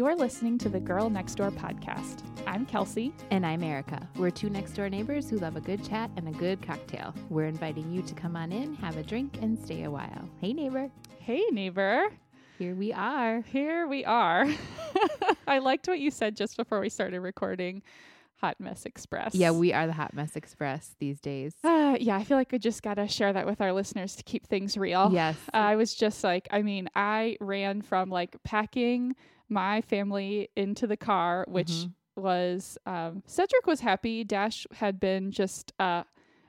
You're 0.00 0.16
listening 0.16 0.56
to 0.60 0.70
the 0.70 0.80
Girl 0.80 1.10
Next 1.10 1.34
Door 1.34 1.50
podcast. 1.50 2.22
I'm 2.46 2.64
Kelsey. 2.64 3.12
And 3.30 3.44
I'm 3.44 3.62
Erica. 3.62 4.08
We're 4.16 4.30
two 4.30 4.48
next 4.48 4.72
door 4.72 4.88
neighbors 4.88 5.28
who 5.28 5.36
love 5.36 5.56
a 5.56 5.60
good 5.60 5.84
chat 5.86 6.10
and 6.16 6.26
a 6.26 6.30
good 6.30 6.62
cocktail. 6.62 7.14
We're 7.28 7.44
inviting 7.44 7.92
you 7.92 8.00
to 8.00 8.14
come 8.14 8.34
on 8.34 8.50
in, 8.50 8.74
have 8.76 8.96
a 8.96 9.02
drink, 9.02 9.36
and 9.42 9.58
stay 9.58 9.82
a 9.82 9.90
while. 9.90 10.26
Hey, 10.40 10.54
neighbor. 10.54 10.90
Hey, 11.18 11.42
neighbor. 11.50 12.04
Here 12.58 12.74
we 12.74 12.94
are. 12.94 13.42
Here 13.42 13.86
we 13.86 14.06
are. 14.06 14.46
I 15.46 15.58
liked 15.58 15.86
what 15.86 15.98
you 15.98 16.10
said 16.10 16.34
just 16.34 16.56
before 16.56 16.80
we 16.80 16.88
started 16.88 17.20
recording 17.20 17.82
Hot 18.36 18.58
Mess 18.58 18.86
Express. 18.86 19.34
Yeah, 19.34 19.50
we 19.50 19.74
are 19.74 19.86
the 19.86 19.92
Hot 19.92 20.14
Mess 20.14 20.34
Express 20.34 20.94
these 20.98 21.20
days. 21.20 21.52
Uh, 21.62 21.98
yeah, 22.00 22.16
I 22.16 22.24
feel 22.24 22.38
like 22.38 22.52
we 22.52 22.58
just 22.58 22.82
got 22.82 22.94
to 22.94 23.06
share 23.06 23.34
that 23.34 23.44
with 23.44 23.60
our 23.60 23.74
listeners 23.74 24.16
to 24.16 24.22
keep 24.22 24.46
things 24.46 24.78
real. 24.78 25.10
Yes. 25.12 25.36
Uh, 25.52 25.58
I 25.58 25.76
was 25.76 25.94
just 25.94 26.24
like, 26.24 26.48
I 26.50 26.62
mean, 26.62 26.88
I 26.96 27.36
ran 27.38 27.82
from 27.82 28.08
like 28.08 28.42
packing 28.44 29.14
my 29.50 29.80
family 29.82 30.48
into 30.56 30.86
the 30.86 30.96
car, 30.96 31.44
which 31.48 31.68
Mhm. 31.68 31.92
was 32.16 32.78
um, 32.86 33.22
Cedric 33.26 33.66
was 33.66 33.80
happy. 33.80 34.24
Dash 34.24 34.66
had 34.72 35.00
been 35.00 35.30
just, 35.30 35.72
uh, 35.78 36.04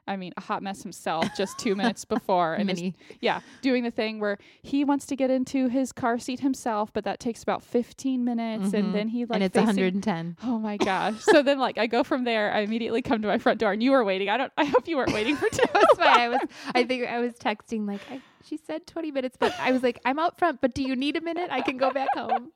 I 0.07 0.17
mean, 0.17 0.33
a 0.35 0.41
hot 0.41 0.61
mess 0.63 0.81
himself 0.83 1.27
just 1.37 1.57
two 1.59 1.75
minutes 1.81 2.03
before, 2.05 2.55
and 2.55 2.65
Mini. 2.67 2.95
yeah, 3.21 3.39
doing 3.61 3.83
the 3.83 3.91
thing 3.91 4.19
where 4.19 4.37
he 4.61 4.83
wants 4.83 5.05
to 5.05 5.15
get 5.15 5.29
into 5.29 5.67
his 5.69 5.91
car 5.93 6.17
seat 6.19 6.39
himself, 6.41 6.91
but 6.91 7.03
that 7.05 7.19
takes 7.19 7.41
about 7.43 7.63
fifteen 7.63 8.25
minutes, 8.25 8.69
Mhm. 8.71 8.73
and 8.73 8.95
then 8.95 9.07
he 9.09 9.25
like 9.25 9.35
and 9.35 9.43
it's 9.43 9.53
facing- 9.53 9.67
110. 9.67 10.37
Oh 10.43 10.57
my 10.59 10.75
gosh! 10.77 11.21
so 11.21 11.41
then, 11.43 11.59
like, 11.59 11.77
I 11.77 11.87
go 11.87 12.03
from 12.03 12.23
there. 12.25 12.51
I 12.51 12.59
immediately 12.61 13.01
come 13.01 13.21
to 13.21 13.27
my 13.27 13.37
front 13.37 13.59
door, 13.59 13.71
and 13.71 13.81
you 13.81 13.91
were 13.91 14.03
waiting. 14.03 14.27
I 14.27 14.37
don't. 14.37 14.51
I 14.57 14.65
hope 14.65 14.87
you 14.87 14.97
weren't 14.97 15.13
waiting 15.13 15.35
for 15.35 15.47
two. 15.49 15.63
That's 15.73 15.97
why 15.97 16.25
I 16.25 16.29
was. 16.29 16.39
I 16.75 16.83
think 16.83 17.07
I 17.07 17.19
was 17.19 17.33
texting 17.35 17.87
like 17.87 18.01
I, 18.11 18.21
she 18.45 18.57
said 18.57 18.85
20 18.87 19.11
minutes, 19.11 19.37
but 19.39 19.53
I 19.59 19.71
was 19.71 19.83
like, 19.83 19.99
I'm 20.05 20.19
out 20.19 20.37
front. 20.37 20.61
But 20.61 20.73
do 20.73 20.83
you 20.83 20.95
need 20.95 21.15
a 21.17 21.21
minute? 21.21 21.49
I 21.51 21.61
can 21.61 21.77
go 21.77 21.91
back 21.91 22.07
home. 22.15 22.51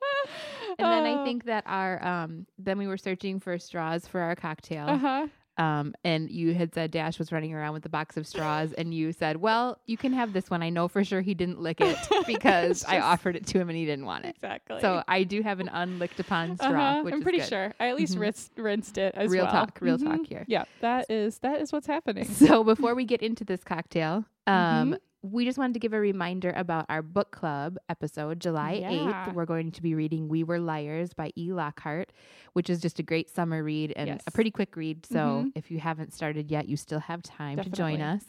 And 0.78 0.86
then 0.92 1.04
I 1.06 1.24
think 1.24 1.44
that 1.44 1.64
our 1.66 2.04
um 2.04 2.46
then 2.58 2.78
we 2.78 2.86
were 2.86 2.98
searching 2.98 3.40
for 3.40 3.58
straws 3.58 4.06
for 4.06 4.20
our 4.20 4.34
cocktail. 4.36 4.88
Uh 4.88 4.98
huh. 4.98 5.26
Um 5.58 5.94
and 6.04 6.30
you 6.30 6.52
had 6.52 6.74
said 6.74 6.90
Dash 6.90 7.18
was 7.18 7.32
running 7.32 7.54
around 7.54 7.72
with 7.72 7.86
a 7.86 7.88
box 7.88 8.18
of 8.18 8.26
straws 8.26 8.72
and 8.74 8.92
you 8.92 9.12
said, 9.12 9.38
"Well, 9.38 9.78
you 9.86 9.96
can 9.96 10.12
have 10.12 10.34
this 10.34 10.50
one. 10.50 10.62
I 10.62 10.68
know 10.68 10.86
for 10.86 11.02
sure 11.02 11.22
he 11.22 11.32
didn't 11.32 11.60
lick 11.62 11.80
it 11.80 11.96
because 12.26 12.84
I 12.84 13.00
offered 13.00 13.36
it 13.36 13.46
to 13.46 13.58
him 13.58 13.70
and 13.70 13.78
he 13.78 13.86
didn't 13.86 14.04
want 14.04 14.26
it." 14.26 14.34
Exactly. 14.34 14.80
So 14.82 15.02
I 15.08 15.22
do 15.22 15.40
have 15.40 15.60
an 15.60 15.68
unlicked 15.72 16.20
upon 16.20 16.56
straw, 16.58 16.68
Uh-huh. 16.68 17.02
which 17.04 17.14
I'm 17.14 17.22
pretty 17.22 17.38
good. 17.38 17.48
sure. 17.48 17.74
I 17.80 17.88
at 17.88 17.96
least 17.96 18.16
Mhm. 18.16 18.20
rinsed, 18.20 18.52
rinsed 18.58 18.98
it 18.98 19.14
as 19.16 19.30
Real 19.30 19.44
well. 19.44 19.52
talk, 19.52 19.78
real 19.80 19.96
Mhm. 19.96 20.04
talk 20.18 20.26
here. 20.26 20.44
Yeah, 20.46 20.64
that 20.80 21.10
is 21.10 21.38
that 21.38 21.62
is 21.62 21.72
what's 21.72 21.86
happening. 21.86 22.26
So 22.26 22.62
before 22.62 22.94
we 22.94 23.06
get 23.06 23.22
into 23.22 23.44
this 23.44 23.64
cocktail, 23.64 24.26
um, 24.46 24.54
Mhm. 24.92 24.98
We 25.32 25.44
just 25.44 25.58
wanted 25.58 25.74
to 25.74 25.80
give 25.80 25.92
a 25.92 26.00
reminder 26.00 26.52
about 26.56 26.86
our 26.88 27.02
book 27.02 27.30
club 27.30 27.78
episode, 27.88 28.40
July 28.40 28.72
Yeah. 28.74 28.90
8th. 29.28 29.34
We're 29.34 29.46
going 29.46 29.72
to 29.72 29.82
be 29.82 29.94
reading 29.94 30.28
We 30.28 30.44
Were 30.44 30.58
Liars 30.58 31.12
by 31.14 31.32
E. 31.36 31.52
Lockhart, 31.52 32.12
which 32.52 32.70
is 32.70 32.80
just 32.80 32.98
a 32.98 33.02
great 33.02 33.28
summer 33.30 33.62
read 33.62 33.92
and 33.96 34.08
Yes. 34.08 34.22
a 34.26 34.30
pretty 34.30 34.50
quick 34.50 34.76
read. 34.76 35.04
So 35.06 35.16
Mhm. 35.46 35.52
if 35.54 35.70
you 35.70 35.80
haven't 35.80 36.12
started 36.12 36.50
yet, 36.50 36.68
you 36.68 36.76
still 36.76 37.00
have 37.00 37.22
time 37.22 37.58
to 37.58 37.70
join 37.70 38.00
us. 38.00 38.24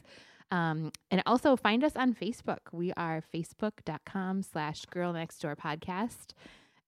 Um, 0.50 0.92
and 1.12 1.22
also 1.26 1.56
find 1.58 1.84
us 1.84 1.96
on 1.98 2.14
Facebook. 2.14 2.60
We 2.72 2.94
are 2.94 3.22
facebook.com 3.22 4.42
slash 4.44 4.86
girl 4.86 5.12
next 5.14 5.40
door 5.40 5.56
podcast. 5.56 6.34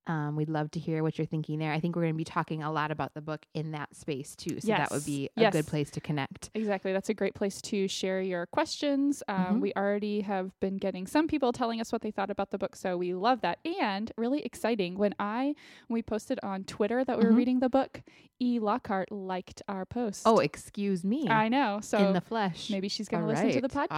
Um, 0.10 0.36
we'd 0.36 0.50
love 0.50 0.72
to 0.72 0.80
hear 0.80 1.04
what 1.04 1.20
you're 1.20 1.28
thinking 1.28 1.60
there. 1.60 1.72
I 1.72 1.80
think 1.80 1.96
we're 1.96 2.02
going 2.02 2.16
to 2.16 2.18
be 2.18 2.24
talking 2.24 2.64
a 2.64 2.72
lot 2.72 2.90
about 2.90 3.14
the 3.14 3.22
book 3.22 3.46
in 3.54 3.72
that 3.74 3.96
space 3.96 4.36
too. 4.36 4.60
So 4.60 4.68
that 4.70 4.90
would 4.90 5.06
be 5.06 5.30
a 5.38 5.42
Yes. 5.42 5.54
good 5.54 5.68
place 5.68 5.92
to 5.92 6.02
connect. 6.02 6.50
Exactly. 6.56 6.92
That's 6.92 7.10
a 7.10 7.14
great 7.14 7.36
place 7.36 7.62
to 7.64 7.88
share 7.88 8.20
your 8.20 8.48
questions. 8.48 9.22
Um, 9.28 9.38
Mhm. 9.58 9.62
We 9.62 9.74
already 9.78 10.22
have 10.22 10.60
been 10.60 10.78
getting 10.78 11.06
some 11.06 11.28
people 11.28 11.54
telling 11.54 11.80
us 11.80 11.92
what 11.92 12.02
they 12.02 12.10
thought 12.10 12.32
about 12.32 12.50
the 12.50 12.58
book, 12.58 12.76
so 12.76 12.98
we 12.98 13.14
love 13.14 13.42
that. 13.42 13.60
And 13.64 14.12
really 14.18 14.42
exciting 14.42 14.98
when 14.98 15.14
I 15.20 15.54
when 15.88 15.94
we 15.94 16.02
posted 16.02 16.40
on 16.42 16.64
Twitter 16.64 17.04
that 17.06 17.20
we 17.20 17.26
were 17.26 17.32
Mhm. 17.32 17.38
reading 17.38 17.60
the 17.60 17.70
book, 17.70 18.02
E. 18.40 18.58
Lockhart 18.58 19.12
liked 19.12 19.62
our 19.68 19.86
post. 19.86 20.24
Oh, 20.26 20.40
excuse 20.40 21.04
me. 21.04 21.28
I 21.30 21.50
know. 21.50 21.82
So 21.82 22.00
in 22.00 22.14
the 22.14 22.22
flesh. 22.22 22.72
maybe 22.72 22.88
she's 22.90 23.08
going 23.08 23.22
to 23.22 23.28
listen 23.30 23.52
to 23.52 23.62
the 23.62 23.70
podcast. 23.70 23.90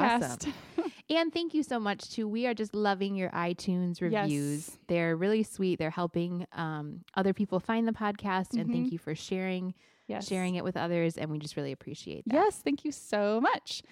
Awesome. 0.47 0.53
And 1.11 1.31
thank 1.33 1.53
you 1.53 1.61
so 1.61 1.77
much 1.79 2.09
too. 2.09 2.27
We 2.27 2.47
are 2.47 2.53
just 2.53 2.73
loving 2.73 3.15
your 3.15 3.29
iTunes 3.31 4.01
reviews. 4.01 4.67
Yes. 4.69 4.77
They're 4.87 5.15
really 5.17 5.43
sweet. 5.43 5.77
They're 5.77 5.89
helping 5.89 6.47
um, 6.53 7.01
other 7.15 7.33
people 7.33 7.59
find 7.59 7.87
the 7.87 7.91
podcast, 7.91 8.53
and 8.53 8.69
Mhm. 8.69 8.71
thank 8.71 8.91
you 8.93 8.97
for 8.97 9.13
sharing 9.13 9.73
yes. 10.07 10.27
sharing 10.27 10.55
it 10.55 10.63
with 10.63 10.77
others. 10.77 11.17
And 11.17 11.29
we 11.29 11.37
just 11.37 11.55
really 11.57 11.71
appreciate 11.73 12.23
that. 12.27 12.33
Yes, 12.33 12.61
thank 12.63 12.85
you 12.85 12.91
so 12.91 13.39
much. 13.41 13.83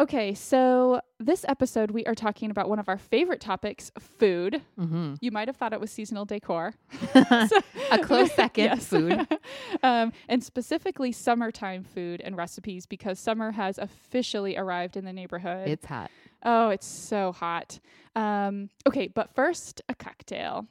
Okay, 0.00 0.34
so 0.34 1.00
this 1.20 1.44
episode 1.48 1.90
we 1.90 2.04
are 2.06 2.14
talking 2.14 2.50
about 2.50 2.68
one 2.68 2.78
of 2.78 2.88
our 2.88 2.98
favorite 2.98 3.40
topics, 3.40 3.90
food. 3.98 4.62
hmm 4.78 5.14
You 5.20 5.30
might 5.30 5.48
have 5.48 5.56
thought 5.56 5.72
it 5.72 5.80
was 5.80 5.90
seasonal 5.90 6.24
decor. 6.24 6.74
a 7.14 7.98
close 8.02 8.32
second, 8.34 8.64
Yes. 8.64 8.86
food. 8.86 9.26
um, 9.82 10.12
and 10.28 10.42
specifically 10.42 11.12
summertime 11.12 11.84
food 11.84 12.20
and 12.22 12.36
recipes 12.36 12.86
because 12.86 13.18
summer 13.18 13.52
has 13.52 13.78
officially 13.78 14.56
arrived 14.56 14.96
in 14.96 15.04
the 15.04 15.12
neighborhood. 15.12 15.68
It's 15.68 15.86
hot. 15.86 16.10
oh, 16.42 16.70
it's 16.70 16.86
so 16.86 17.32
hot. 17.32 17.78
Um, 18.16 18.70
okay, 18.88 19.08
but 19.08 19.34
first, 19.34 19.82
a 19.88 19.94
cocktail. 19.94 20.66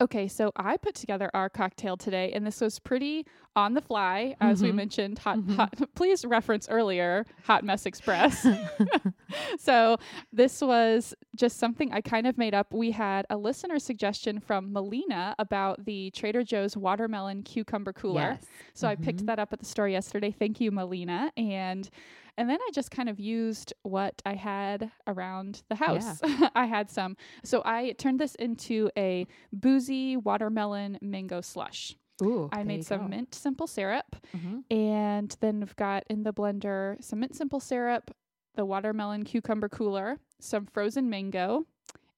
Okay, 0.00 0.26
so 0.26 0.50
I 0.56 0.76
put 0.76 0.96
together 0.96 1.30
our 1.34 1.48
cocktail 1.48 1.96
today, 1.96 2.32
and 2.32 2.44
this 2.44 2.60
was 2.60 2.80
pretty 2.80 3.26
on 3.54 3.74
the 3.74 3.80
fly, 3.80 4.34
as 4.40 4.60
we 4.60 4.70
Mhm. 4.70 4.74
mentioned. 4.74 5.18
Hot, 5.20 5.38
Mhm. 5.38 5.54
hot. 5.54 5.74
Please 5.94 6.24
reference 6.24 6.68
earlier, 6.68 7.24
Hot 7.44 7.62
Mess 7.62 7.86
Express. 7.86 8.44
so 9.58 9.96
this 10.32 10.60
was 10.60 11.14
just 11.36 11.58
something 11.58 11.92
I 11.92 12.00
kind 12.00 12.26
of 12.26 12.36
made 12.36 12.54
up. 12.54 12.72
We 12.74 12.90
had 12.90 13.24
a 13.30 13.36
listener 13.36 13.78
suggestion 13.78 14.40
from 14.40 14.72
Melina 14.72 15.36
about 15.38 15.84
the 15.84 16.10
Trader 16.10 16.42
Joe's 16.42 16.76
watermelon 16.76 17.44
cucumber 17.44 17.92
cooler. 17.92 18.20
Yes. 18.40 18.46
So 18.74 18.88
I 18.88 18.96
picked 18.96 19.20
Mhm. 19.22 19.26
that 19.26 19.38
up 19.38 19.52
at 19.52 19.60
the 19.60 19.64
store 19.64 19.88
yesterday. 19.88 20.32
Thank 20.32 20.60
you, 20.60 20.72
Melina. 20.72 21.30
And 21.36 21.88
and 22.36 22.48
then 22.50 22.58
I 22.60 22.70
just 22.72 22.90
kind 22.90 23.08
of 23.08 23.18
used 23.20 23.72
what 23.82 24.20
I 24.26 24.34
had 24.34 24.90
around 25.06 25.62
the 25.68 25.76
house. 25.76 26.20
I 26.54 26.66
had 26.66 26.90
some. 26.90 27.16
So 27.44 27.62
I 27.64 27.92
turned 27.92 28.18
this 28.20 28.34
into 28.36 28.90
a 28.96 29.26
boozy 29.52 30.16
watermelon 30.16 30.98
mango 31.00 31.40
slush. 31.40 31.96
Ooh, 32.22 32.48
I 32.52 32.62
made 32.62 32.84
some 32.86 33.00
go. 33.02 33.08
mint 33.08 33.34
simple 33.34 33.66
syrup 33.66 34.16
Mhm. 34.36 34.62
and 34.70 35.36
then 35.40 35.58
we've 35.60 35.74
got 35.76 36.04
in 36.08 36.22
the 36.22 36.32
blender 36.32 37.02
some 37.02 37.20
mint 37.20 37.34
simple 37.34 37.58
syrup, 37.60 38.10
the 38.54 38.64
watermelon 38.64 39.24
cucumber 39.24 39.68
cooler, 39.68 40.20
some 40.40 40.66
frozen 40.66 41.10
mango, 41.10 41.66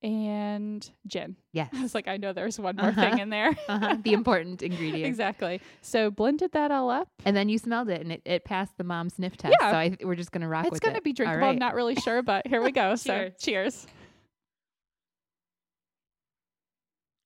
and 0.03 0.89
gin. 1.07 1.37
Yes. 1.53 1.71
I 1.75 1.83
was 1.83 1.95
like, 1.95 2.07
I 2.09 2.17
know 2.17 2.33
there's 2.33 2.59
one 2.61 2.77
more 2.77 2.91
Uh-huh. 2.91 3.01
thing 3.01 3.19
in 3.19 3.31
there. 3.31 3.57
uh-huh. 3.69 3.97
The 4.03 4.13
important 4.13 4.63
ingredient. 4.63 5.07
exactly. 5.07 5.61
So 5.83 6.11
blended 6.11 6.53
that 6.53 6.71
all 6.71 6.91
up. 6.91 7.09
And 7.25 7.37
then 7.37 7.49
you 7.49 7.59
smelled 7.59 7.89
it, 7.89 8.01
and 8.03 8.13
it, 8.13 8.23
it 8.25 8.45
passed 8.45 8.77
the 8.79 8.85
mom 8.85 9.09
sniff 9.11 9.37
test. 9.37 9.57
Yeah. 9.61 9.71
So 9.71 9.77
I, 9.77 9.97
we're 10.05 10.15
just 10.17 10.33
gonna 10.33 10.49
rock 10.49 10.67
it. 10.67 10.73
it's 10.73 10.81
going 10.81 10.95
to 10.95 10.99
it. 10.99 11.05
be 11.05 11.13
drinkable. 11.13 11.47
I'm 11.47 11.59
not 11.59 11.75
really 11.75 11.95
sure, 11.97 12.23
but 12.23 12.47
here 12.47 12.63
we 12.63 12.73
go. 12.73 12.95
so 12.95 13.31
Cheers. 13.39 13.87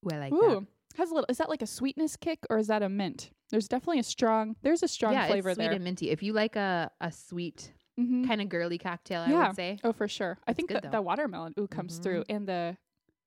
Well, 0.02 0.16
I 0.16 0.18
like 0.20 0.32
Ooh, 0.32 0.66
has 0.96 1.10
a 1.10 1.14
little. 1.14 1.26
Is 1.28 1.38
that 1.38 1.48
like 1.50 1.62
a 1.62 1.66
sweetness 1.66 2.16
kick 2.16 2.38
or 2.48 2.58
is 2.58 2.68
that 2.68 2.82
a 2.82 2.88
mint? 2.88 3.30
There's 3.50 3.68
definitely 3.68 3.98
a 3.98 4.04
strong. 4.04 4.56
There's 4.62 4.82
a 4.82 4.88
strong 4.88 5.12
yeah, 5.12 5.26
flavor 5.26 5.50
it's 5.50 5.56
sweet 5.56 5.64
there. 5.66 5.72
and 5.74 5.84
minty. 5.84 6.10
If 6.10 6.22
you 6.22 6.32
like 6.32 6.56
a, 6.56 6.90
a 7.00 7.12
sweet 7.12 7.72
Mhm. 7.98 8.26
kind 8.26 8.40
of 8.40 8.48
girly 8.48 8.78
cocktail, 8.78 9.20
I 9.22 9.30
Yeah. 9.30 9.46
would 9.46 9.54
say. 9.56 9.78
Oh, 9.84 9.92
for 9.92 10.08
sure. 10.08 10.38
I 10.46 10.52
think 10.52 10.68
good, 10.68 10.82
that 10.82 10.92
the 10.92 11.02
watermelon 11.02 11.54
ooh 11.58 11.68
comes 11.68 11.98
Mhm. 11.98 12.02
through, 12.02 12.24
and 12.28 12.48
the 12.48 12.76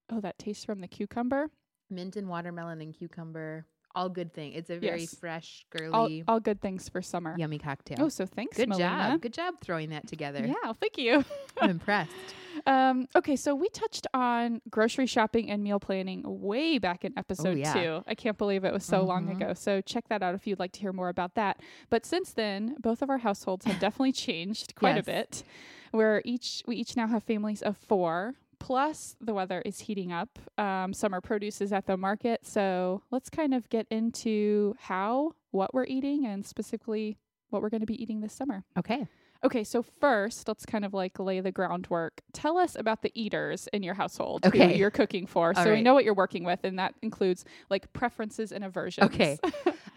oh 0.09 0.21
that 0.21 0.37
taste 0.39 0.65
from 0.65 0.81
the 0.81 0.87
cucumber. 0.87 1.49
Mint 1.89 2.15
and 2.15 2.27
watermelon 2.29 2.81
and 2.81 2.93
cucumber, 2.93 3.65
all 3.95 4.09
good 4.09 4.33
thing. 4.33 4.53
It's 4.53 4.69
a 4.69 4.77
very 4.77 5.01
Yes. 5.01 5.15
fresh, 5.15 5.65
girly, 5.69 6.23
all 6.27 6.39
good 6.39 6.61
things 6.61 6.89
for 6.89 7.01
summer. 7.01 7.35
yummy 7.37 7.59
cocktail. 7.59 7.97
Oh, 8.01 8.09
so 8.09 8.25
thanks, 8.25 8.57
good 8.57 8.69
Melina. 8.69 8.89
job. 9.11 9.21
Good 9.21 9.33
job 9.33 9.55
throwing 9.61 9.89
that 9.89 10.07
together. 10.07 10.45
Yeah, 10.45 10.73
thank 10.79 10.97
you. 10.97 11.23
I'm 11.61 11.69
impressed. 11.71 12.11
Um, 12.67 13.07
okay, 13.15 13.35
so 13.35 13.55
we 13.55 13.67
touched 13.69 14.05
on 14.13 14.61
grocery 14.69 15.07
shopping 15.07 15.49
and 15.49 15.63
meal 15.63 15.79
planning 15.79 16.21
way 16.23 16.77
back 16.77 17.03
in 17.03 17.11
episode 17.17 17.47
Oh, 17.57 17.59
yeah. 17.59 17.73
two. 17.73 18.03
I 18.07 18.13
can't 18.13 18.37
believe 18.37 18.63
it 18.63 18.71
was 18.71 18.85
so 18.85 19.03
long 19.03 19.25
Mhm. 19.27 19.31
ago. 19.41 19.53
So 19.55 19.81
check 19.81 20.07
that 20.09 20.21
out 20.21 20.35
if 20.35 20.45
you'd 20.45 20.59
like 20.59 20.71
to 20.73 20.79
hear 20.79 20.93
more 20.93 21.09
about 21.09 21.33
that. 21.33 21.59
But 21.89 22.05
since 22.05 22.31
then, 22.31 22.75
both 22.79 23.01
of 23.01 23.09
our 23.09 23.17
households 23.17 23.65
have 23.65 23.79
definitely 23.79 24.11
changed 24.11 24.75
quite 24.75 24.95
Yes. 24.97 25.03
a 25.03 25.11
bit. 25.11 25.43
Where 25.91 26.21
each 26.23 26.61
we 26.67 26.75
each 26.75 26.95
now 26.95 27.07
have 27.07 27.23
families 27.23 27.63
of 27.63 27.75
four. 27.75 28.35
Plus, 28.67 29.17
the 29.19 29.33
weather 29.33 29.61
is 29.65 29.81
heating 29.81 30.13
up. 30.13 30.39
Um, 30.57 30.93
summer 30.93 31.19
produce 31.19 31.59
is 31.59 31.73
at 31.73 31.85
the 31.85 31.97
market. 31.97 32.45
So 32.45 33.01
let's 33.11 33.29
kind 33.29 33.53
of 33.53 33.67
get 33.69 33.85
into 33.89 34.73
how, 34.79 35.33
what 35.51 35.73
we're 35.73 35.83
eating, 35.83 36.25
and 36.25 36.45
specifically 36.45 37.17
what 37.49 37.61
we're 37.61 37.69
going 37.69 37.81
to 37.81 37.85
be 37.85 38.01
eating 38.01 38.21
this 38.21 38.31
summer. 38.33 38.63
Okay. 38.79 39.05
Okay, 39.43 39.65
so 39.65 39.83
first, 39.83 40.47
let's 40.47 40.65
kind 40.65 40.85
of 40.85 40.93
like 40.93 41.19
lay 41.19 41.41
the 41.41 41.51
groundwork. 41.51 42.21
Tell 42.31 42.57
us 42.57 42.77
about 42.77 43.01
the 43.01 43.11
eaters 43.13 43.67
in 43.73 43.83
your 43.83 43.95
household 43.95 44.45
who 44.45 44.49
Okay. 44.51 44.77
you're 44.77 44.89
cooking 44.91 45.27
for. 45.27 45.51
All 45.57 45.61
so 45.65 45.73
we 45.73 45.81
know 45.81 45.93
what 45.93 46.05
you're 46.05 46.13
working 46.13 46.45
with, 46.45 46.63
and 46.63 46.79
that 46.79 46.95
includes 47.01 47.43
like 47.69 47.91
preferences 47.91 48.53
and 48.53 48.63
aversions. 48.63 49.07
Okay. 49.13 49.37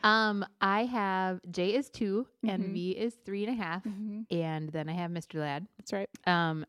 Um, 0.05 0.45
I 0.61 0.85
have 0.85 1.41
Jay 1.51 1.75
is 1.75 1.91
2 1.91 2.27
and 2.47 2.63
Mhm. 2.63 2.73
V 2.75 2.91
is 2.93 3.15
three 3.25 3.45
and 3.45 3.59
a 3.59 3.61
half, 3.61 3.83
hmm 3.83 4.21
and 4.31 4.69
then 4.69 4.89
I 4.89 4.93
have 4.93 5.11
Mr. 5.11 5.41
Lad. 5.41 5.67
That's 5.79 5.93
right. 5.93 6.09
Um, 6.27 6.65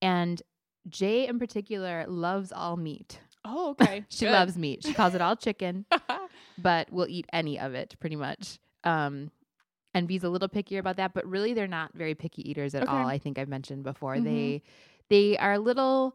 and 0.00 0.40
Jay 0.90 1.26
in 1.26 1.38
particular 1.38 2.04
loves 2.08 2.52
all 2.52 2.76
meat. 2.76 3.20
Oh, 3.44 3.70
okay. 3.70 4.04
she 4.10 4.24
Good. 4.26 4.32
loves 4.32 4.56
meat. 4.58 4.84
She 4.84 4.92
calls 4.94 5.14
it 5.14 5.20
all 5.20 5.36
chicken, 5.36 5.86
but 6.58 6.92
will 6.92 7.06
eat 7.08 7.26
any 7.32 7.58
of 7.58 7.74
it 7.74 7.96
pretty 8.00 8.16
much. 8.16 8.58
Um, 8.84 9.30
and 9.94 10.06
V's 10.06 10.22
a 10.24 10.28
little 10.28 10.48
pickier 10.48 10.78
about 10.78 10.96
that, 10.96 11.14
but 11.14 11.26
really 11.26 11.54
they're 11.54 11.66
not 11.66 11.92
very 11.94 12.14
picky 12.14 12.48
eaters 12.48 12.74
at 12.74 12.82
Okay. 12.82 12.92
all. 12.92 13.06
I 13.06 13.18
think 13.18 13.38
I've 13.38 13.48
mentioned 13.48 13.82
before. 13.84 14.16
Mhm. 14.16 14.24
They 14.24 14.62
they 15.08 15.38
are 15.38 15.54
a 15.54 15.58
little 15.58 16.14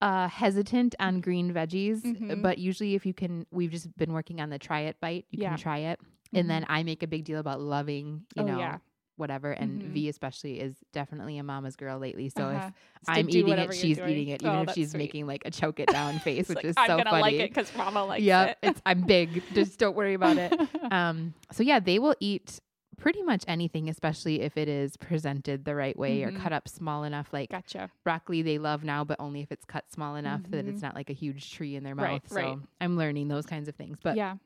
uh, 0.00 0.28
hesitant 0.28 0.94
on 1.00 1.20
green 1.20 1.52
veggies, 1.52 2.02
Mhm. 2.04 2.40
but 2.42 2.58
usually 2.58 2.94
if 2.94 3.04
you 3.04 3.12
can, 3.14 3.46
we've 3.50 3.70
just 3.72 3.96
been 3.96 4.12
working 4.12 4.40
on 4.40 4.48
the 4.50 4.58
try 4.58 4.80
it 4.82 5.00
bite. 5.00 5.24
You 5.30 5.42
Yeah. 5.42 5.48
can 5.50 5.58
try 5.58 5.78
it, 5.78 5.98
Mhm. 6.32 6.38
and 6.40 6.50
then 6.50 6.66
I 6.68 6.82
make 6.84 7.02
a 7.02 7.08
big 7.08 7.24
deal 7.24 7.40
about 7.40 7.60
loving, 7.60 8.24
you 8.36 8.42
oh, 8.42 8.46
know, 8.46 8.58
yeah. 8.58 8.78
Whatever. 9.18 9.52
And 9.52 9.80
Mhm. 9.82 9.86
V 9.92 10.08
especially 10.08 10.60
is 10.60 10.76
definitely 10.92 11.38
a 11.38 11.42
mama's 11.42 11.76
girl 11.76 11.98
lately. 11.98 12.28
So 12.28 12.44
Uh-huh. 12.46 12.70
if 13.02 13.08
I'm 13.08 13.28
eating 13.28 13.48
it, 13.58 13.74
she's 13.74 13.96
doing. 13.98 14.10
eating 14.10 14.28
it, 14.28 14.42
Oh, 14.44 14.48
even 14.48 14.68
if 14.68 14.74
she's 14.74 14.90
sweet. 14.90 14.98
making 14.98 15.26
like 15.26 15.42
a 15.44 15.50
choke 15.50 15.80
it 15.80 15.88
down 15.88 16.18
face, 16.20 16.48
which 16.48 16.56
like, 16.56 16.64
is 16.64 16.74
I'm 16.76 16.86
so 16.86 16.96
gonna 16.98 17.10
funny. 17.10 17.22
like 17.22 17.34
it 17.34 17.50
because 17.54 17.74
Mama 17.74 18.04
likes 18.04 18.22
Yep, 18.22 18.50
it. 18.50 18.58
it's 18.68 18.82
I'm 18.86 19.02
big. 19.02 19.42
Just 19.54 19.78
don't 19.78 19.96
worry 19.96 20.14
about 20.14 20.38
it. 20.38 20.52
Um, 20.90 21.34
so 21.52 21.62
yeah, 21.62 21.80
they 21.80 21.98
will 21.98 22.14
eat 22.18 22.60
pretty 22.96 23.22
much 23.22 23.44
anything, 23.46 23.88
especially 23.88 24.40
if 24.40 24.56
it 24.56 24.68
is 24.68 24.96
presented 24.96 25.64
the 25.64 25.74
right 25.74 25.96
way 25.96 26.20
Mhm. 26.22 26.26
or 26.28 26.32
cut 26.32 26.52
up 26.52 26.66
small 26.66 27.04
enough. 27.04 27.28
Like 27.32 27.50
gotcha. 27.50 27.90
broccoli, 28.04 28.42
they 28.42 28.58
love 28.58 28.82
now, 28.84 29.04
but 29.04 29.20
only 29.20 29.40
if 29.42 29.52
it's 29.52 29.64
cut 29.64 29.90
small 29.92 30.16
enough 30.16 30.42
that 30.50 30.64
Mhm. 30.64 30.68
it's 30.70 30.82
not 30.82 30.94
like 30.94 31.10
a 31.10 31.12
huge 31.12 31.52
tree 31.52 31.76
in 31.76 31.84
their 31.84 31.94
mouth. 31.94 32.04
Right. 32.04 32.28
So 32.28 32.34
right. 32.36 32.58
I'm 32.80 32.96
learning 32.96 33.28
those 33.28 33.44
kinds 33.46 33.68
of 33.68 33.76
things. 33.76 33.98
But 34.02 34.16
yeah, 34.16 34.36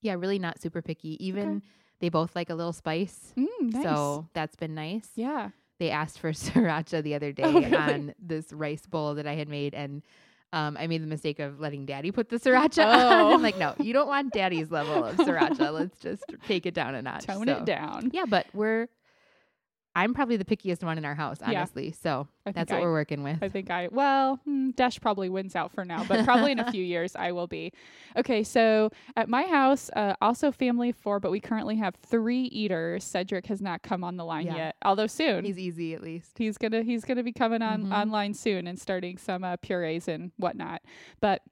yeah. 0.00 0.14
really 0.14 0.38
not 0.38 0.60
super 0.62 0.80
picky. 0.80 1.22
Even 1.26 1.62
they 2.00 2.08
both 2.08 2.34
like 2.34 2.50
a 2.50 2.54
little 2.54 2.72
spice. 2.72 3.32
Mm, 3.36 3.46
nice. 3.72 3.82
So 3.82 4.26
that's 4.34 4.56
been 4.56 4.74
nice. 4.74 5.08
yeah. 5.14 5.50
They 5.78 5.90
asked 5.90 6.18
for 6.18 6.32
sriracha 6.32 7.02
the 7.02 7.14
other 7.14 7.32
day 7.32 7.42
Oh, 7.44 7.54
really? 7.60 7.74
on 7.74 8.14
this 8.20 8.52
rice 8.52 8.84
bowl 8.86 9.14
that 9.14 9.26
I 9.26 9.34
had 9.34 9.48
made 9.48 9.72
and 9.74 10.02
um, 10.52 10.76
I 10.78 10.88
made 10.88 11.00
the 11.02 11.06
mistake 11.06 11.38
of 11.38 11.58
letting 11.60 11.86
daddy 11.86 12.10
put 12.10 12.28
the 12.28 12.36
sriracha 12.40 12.84
Oh. 12.84 13.28
on. 13.28 13.32
I'm 13.34 13.42
like, 13.42 13.56
no, 13.56 13.74
you 13.78 13.92
don't 13.92 14.08
want 14.08 14.32
daddy's 14.32 14.70
level 14.70 15.04
of 15.04 15.16
sriracha. 15.16 15.72
Let's 15.72 15.98
just 16.00 16.24
take 16.46 16.66
it 16.66 16.74
down 16.74 16.94
a 16.94 17.02
notch. 17.02 17.24
Tone 17.26 17.46
So, 17.46 17.56
it 17.58 17.64
down. 17.64 18.10
Yeah, 18.12 18.24
but 18.28 18.46
we're 18.52 18.88
I'm 20.00 20.14
probably 20.14 20.36
the 20.36 20.44
pickiest 20.44 20.82
one 20.82 20.96
in 20.98 21.04
our 21.04 21.14
house, 21.14 21.38
Yeah. 21.40 21.58
honestly. 21.58 21.92
So 21.92 22.26
I 22.46 22.52
that's 22.52 22.70
what 22.72 22.78
I- 22.80 22.82
we're 22.82 22.92
working 22.92 23.22
with. 23.22 23.42
I 23.42 23.48
think 23.48 23.70
I, 23.70 23.88
well, 23.90 24.36
hmm, 24.44 24.70
Dash 24.70 24.98
probably 25.00 25.28
wins 25.28 25.54
out 25.54 25.72
for 25.72 25.84
now, 25.84 26.04
but 26.04 26.24
probably 26.24 26.52
in 26.52 26.58
a 26.58 26.70
few 26.72 26.82
years 26.84 27.14
I 27.16 27.32
will 27.32 27.46
be. 27.46 27.72
Okay, 28.16 28.42
so 28.42 28.90
at 29.16 29.28
my 29.28 29.42
house, 29.44 29.90
uh, 29.94 30.14
also 30.22 30.50
family 30.50 30.90
of 30.90 30.96
four, 30.96 31.20
but 31.20 31.30
we 31.30 31.38
currently 31.40 31.76
have 31.76 31.94
three 31.96 32.44
eaters. 32.44 33.04
Cedric 33.04 33.46
has 33.46 33.60
not 33.60 33.82
come 33.82 34.02
on 34.02 34.16
the 34.16 34.24
line 34.24 34.46
Yeah. 34.46 34.56
yet, 34.56 34.76
although 34.84 35.06
soon. 35.06 35.44
He's 35.44 35.58
easy 35.58 35.94
at 35.94 36.02
least. 36.02 36.38
he's 36.38 36.56
gonna 36.58 36.82
he's 36.82 37.04
gonna 37.04 37.22
be 37.22 37.32
coming 37.32 37.62
on 37.62 37.84
Mhm. 37.86 37.92
online 37.92 38.34
soon 38.34 38.66
and 38.66 38.78
starting 38.78 39.18
some 39.18 39.44
uh, 39.44 39.56
purees 39.58 40.08
and 40.08 40.32
whatnot. 40.38 40.82
But 41.20 41.42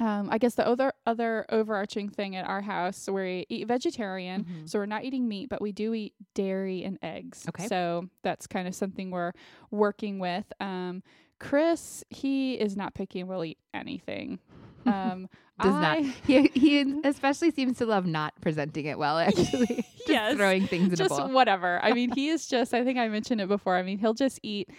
um, 0.00 0.28
I 0.30 0.38
guess 0.38 0.54
the 0.54 0.66
other 0.66 0.92
other 1.06 1.44
overarching 1.50 2.08
thing 2.08 2.36
at 2.36 2.46
our 2.46 2.62
house, 2.62 3.08
we 3.08 3.46
eat 3.48 3.66
vegetarian, 3.66 4.44
Mhm. 4.44 4.68
so 4.68 4.78
we're 4.78 4.86
not 4.86 5.04
eating 5.04 5.26
meat, 5.28 5.48
but 5.48 5.60
we 5.60 5.72
do 5.72 5.92
eat 5.94 6.14
dairy 6.34 6.84
and 6.84 6.98
eggs. 7.02 7.46
Okay. 7.48 7.66
So 7.66 8.08
that's 8.22 8.46
kind 8.46 8.68
of 8.68 8.74
something 8.74 9.10
we're 9.10 9.32
working 9.70 10.18
with. 10.18 10.52
Um, 10.60 11.02
Chris, 11.40 12.04
he 12.10 12.54
is 12.54 12.76
not 12.76 12.94
picky 12.94 13.20
and 13.20 13.28
will 13.28 13.44
eat 13.44 13.58
anything. 13.74 14.38
Um, 14.86 15.28
Does 15.60 15.74
I, 15.74 16.00
not. 16.00 16.14
He 16.26 16.46
he 16.54 17.00
especially 17.04 17.50
seems 17.50 17.76
to 17.78 17.84
love 17.84 18.06
not 18.06 18.32
presenting 18.40 18.86
it 18.86 18.96
well. 18.98 19.18
Actually, 19.18 19.66
just 19.96 20.08
Yes. 20.08 20.36
throwing 20.36 20.66
things 20.66 20.86
in 20.86 20.92
a 20.94 20.96
just 20.96 21.10
bowl. 21.10 21.28
whatever. 21.30 21.80
I 21.82 21.92
mean, 21.92 22.12
he 22.14 22.28
is 22.28 22.46
just. 22.46 22.72
I 22.72 22.84
think 22.84 22.98
I 22.98 23.08
mentioned 23.08 23.40
it 23.42 23.48
before. 23.48 23.76
I 23.76 23.82
mean, 23.82 23.98
he'll 23.98 24.14
just 24.14 24.38
eat 24.42 24.70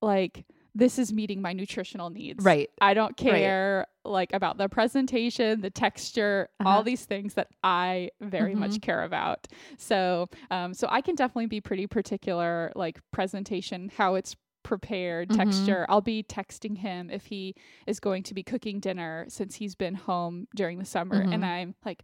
like 0.00 0.46
this 0.74 0.98
is 0.98 1.12
meeting 1.12 1.42
my 1.42 1.52
nutritional 1.52 2.08
needs. 2.10 2.42
Right. 2.44 2.70
I 2.80 2.94
don't 2.94 3.20
Right. 3.20 3.84
Like 4.08 4.32
about 4.32 4.58
the 4.58 4.68
presentation, 4.68 5.60
the 5.60 5.70
texture, 5.70 6.48
Uh-huh. 6.60 6.68
all 6.70 6.82
these 6.82 7.04
things 7.04 7.34
that 7.34 7.48
I 7.62 8.10
very 8.20 8.54
much 8.54 8.72
Mhm. 8.72 8.82
care 8.82 9.04
about. 9.04 9.46
So, 9.76 10.28
um, 10.50 10.74
so 10.74 10.88
I 10.90 11.00
can 11.00 11.14
definitely 11.14 11.46
be 11.46 11.60
pretty 11.60 11.86
particular, 11.86 12.72
like 12.74 13.00
presentation, 13.12 13.90
how 13.96 14.14
it's 14.14 14.36
prepared, 14.62 15.28
Mhm. 15.30 15.36
texture. 15.36 15.86
I'll 15.88 16.00
be 16.02 16.22
texting 16.22 16.76
him 16.78 17.08
if 17.10 17.26
he 17.26 17.54
is 17.86 18.00
going 18.00 18.22
to 18.24 18.34
be 18.34 18.42
cooking 18.42 18.80
dinner 18.80 19.24
since 19.28 19.54
he's 19.56 19.74
been 19.74 19.94
home 19.94 20.46
during 20.54 20.78
the 20.78 20.84
summer, 20.84 21.24
Mhm. 21.24 21.34
and 21.34 21.44
I'm 21.44 21.74
like. 21.84 22.02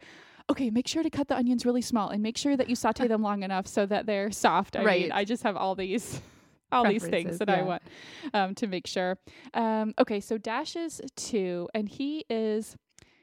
Okay, 0.51 0.69
make 0.69 0.87
sure 0.87 1.03
to 1.03 1.09
cut 1.09 1.27
the 1.29 1.35
onions 1.35 1.65
really 1.65 1.81
small 1.81 2.11
and 2.11 2.23
make 2.23 2.37
sure 2.37 2.55
that 2.55 2.69
you 2.69 2.77
saute 2.77 3.09
them 3.09 3.23
long 3.23 3.43
enough 3.43 3.67
so 3.67 3.87
that 3.87 4.05
they're 4.05 4.31
soft. 4.31 4.77
I 4.77 4.85
Right. 4.85 5.03
mean, 5.05 5.11
I 5.13 5.25
just 5.25 5.43
have 5.43 5.57
all 5.57 5.75
these 5.75 6.21
all 6.75 6.85
these 6.91 7.03
things 7.07 7.39
that 7.39 7.49
I 7.49 7.63
want 7.63 7.83
um, 8.33 8.55
to 8.57 8.67
make 8.67 8.87
sure. 8.87 9.19
Um, 9.55 9.95
okay, 9.99 10.21
so 10.21 10.39
Dash 10.39 10.77
is 10.77 11.01
two, 11.17 11.69
and 11.75 11.89
he 11.89 12.25
is 12.29 12.77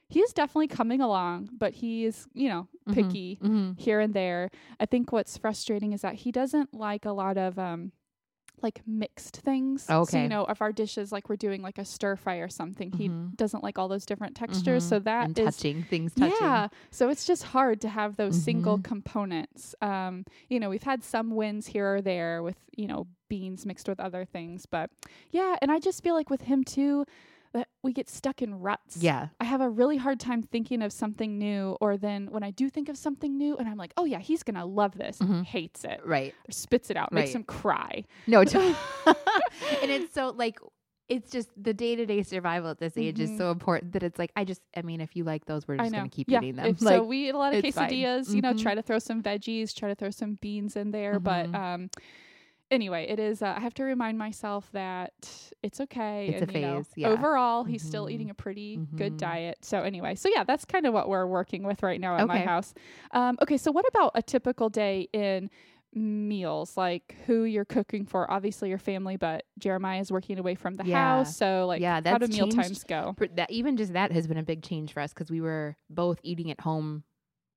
he 0.10 0.20
is 0.20 0.34
definitely 0.34 0.68
coming 0.68 1.00
along, 1.02 1.50
but 1.58 1.74
he 1.76 2.06
is 2.06 2.28
you 2.34 2.50
know 2.50 2.68
Mhm. 2.88 2.94
picky 2.96 3.40
Mhm. 3.42 3.80
here 3.80 4.00
and 4.00 4.14
there. 4.14 4.50
I 4.80 4.86
think 4.86 5.12
what's 5.12 5.38
frustrating 5.38 5.94
is 5.94 6.02
that 6.02 6.16
he 6.16 6.32
doesn't 6.32 6.74
like 6.74 7.06
a 7.06 7.12
lot 7.12 7.38
of 7.38 7.58
um 7.60 7.92
like 8.62 8.82
mixed 8.86 9.38
things. 9.38 9.84
So 9.84 10.02
Okay. 10.02 10.24
you 10.24 10.30
know, 10.30 10.46
if 10.46 10.62
our 10.62 10.72
dishes 10.72 11.12
like 11.12 11.30
we're 11.30 11.36
doing 11.38 11.62
like 11.64 11.78
a 11.80 11.86
stir 11.86 12.16
fry 12.16 12.36
or 12.36 12.50
something, 12.50 12.92
he 12.92 13.10
Mhm. 13.10 13.36
doesn't 13.38 13.64
like 13.64 13.80
all 13.80 13.88
those 13.88 14.06
different 14.06 14.36
textures. 14.36 14.84
So 14.84 15.00
Mhm. 15.00 15.04
that 15.06 15.24
and 15.30 15.40
is 15.40 15.56
touching 15.56 15.84
things 15.84 16.14
touching. 16.14 16.36
yeah. 16.36 16.68
So 16.92 17.10
it's 17.10 17.26
just 17.26 17.44
hard 17.44 17.82
to 17.82 17.90
have 17.90 18.18
those 18.18 18.36
single 18.36 18.78
Mhm. 18.78 18.84
components. 18.84 19.74
Um, 19.82 20.26
you 20.50 20.60
know, 20.60 20.70
we've 20.70 20.84
had 20.84 21.04
some 21.04 21.32
wins 21.32 21.68
here 21.68 21.96
or 21.96 22.02
there 22.02 22.44
with, 22.44 22.58
you 22.78 22.86
know, 22.88 23.08
beans 23.32 23.66
mixed 23.66 23.88
with 23.88 24.00
other 24.00 24.26
things, 24.26 24.66
but 24.66 24.90
yeah, 25.32 25.56
and 25.62 25.72
I 25.72 25.80
just 25.80 26.04
feel 26.04 26.16
like 26.16 26.30
with 26.30 26.42
him 26.52 26.64
too 26.64 27.06
that 27.54 27.68
we 27.84 27.92
get 27.92 28.10
stuck 28.10 28.42
in 28.42 28.56
ruts. 28.60 28.98
Yeah. 28.98 29.28
I 29.40 29.44
have 29.44 29.60
a 29.62 29.70
really 29.70 29.98
hard 29.98 30.20
time 30.22 30.42
thinking 30.42 30.82
of 30.82 30.92
something 30.94 31.38
new 31.38 31.76
or 31.82 31.98
then 31.98 32.28
when 32.32 32.44
I 32.44 32.52
do 32.52 32.70
think 32.70 32.88
of 32.90 32.98
something 32.98 33.38
new 33.38 33.58
and 33.58 33.68
I'm 33.70 33.78
like, 33.78 33.94
"Oh 33.98 34.06
yeah, 34.06 34.20
he's 34.20 34.42
going 34.44 34.56
to 34.56 34.64
love 34.66 34.94
this." 34.98 35.18
Mhm. 35.20 35.44
Hates 35.46 35.84
it. 35.84 36.00
Right. 36.06 36.34
Or 36.48 36.52
spits 36.52 36.90
it 36.90 36.96
out, 36.98 37.12
makes 37.12 37.34
him 37.36 37.44
cry. 37.44 38.06
No. 38.28 38.44
To- 38.46 38.60
and 39.82 39.92
it's 39.92 40.14
so 40.14 40.34
like 40.44 40.60
it's 41.10 41.30
just 41.30 41.50
the 41.62 41.74
day 41.74 41.94
to 41.98 42.06
day 42.06 42.24
survival 42.24 42.70
at 42.70 42.80
this 42.80 42.98
age 42.98 43.18
Mhm. 43.18 43.26
is 43.28 43.38
so 43.38 43.52
important 43.52 43.92
that 43.94 44.04
it's 44.04 44.18
like 44.18 44.32
I 44.38 44.46
just 44.46 44.62
I 44.78 44.82
mean 44.82 45.02
if 45.02 45.14
you 45.18 45.26
like 45.26 45.44
those 45.46 45.68
we're 45.68 45.76
just 45.78 45.92
gonna 45.92 46.08
keep 46.08 46.30
yeah. 46.30 46.38
eating 46.40 46.56
them. 46.56 46.68
If- 46.68 46.82
like 46.90 46.96
so 46.96 47.04
we 47.04 47.28
eat 47.28 47.36
a 47.36 47.38
lot 47.38 47.54
of 47.54 47.66
it's 47.66 47.76
fine. 47.76 47.90
quesadillas, 47.90 48.34
you 48.34 48.42
know, 48.42 48.54
Mhm. 48.54 48.62
try 48.62 48.76
to 48.76 48.82
throw 48.82 49.00
some 49.00 49.22
veggies, 49.22 49.76
try 49.76 49.90
to 49.90 49.96
throw 49.96 50.10
some 50.12 50.36
beans 50.42 50.78
in 50.78 50.92
there. 50.92 51.20
But 51.20 51.52
Mhm. 51.52 51.56
um, 51.56 51.90
anyway, 52.72 53.06
it 53.08 53.20
is, 53.20 53.42
uh, 53.42 53.54
I 53.56 53.60
have 53.60 53.74
to 53.76 53.84
remind 53.84 54.18
myself 54.18 54.70
that 54.72 55.14
it's 55.62 55.80
okay. 55.82 56.30
It's 56.30 56.42
a 56.42 56.44
and, 56.46 56.54
know, 56.62 56.78
phase, 56.78 56.88
yeah. 56.96 57.12
Overall, 57.12 57.64
he's 57.66 57.84
still 57.84 58.06
Mhm. 58.06 58.12
eating 58.12 58.30
a 58.32 58.34
pretty 58.34 58.78
good 58.96 59.14
Mhm. 59.14 59.18
diet. 59.20 59.64
So 59.64 59.82
anyway, 59.82 60.16
so 60.16 60.30
yeah, 60.30 60.44
that's 60.44 60.66
kind 60.66 60.86
of 60.88 60.94
what 60.94 61.10
we're 61.10 61.28
working 61.28 61.64
with 61.64 61.84
right 61.84 62.00
now 62.02 62.18
at 62.18 62.28
my 62.28 62.40
house. 62.46 62.74
Um, 63.12 63.38
okay, 63.42 63.58
so 63.58 63.72
what 63.72 63.86
about 63.88 64.12
a 64.16 64.22
typical 64.22 64.70
day 64.70 65.08
in 65.14 65.50
meals 65.94 66.78
like 66.78 67.18
who 67.28 67.44
you're 67.44 67.66
cooking 67.66 68.06
for 68.06 68.32
obviously 68.32 68.70
your 68.70 68.78
family 68.78 69.18
but 69.18 69.44
jeremiah 69.60 70.00
is 70.00 70.10
working 70.10 70.40
away 70.40 70.56
from 70.56 70.76
the 70.76 70.86
Yeah. 70.86 71.18
house 71.18 71.36
so 71.36 71.66
like 71.68 71.82
Yeah, 71.82 72.00
how 72.06 72.18
do 72.18 72.28
meal 72.30 72.48
times 72.48 72.86
go 72.86 73.14
that 73.36 73.52
even 73.52 73.76
just 73.76 73.92
that 73.92 74.10
has 74.14 74.26
been 74.26 74.38
a 74.38 74.44
big 74.44 74.64
change 74.64 74.94
for 74.94 75.02
us 75.02 75.12
because 75.14 75.30
we 75.30 75.42
were 75.42 75.76
both 75.90 76.18
eating 76.24 76.50
at 76.50 76.62
home 76.62 77.04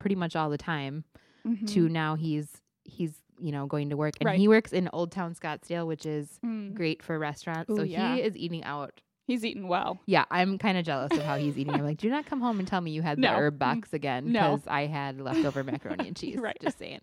pretty 0.01 0.17
much 0.17 0.35
all 0.35 0.51
the 0.51 0.59
time 0.59 1.05
Mhm. 1.47 1.65
to 1.69 1.89
now 1.89 2.17
he's 2.17 2.61
he's 2.83 3.23
you 3.39 3.53
know 3.53 3.67
going 3.67 3.91
to 3.91 3.97
work 3.97 4.15
and 4.21 4.27
Right. 4.27 4.39
he 4.39 4.49
works 4.49 4.73
in 4.73 4.89
old 4.93 5.11
town 5.13 5.35
scottsdale 5.35 5.87
which 5.87 6.07
is 6.07 6.39
Mm. 6.45 6.75
great 6.75 7.03
for 7.03 7.19
restaurants 7.19 7.71
Ooh, 7.71 7.77
so 7.77 7.83
yeah. 7.83 8.15
he 8.15 8.23
is 8.23 8.37
eating 8.37 8.63
out 8.65 9.01
he's 9.27 9.45
eating 9.45 9.67
well 9.69 10.01
yeah 10.07 10.25
i'm 10.31 10.59
kind 10.59 10.77
of 10.79 10.85
jealous 10.85 11.11
of 11.13 11.23
how 11.25 11.37
he's 11.37 11.57
eating 11.59 11.75
i'm 11.75 11.83
like 11.85 11.97
do 11.99 12.11
not 12.11 12.27
come 12.27 12.41
home 12.41 12.59
and 12.59 12.69
tell 12.69 12.81
me 12.81 12.91
you 12.91 13.03
had 13.03 13.19
No. 13.19 13.33
the 13.33 13.37
herb 13.39 13.59
box 13.59 13.93
again 13.95 14.31
No. 14.33 14.41
because 14.57 14.67
i 14.69 14.87
had 14.87 15.21
leftover 15.21 15.65
macaroni 15.65 16.07
and 16.09 16.17
cheese 16.21 16.39
Right. 16.39 16.57
just 16.61 16.79
saying 16.79 17.01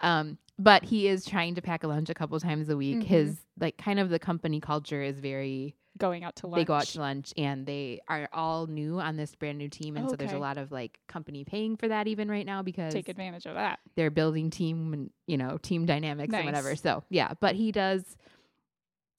um 0.00 0.38
but 0.58 0.84
he 0.84 1.06
is 1.08 1.24
trying 1.24 1.54
to 1.54 1.62
pack 1.62 1.84
a 1.84 1.88
lunch 1.88 2.08
a 2.10 2.14
couple 2.14 2.38
times 2.40 2.68
a 2.68 2.76
week 2.76 2.98
Mhm. 2.98 3.04
his 3.04 3.40
like 3.60 3.76
kind 3.76 3.98
of 4.00 4.10
the 4.10 4.18
company 4.18 4.60
culture 4.60 5.02
is 5.02 5.18
very 5.18 5.74
going 5.98 6.24
out 6.24 6.36
to 6.36 6.46
lunch 6.46 6.60
they 6.60 6.64
go 6.64 6.74
out 6.74 6.84
to 6.84 7.00
lunch 7.00 7.32
and 7.36 7.66
they 7.66 8.00
are 8.08 8.28
all 8.32 8.66
new 8.66 8.98
on 9.00 9.16
this 9.16 9.34
brand 9.34 9.58
new 9.58 9.68
team. 9.68 9.96
And 9.96 10.08
so 10.08 10.16
there's 10.16 10.32
a 10.32 10.38
lot 10.38 10.56
of 10.58 10.70
like 10.72 10.98
company 11.08 11.44
paying 11.44 11.76
for 11.76 11.88
that 11.88 12.06
even 12.06 12.30
right 12.30 12.46
now 12.46 12.62
because 12.62 12.92
take 12.94 13.08
advantage 13.08 13.46
of 13.46 13.54
that. 13.54 13.80
they're 13.96 14.10
building 14.10 14.50
team 14.50 14.92
and 14.92 15.10
you 15.26 15.36
know 15.36 15.58
team 15.62 15.84
dynamics 15.86 16.32
and 16.34 16.44
whatever. 16.46 16.74
So 16.76 17.02
yeah. 17.10 17.34
But 17.40 17.54
he 17.56 17.72
does 17.72 18.16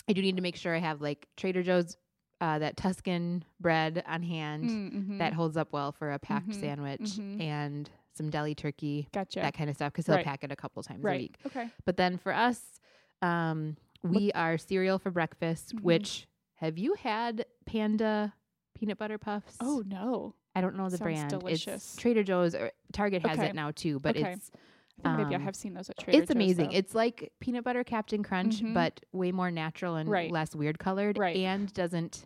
i 0.07 0.13
do 0.13 0.21
need 0.21 0.35
to 0.37 0.41
make 0.41 0.55
sure 0.55 0.75
i 0.75 0.79
have 0.79 1.01
like 1.01 1.27
trader 1.37 1.61
joe's 1.61 1.97
uh, 2.41 2.57
that 2.59 2.77
tuscan 2.77 3.43
bread 3.59 4.01
on 4.07 4.23
hand 4.23 4.63
Mm-hmm. 4.69 5.17
that 5.17 5.33
holds 5.33 5.57
up 5.57 5.73
well 5.73 5.91
for 5.91 6.11
a 6.13 6.19
packed 6.19 6.49
Mhm, 6.51 6.59
sandwich 6.59 7.01
mhm. 7.01 7.41
and 7.41 7.89
some 8.13 8.29
deli 8.29 8.55
turkey 8.55 9.09
gotcha. 9.13 9.41
that 9.41 9.53
kind 9.53 9.69
of 9.69 9.75
stuff 9.75 9.91
because 9.91 10.05
he'll 10.05 10.15
Right. 10.15 10.25
pack 10.25 10.43
it 10.45 10.51
a 10.51 10.55
couple 10.55 10.81
times 10.81 11.03
a 11.03 11.07
week. 11.09 11.35
Okay. 11.45 11.69
But 11.85 11.97
then 11.97 12.17
for 12.17 12.33
us 12.33 12.79
um 13.21 13.75
we 14.03 14.31
are 14.31 14.57
cereal 14.57 14.99
for 14.99 15.11
breakfast 15.11 15.75
Mhm. 15.75 15.81
which 15.81 16.27
have 16.59 16.77
you 16.77 16.93
had 16.95 17.45
panda 17.65 18.33
peanut 18.75 18.97
butter 18.97 19.17
puffs 19.17 19.55
oh 19.61 19.83
no 19.85 20.33
I 20.55 20.61
don't 20.61 20.75
know 20.75 20.85
the 20.89 20.97
Sounds 20.97 21.01
brand. 21.03 21.29
delicious. 21.29 21.93
It's 21.93 21.95
Trader 21.95 22.23
Joe's 22.23 22.55
or 22.55 22.71
Target 22.91 23.25
has 23.25 23.37
Okay. 23.37 23.49
it 23.49 23.55
now 23.55 23.69
too, 23.71 23.99
but 23.99 24.17
Okay. 24.17 24.31
it's 24.33 24.51
I 24.99 25.03
think 25.03 25.17
maybe 25.19 25.35
I 25.35 25.37
Um, 25.37 25.43
have 25.43 25.55
seen 25.55 25.73
those 25.75 25.89
at 25.91 25.97
Trader 25.97 26.11
Joe's. 26.17 26.21
it's 26.23 26.29
Joe's, 26.29 26.35
amazing. 26.35 26.69
though. 26.71 26.75
It's 26.75 26.95
like 26.95 27.31
peanut 27.39 27.63
butter 27.63 27.83
Captain 27.85 28.23
Crunch, 28.23 28.61
Mhm. 28.61 28.73
but 28.73 28.99
way 29.13 29.31
more 29.31 29.51
natural 29.51 29.95
and 29.95 30.09
Right. 30.09 30.29
less 30.31 30.55
weird 30.55 30.77
colored, 30.79 31.17
Right. 31.19 31.35
and 31.37 31.71
doesn't 31.73 32.25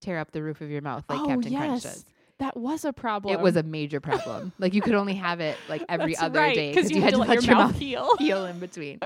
tear 0.00 0.18
up 0.18 0.30
the 0.32 0.42
roof 0.42 0.60
of 0.60 0.70
your 0.70 0.82
mouth 0.82 1.04
like 1.08 1.18
oh, 1.20 1.26
Captain 1.26 1.50
yes. 1.50 1.60
Crunch 1.66 1.82
does. 1.82 2.04
That 2.42 2.56
was 2.56 2.84
a 2.84 2.92
problem. 2.92 3.32
It 3.32 3.40
was 3.40 3.54
a 3.56 3.62
major 3.62 4.00
problem. 4.00 4.52
like 4.58 4.74
you 4.74 4.82
could 4.82 4.94
only 4.94 5.14
have 5.14 5.38
it 5.38 5.56
like 5.68 5.84
every 5.88 6.12
That's 6.14 6.24
other 6.24 6.40
right, 6.40 6.54
day 6.56 6.74
because 6.74 6.90
you, 6.90 6.96
had 6.96 7.04
had 7.04 7.14
to 7.14 7.18
let 7.20 7.28
let 7.28 7.46
your 7.46 7.56
mouth 7.56 7.78
heal. 7.78 8.10
heal 8.18 8.44
in 8.46 8.58
between. 8.66 8.98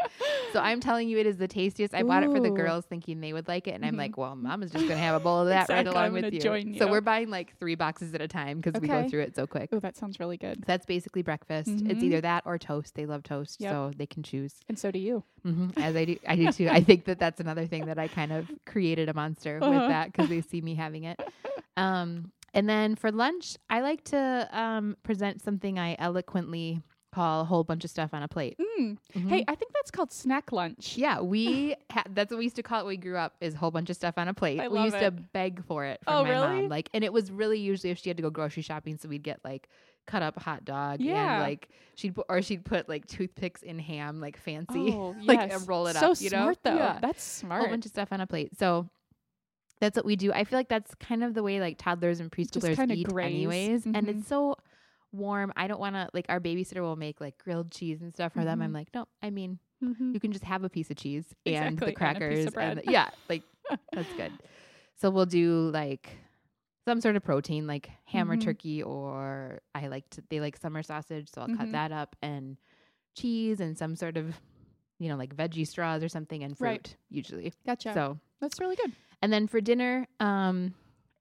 So 0.54 0.60
I'm 0.60 0.80
telling 0.80 1.08
you, 1.10 1.18
it 1.18 1.26
is 1.26 1.36
the 1.36 1.46
tastiest. 1.46 1.94
I 1.94 2.02
bought 2.02 2.22
it 2.22 2.32
for 2.32 2.40
the 2.40 2.50
girls, 2.50 2.86
thinking 2.86 3.20
they 3.20 3.34
would 3.34 3.46
like 3.46 3.68
it, 3.68 3.72
and 3.72 3.84
I'm 3.84 3.94
Mhm. 3.94 3.98
like, 3.98 4.16
well, 4.16 4.34
mom 4.36 4.62
is 4.62 4.70
just 4.70 4.88
gonna 4.88 5.00
have 5.00 5.14
a 5.14 5.20
bowl 5.20 5.40
of 5.42 5.48
that 5.48 5.68
right 5.68 5.86
along 5.86 6.04
I'm 6.04 6.12
with 6.14 6.22
gonna 6.40 6.64
you. 6.64 6.78
So 6.78 6.88
we're 6.88 7.02
buying 7.02 7.28
like 7.28 7.58
three 7.58 7.74
boxes 7.74 8.14
at 8.14 8.22
a 8.22 8.28
time 8.28 8.58
because 8.60 8.80
we 8.80 8.88
go 8.88 9.06
through 9.06 9.20
it 9.20 9.36
so 9.36 9.46
quick. 9.46 9.68
Oh, 9.70 9.80
that 9.80 9.96
sounds 9.96 10.18
really 10.18 10.38
good. 10.38 10.56
So 10.60 10.64
that's 10.66 10.86
basically 10.86 11.20
breakfast. 11.22 11.68
It's 11.84 12.00
Mhm. 12.00 12.04
either 12.04 12.20
that 12.22 12.44
or 12.46 12.56
toast. 12.58 12.94
They 12.94 13.04
love 13.04 13.22
toast, 13.22 13.60
Yep. 13.60 13.70
so 13.70 13.90
they 13.96 14.06
can 14.06 14.22
choose. 14.22 14.54
And 14.68 14.78
so 14.78 14.90
do 14.90 14.98
you. 14.98 15.24
hmm 15.42 15.68
As 15.76 15.94
I 15.94 16.06
do, 16.06 16.16
I 16.26 16.36
do 16.36 16.50
too. 16.52 16.68
I 16.70 16.80
think 16.80 17.04
that 17.04 17.18
that's 17.18 17.38
another 17.40 17.66
thing 17.66 17.84
that 17.86 17.98
I 17.98 18.08
kind 18.08 18.32
of 18.32 18.48
created 18.64 19.10
a 19.10 19.14
monster 19.14 19.58
Uh-huh. 19.60 19.70
with 19.70 19.88
that 19.88 20.10
because 20.10 20.30
they 20.30 20.40
see 20.40 20.62
me 20.62 20.74
having 20.74 21.04
it. 21.04 21.20
Um, 21.76 22.32
and 22.56 22.68
then 22.68 22.96
for 22.96 23.12
lunch, 23.12 23.56
I 23.70 23.80
like 23.82 24.02
to 24.04 24.48
um, 24.52 24.96
present 25.04 25.40
something 25.42 25.78
I 25.78 25.94
eloquently 25.98 26.82
call 27.14 27.40
a 27.42 27.44
whole 27.44 27.64
bunch 27.64 27.82
of 27.84 27.88
stuff 27.90 28.12
on 28.12 28.22
a 28.22 28.28
plate. 28.28 28.58
Mm. 28.78 28.98
Mhm. 29.14 29.28
Hey, 29.28 29.44
I 29.48 29.54
think 29.54 29.72
that's 29.72 29.90
called 29.90 30.12
snack 30.12 30.52
lunch. 30.52 30.98
Yeah, 30.98 31.20
we 31.20 31.74
ha- 31.90 32.04
that's 32.10 32.30
what 32.30 32.38
we 32.38 32.44
used 32.44 32.56
to 32.56 32.62
call 32.62 32.80
it 32.80 32.84
when 32.84 32.90
we 32.90 32.96
grew 32.98 33.16
up 33.16 33.36
is 33.40 33.54
a 33.54 33.56
whole 33.56 33.70
bunch 33.70 33.88
of 33.88 33.96
stuff 33.96 34.14
on 34.18 34.28
a 34.28 34.34
plate. 34.34 34.60
I 34.60 34.68
we 34.68 34.80
used 34.80 34.98
to 34.98 35.10
beg 35.12 35.64
for 35.64 35.84
it 35.86 36.00
from 36.04 36.14
Oh, 36.14 36.22
my 36.24 36.30
really? 36.30 36.60
mom. 36.62 36.68
Like 36.68 36.90
and 36.92 37.02
it 37.04 37.12
was 37.12 37.30
really 37.30 37.58
usually 37.58 37.90
if 37.90 37.98
she 37.98 38.10
had 38.10 38.16
to 38.18 38.22
go 38.22 38.28
grocery 38.30 38.62
shopping, 38.62 38.98
so 38.98 39.08
we'd 39.08 39.22
get 39.22 39.40
like 39.44 39.68
cut 40.06 40.22
up 40.22 40.38
hot 40.38 40.64
dog 40.64 41.00
Yeah. 41.00 41.34
and 41.36 41.42
like 41.42 41.68
she'd 41.94 42.14
put 42.14 42.26
or 42.28 42.42
she'd 42.42 42.64
put 42.66 42.86
like 42.88 43.06
toothpicks 43.06 43.62
in 43.62 43.78
ham 43.78 44.20
like 44.20 44.36
fancy. 44.36 44.90
Oh, 44.92 45.14
like, 45.24 45.40
yes. 45.50 45.66
roll 45.66 45.86
it 45.86 45.96
so 45.96 46.12
up, 46.12 46.20
you 46.20 46.28
know? 46.30 46.36
smart 46.42 46.58
though. 46.64 46.74
Yeah. 46.76 46.98
That's 47.00 47.22
smart 47.22 47.60
A 47.60 47.64
whole 47.64 47.72
bunch 47.72 47.86
of 47.86 47.92
stuff 47.92 48.08
on 48.12 48.20
a 48.20 48.26
plate. 48.26 48.58
So 48.58 48.88
that's 49.80 49.96
what 49.96 50.04
we 50.06 50.16
do. 50.16 50.32
I 50.32 50.44
feel 50.44 50.58
like 50.58 50.68
that's 50.68 50.94
kind 50.96 51.22
of 51.24 51.34
the 51.34 51.42
way 51.42 51.60
like 51.60 51.78
toddlers 51.78 52.20
and 52.20 52.30
preschoolers 52.30 52.90
eat 52.96 53.08
graze. 53.08 53.26
anyways. 53.26 53.84
And 53.86 53.94
Mhm. 53.96 54.08
it's 54.18 54.28
so 54.28 54.56
warm. 55.12 55.52
I 55.56 55.66
don't 55.66 55.80
want 55.80 55.94
to 55.96 56.08
like 56.12 56.26
our 56.28 56.40
babysitter 56.40 56.80
will 56.80 56.96
make 56.96 57.20
like 57.20 57.38
grilled 57.38 57.70
cheese 57.70 58.00
and 58.02 58.12
stuff 58.14 58.32
for 58.32 58.44
them. 58.44 58.60
I'm 58.62 58.70
Mhm. 58.70 58.74
like, 58.74 58.88
no, 58.94 59.06
I 59.22 59.30
mean, 59.30 59.58
Mhm. 59.82 60.14
you 60.14 60.20
can 60.20 60.32
just 60.32 60.44
have 60.44 60.64
a 60.64 60.68
piece 60.70 60.90
of 60.90 60.96
cheese 60.96 61.34
and 61.44 61.54
Exactly, 61.54 61.68
and 61.68 61.78
the 61.78 61.92
crackers 61.92 62.46
of 62.46 62.54
bread. 62.54 62.78
the- 62.84 62.90
yeah, 62.92 63.10
like 63.28 63.42
that's 63.92 64.12
good. 64.14 64.32
So 64.98 65.10
we'll 65.10 65.26
do 65.26 65.70
like 65.74 66.16
some 66.86 67.02
sort 67.02 67.16
of 67.16 67.22
protein, 67.22 67.66
like 67.66 67.90
ham 68.06 68.30
or 68.30 68.36
Mhm. 68.36 68.40
turkey, 68.44 68.82
or 68.82 69.60
I 69.74 69.88
like 69.88 70.08
to 70.10 70.22
they 70.30 70.40
like 70.40 70.56
summer 70.56 70.82
sausage, 70.82 71.28
so 71.28 71.42
I'll 71.42 71.48
cut 71.48 71.68
Mhm. 71.68 71.72
that 71.72 71.92
up 71.92 72.16
and 72.22 72.56
cheese 73.14 73.60
and 73.60 73.76
some 73.76 73.94
sort 73.96 74.16
of 74.16 74.40
you 74.98 75.10
know 75.10 75.16
like 75.16 75.36
veggie 75.36 75.66
straws 75.66 76.02
or 76.02 76.08
something 76.08 76.42
and 76.42 76.56
fruit 76.56 76.66
Right. 76.68 76.96
usually. 77.10 77.52
Gotcha. 77.66 77.92
So 77.92 78.18
that's 78.40 78.58
really 78.58 78.76
good. 78.76 78.92
And 79.22 79.32
then 79.32 79.46
for 79.46 79.60
dinner, 79.60 80.06
um, 80.20 80.74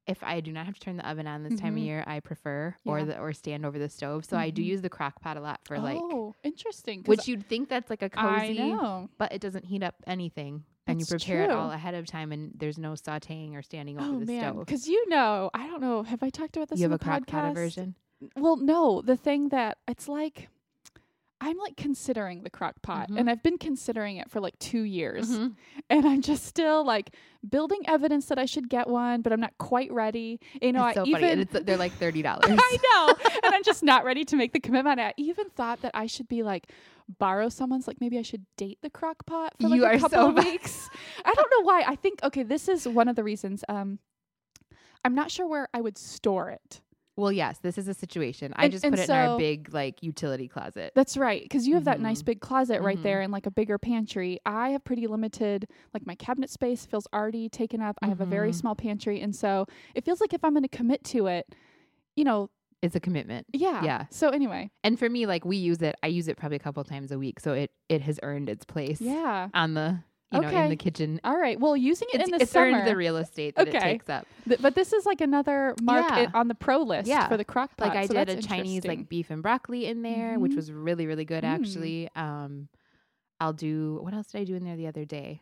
if 0.06 0.22
I 0.22 0.38
do 0.40 0.52
not 0.52 0.66
have 0.66 0.74
to 0.74 0.80
turn 0.80 0.96
the 0.96 1.08
oven 1.08 1.26
on 1.26 1.42
this 1.42 1.58
time 1.58 1.74
of 1.74 1.80
Mhm. 1.80 1.84
year, 1.84 2.04
I 2.06 2.20
prefer 2.20 2.76
or 2.84 3.04
the 3.04 3.18
or 3.18 3.32
stand 3.32 3.66
over 3.66 3.76
the 3.78 3.88
stove. 3.88 4.24
So 4.24 4.36
I 4.36 4.50
do 4.50 4.62
Mhm. 4.62 4.66
use 4.66 4.82
the 4.82 4.88
crock 4.88 5.20
pot 5.20 5.36
a 5.36 5.40
lot 5.40 5.60
for 5.64 5.80
like 5.80 5.98
oh, 6.00 6.34
interesting. 6.44 7.02
which 7.06 7.26
you'd 7.26 7.46
think 7.48 7.68
that's 7.68 7.90
like 7.90 8.02
a 8.02 8.10
cozy 8.10 8.54
know. 8.54 9.08
but 9.18 9.32
it 9.32 9.40
doesn't 9.40 9.64
heat 9.64 9.82
up 9.82 9.96
anything. 10.06 10.64
And 10.88 11.00
you 11.00 11.06
prepare 11.06 11.42
it 11.42 11.50
all 11.50 11.72
ahead 11.72 11.94
of 11.94 12.06
time, 12.06 12.30
and 12.30 12.52
there's 12.54 12.78
no 12.78 12.92
sautéing 12.92 13.54
or 13.54 13.62
standing 13.62 13.98
over 13.98 14.14
Oh 14.14 14.20
the 14.20 14.26
man, 14.26 14.52
stove. 14.52 14.66
because 14.66 14.86
you 14.86 15.08
know, 15.08 15.50
I 15.52 15.66
don't 15.66 15.80
know. 15.80 16.04
Have 16.04 16.22
I 16.22 16.30
talked 16.30 16.56
about 16.56 16.68
this 16.68 16.78
You 16.78 16.84
in 16.84 16.92
have 16.92 17.00
a 17.00 17.02
the 17.02 17.04
crock 17.04 17.26
pot 17.26 17.42
podcast? 17.42 17.54
version. 17.54 17.94
Well, 18.36 18.54
no. 18.56 19.02
The 19.02 19.16
thing 19.16 19.48
that 19.48 19.78
it's 19.88 20.06
like, 20.06 20.48
I'm 21.40 21.58
like 21.58 21.76
considering 21.76 22.42
the 22.44 22.50
crock 22.50 22.80
pot, 22.82 23.10
Mhm. 23.10 23.18
and 23.20 23.30
I've 23.30 23.42
been 23.42 23.58
considering 23.58 24.16
it 24.16 24.30
for 24.30 24.40
like 24.40 24.58
two 24.58 24.82
years, 24.82 25.30
Mhm. 25.30 25.54
and 25.90 26.06
I'm 26.06 26.22
just 26.22 26.46
still 26.46 26.82
like 26.84 27.14
building 27.46 27.82
evidence 27.86 28.26
that 28.26 28.38
I 28.38 28.46
should 28.46 28.70
get 28.70 28.88
one, 28.88 29.20
but 29.20 29.32
I'm 29.34 29.40
not 29.40 29.56
quite 29.58 29.92
ready. 29.92 30.40
You 30.62 30.72
know, 30.72 30.86
it's 30.86 30.94
so 30.94 31.02
I 31.02 31.08
even 31.08 31.24
and 31.24 31.40
it's, 31.42 31.52
they're 31.52 31.76
like 31.76 31.92
thirty 32.00 32.22
dollars. 32.22 32.46
I 32.48 32.78
know. 32.82 33.14
and 33.44 33.54
I'm 33.54 33.62
just 33.64 33.82
not 33.82 34.04
ready 34.04 34.24
to 34.24 34.36
make 34.36 34.52
the 34.54 34.60
commitment. 34.60 34.98
I 34.98 35.12
even 35.18 35.50
thought 35.50 35.82
that 35.82 35.90
I 35.94 36.06
should 36.06 36.26
be 36.28 36.42
like 36.42 36.72
borrow 37.18 37.48
someone's 37.50 37.86
like 37.86 38.00
maybe 38.00 38.18
I 38.18 38.22
should 38.22 38.46
date 38.56 38.78
the 38.82 38.90
crock 38.90 39.26
pot 39.26 39.54
for 39.60 39.68
like 39.68 39.76
You 39.76 39.84
a 39.84 39.92
couple 39.98 40.08
so 40.08 40.28
of 40.30 40.36
weeks. 40.44 40.88
I 41.24 41.32
don't 41.34 41.50
know 41.50 41.62
why. 41.64 41.84
I 41.86 41.96
think 41.96 42.20
okay, 42.24 42.44
this 42.44 42.66
is 42.68 42.88
one 42.88 43.08
of 43.08 43.14
the 43.16 43.22
reasons. 43.22 43.62
Um 43.68 43.98
I'm 45.04 45.14
not 45.14 45.30
sure 45.30 45.46
where 45.46 45.68
I 45.74 45.80
would 45.82 45.98
store 45.98 46.50
it. 46.50 46.80
Well, 47.16 47.32
yes, 47.32 47.58
this 47.60 47.78
is 47.78 47.88
a 47.88 47.94
situation. 47.94 48.52
I 48.56 48.64
And- 48.64 48.72
just 48.72 48.84
and 48.84 48.92
put 48.92 49.00
it 49.00 49.08
in 49.08 49.14
our 49.16 49.38
big 49.38 49.72
like 49.72 50.02
utility 50.02 50.48
closet. 50.48 50.92
That's 50.94 51.16
right, 51.16 51.42
because 51.42 51.66
you 51.66 51.74
have 51.74 51.84
that 51.84 52.00
nice 52.00 52.22
Mhm. 52.22 52.26
big 52.26 52.40
closet 52.40 52.82
right 52.82 52.98
Mhm. 52.98 53.02
there 53.02 53.20
and 53.22 53.32
like 53.32 53.46
a 53.46 53.50
bigger 53.50 53.78
pantry. 53.78 54.38
I 54.44 54.70
have 54.70 54.84
pretty 54.84 55.06
limited, 55.06 55.66
like 55.94 56.06
my 56.06 56.14
cabinet 56.14 56.50
space 56.50 56.84
feels 56.86 57.06
already 57.14 57.48
taken 57.48 57.80
up. 57.80 57.96
I 58.02 58.06
have 58.08 58.20
a 58.20 58.26
very 58.26 58.50
Mhm. 58.50 58.54
small 58.56 58.74
pantry, 58.74 59.20
and 59.20 59.34
so 59.34 59.66
it 59.94 60.04
feels 60.04 60.20
like 60.20 60.34
if 60.34 60.44
I'm 60.44 60.52
going 60.52 60.62
to 60.62 60.68
commit 60.68 61.04
to 61.04 61.26
it, 61.26 61.54
you 62.16 62.24
know, 62.24 62.50
It's 62.82 62.94
a 62.94 63.00
commitment. 63.00 63.46
yeah, 63.54 63.82
Yeah. 63.82 64.06
So 64.10 64.28
anyway, 64.28 64.70
And 64.84 64.98
for 64.98 65.08
me, 65.08 65.24
like 65.26 65.44
we 65.46 65.56
use 65.56 65.80
it. 65.80 65.96
I 66.02 66.08
use 66.08 66.28
it 66.28 66.36
probably 66.36 66.56
a 66.56 66.60
couple 66.60 66.84
times 66.84 67.10
a 67.10 67.18
week, 67.18 67.40
so 67.40 67.54
it 67.54 67.70
it 67.88 68.02
has 68.02 68.20
earned 68.22 68.48
its 68.50 68.64
place. 68.66 69.00
yeah. 69.00 69.48
On 69.54 69.72
the 69.74 70.00
you 70.32 70.40
know 70.40 70.48
in 70.48 70.70
the 70.70 70.76
kitchen. 70.76 71.20
All 71.24 71.36
right. 71.38 71.58
Well, 71.58 71.76
using 71.76 72.08
it 72.12 72.20
It's, 72.20 72.28
in 72.28 72.36
the 72.36 72.42
it's 72.42 72.50
summer, 72.52 72.66
earned 72.78 72.86
the 72.88 72.96
real 72.96 73.16
estate 73.16 73.54
that 73.56 73.68
it 73.68 73.80
takes 73.80 74.08
up. 74.08 74.26
th- 74.48 74.60
but 74.60 74.74
this 74.74 74.92
is 74.92 75.06
like 75.06 75.20
another 75.20 75.74
mark 75.82 76.04
Yeah. 76.10 76.30
on 76.34 76.48
the 76.48 76.54
pro 76.54 76.78
list 76.82 77.08
Yeah. 77.08 77.28
for 77.28 77.36
the 77.36 77.44
crock 77.44 77.76
pot. 77.76 77.88
like 77.88 77.96
I 77.96 78.06
so 78.06 78.14
did 78.14 78.30
a 78.30 78.42
Chinese 78.42 78.84
like 78.84 79.08
beef 79.08 79.30
and 79.30 79.42
broccoli 79.42 79.86
in 79.86 80.02
there, 80.02 80.38
which 80.38 80.52
Mhm. 80.52 80.56
was 80.56 80.72
really 80.72 81.06
really 81.06 81.24
good 81.24 81.44
Mm. 81.44 81.48
actually. 81.54 82.10
Um, 82.16 82.68
I'll 83.40 83.52
do 83.52 84.00
what 84.02 84.14
else 84.14 84.28
did 84.32 84.40
I 84.40 84.44
do 84.44 84.54
in 84.56 84.64
there 84.64 84.76
the 84.76 84.86
other 84.88 85.04
day? 85.04 85.40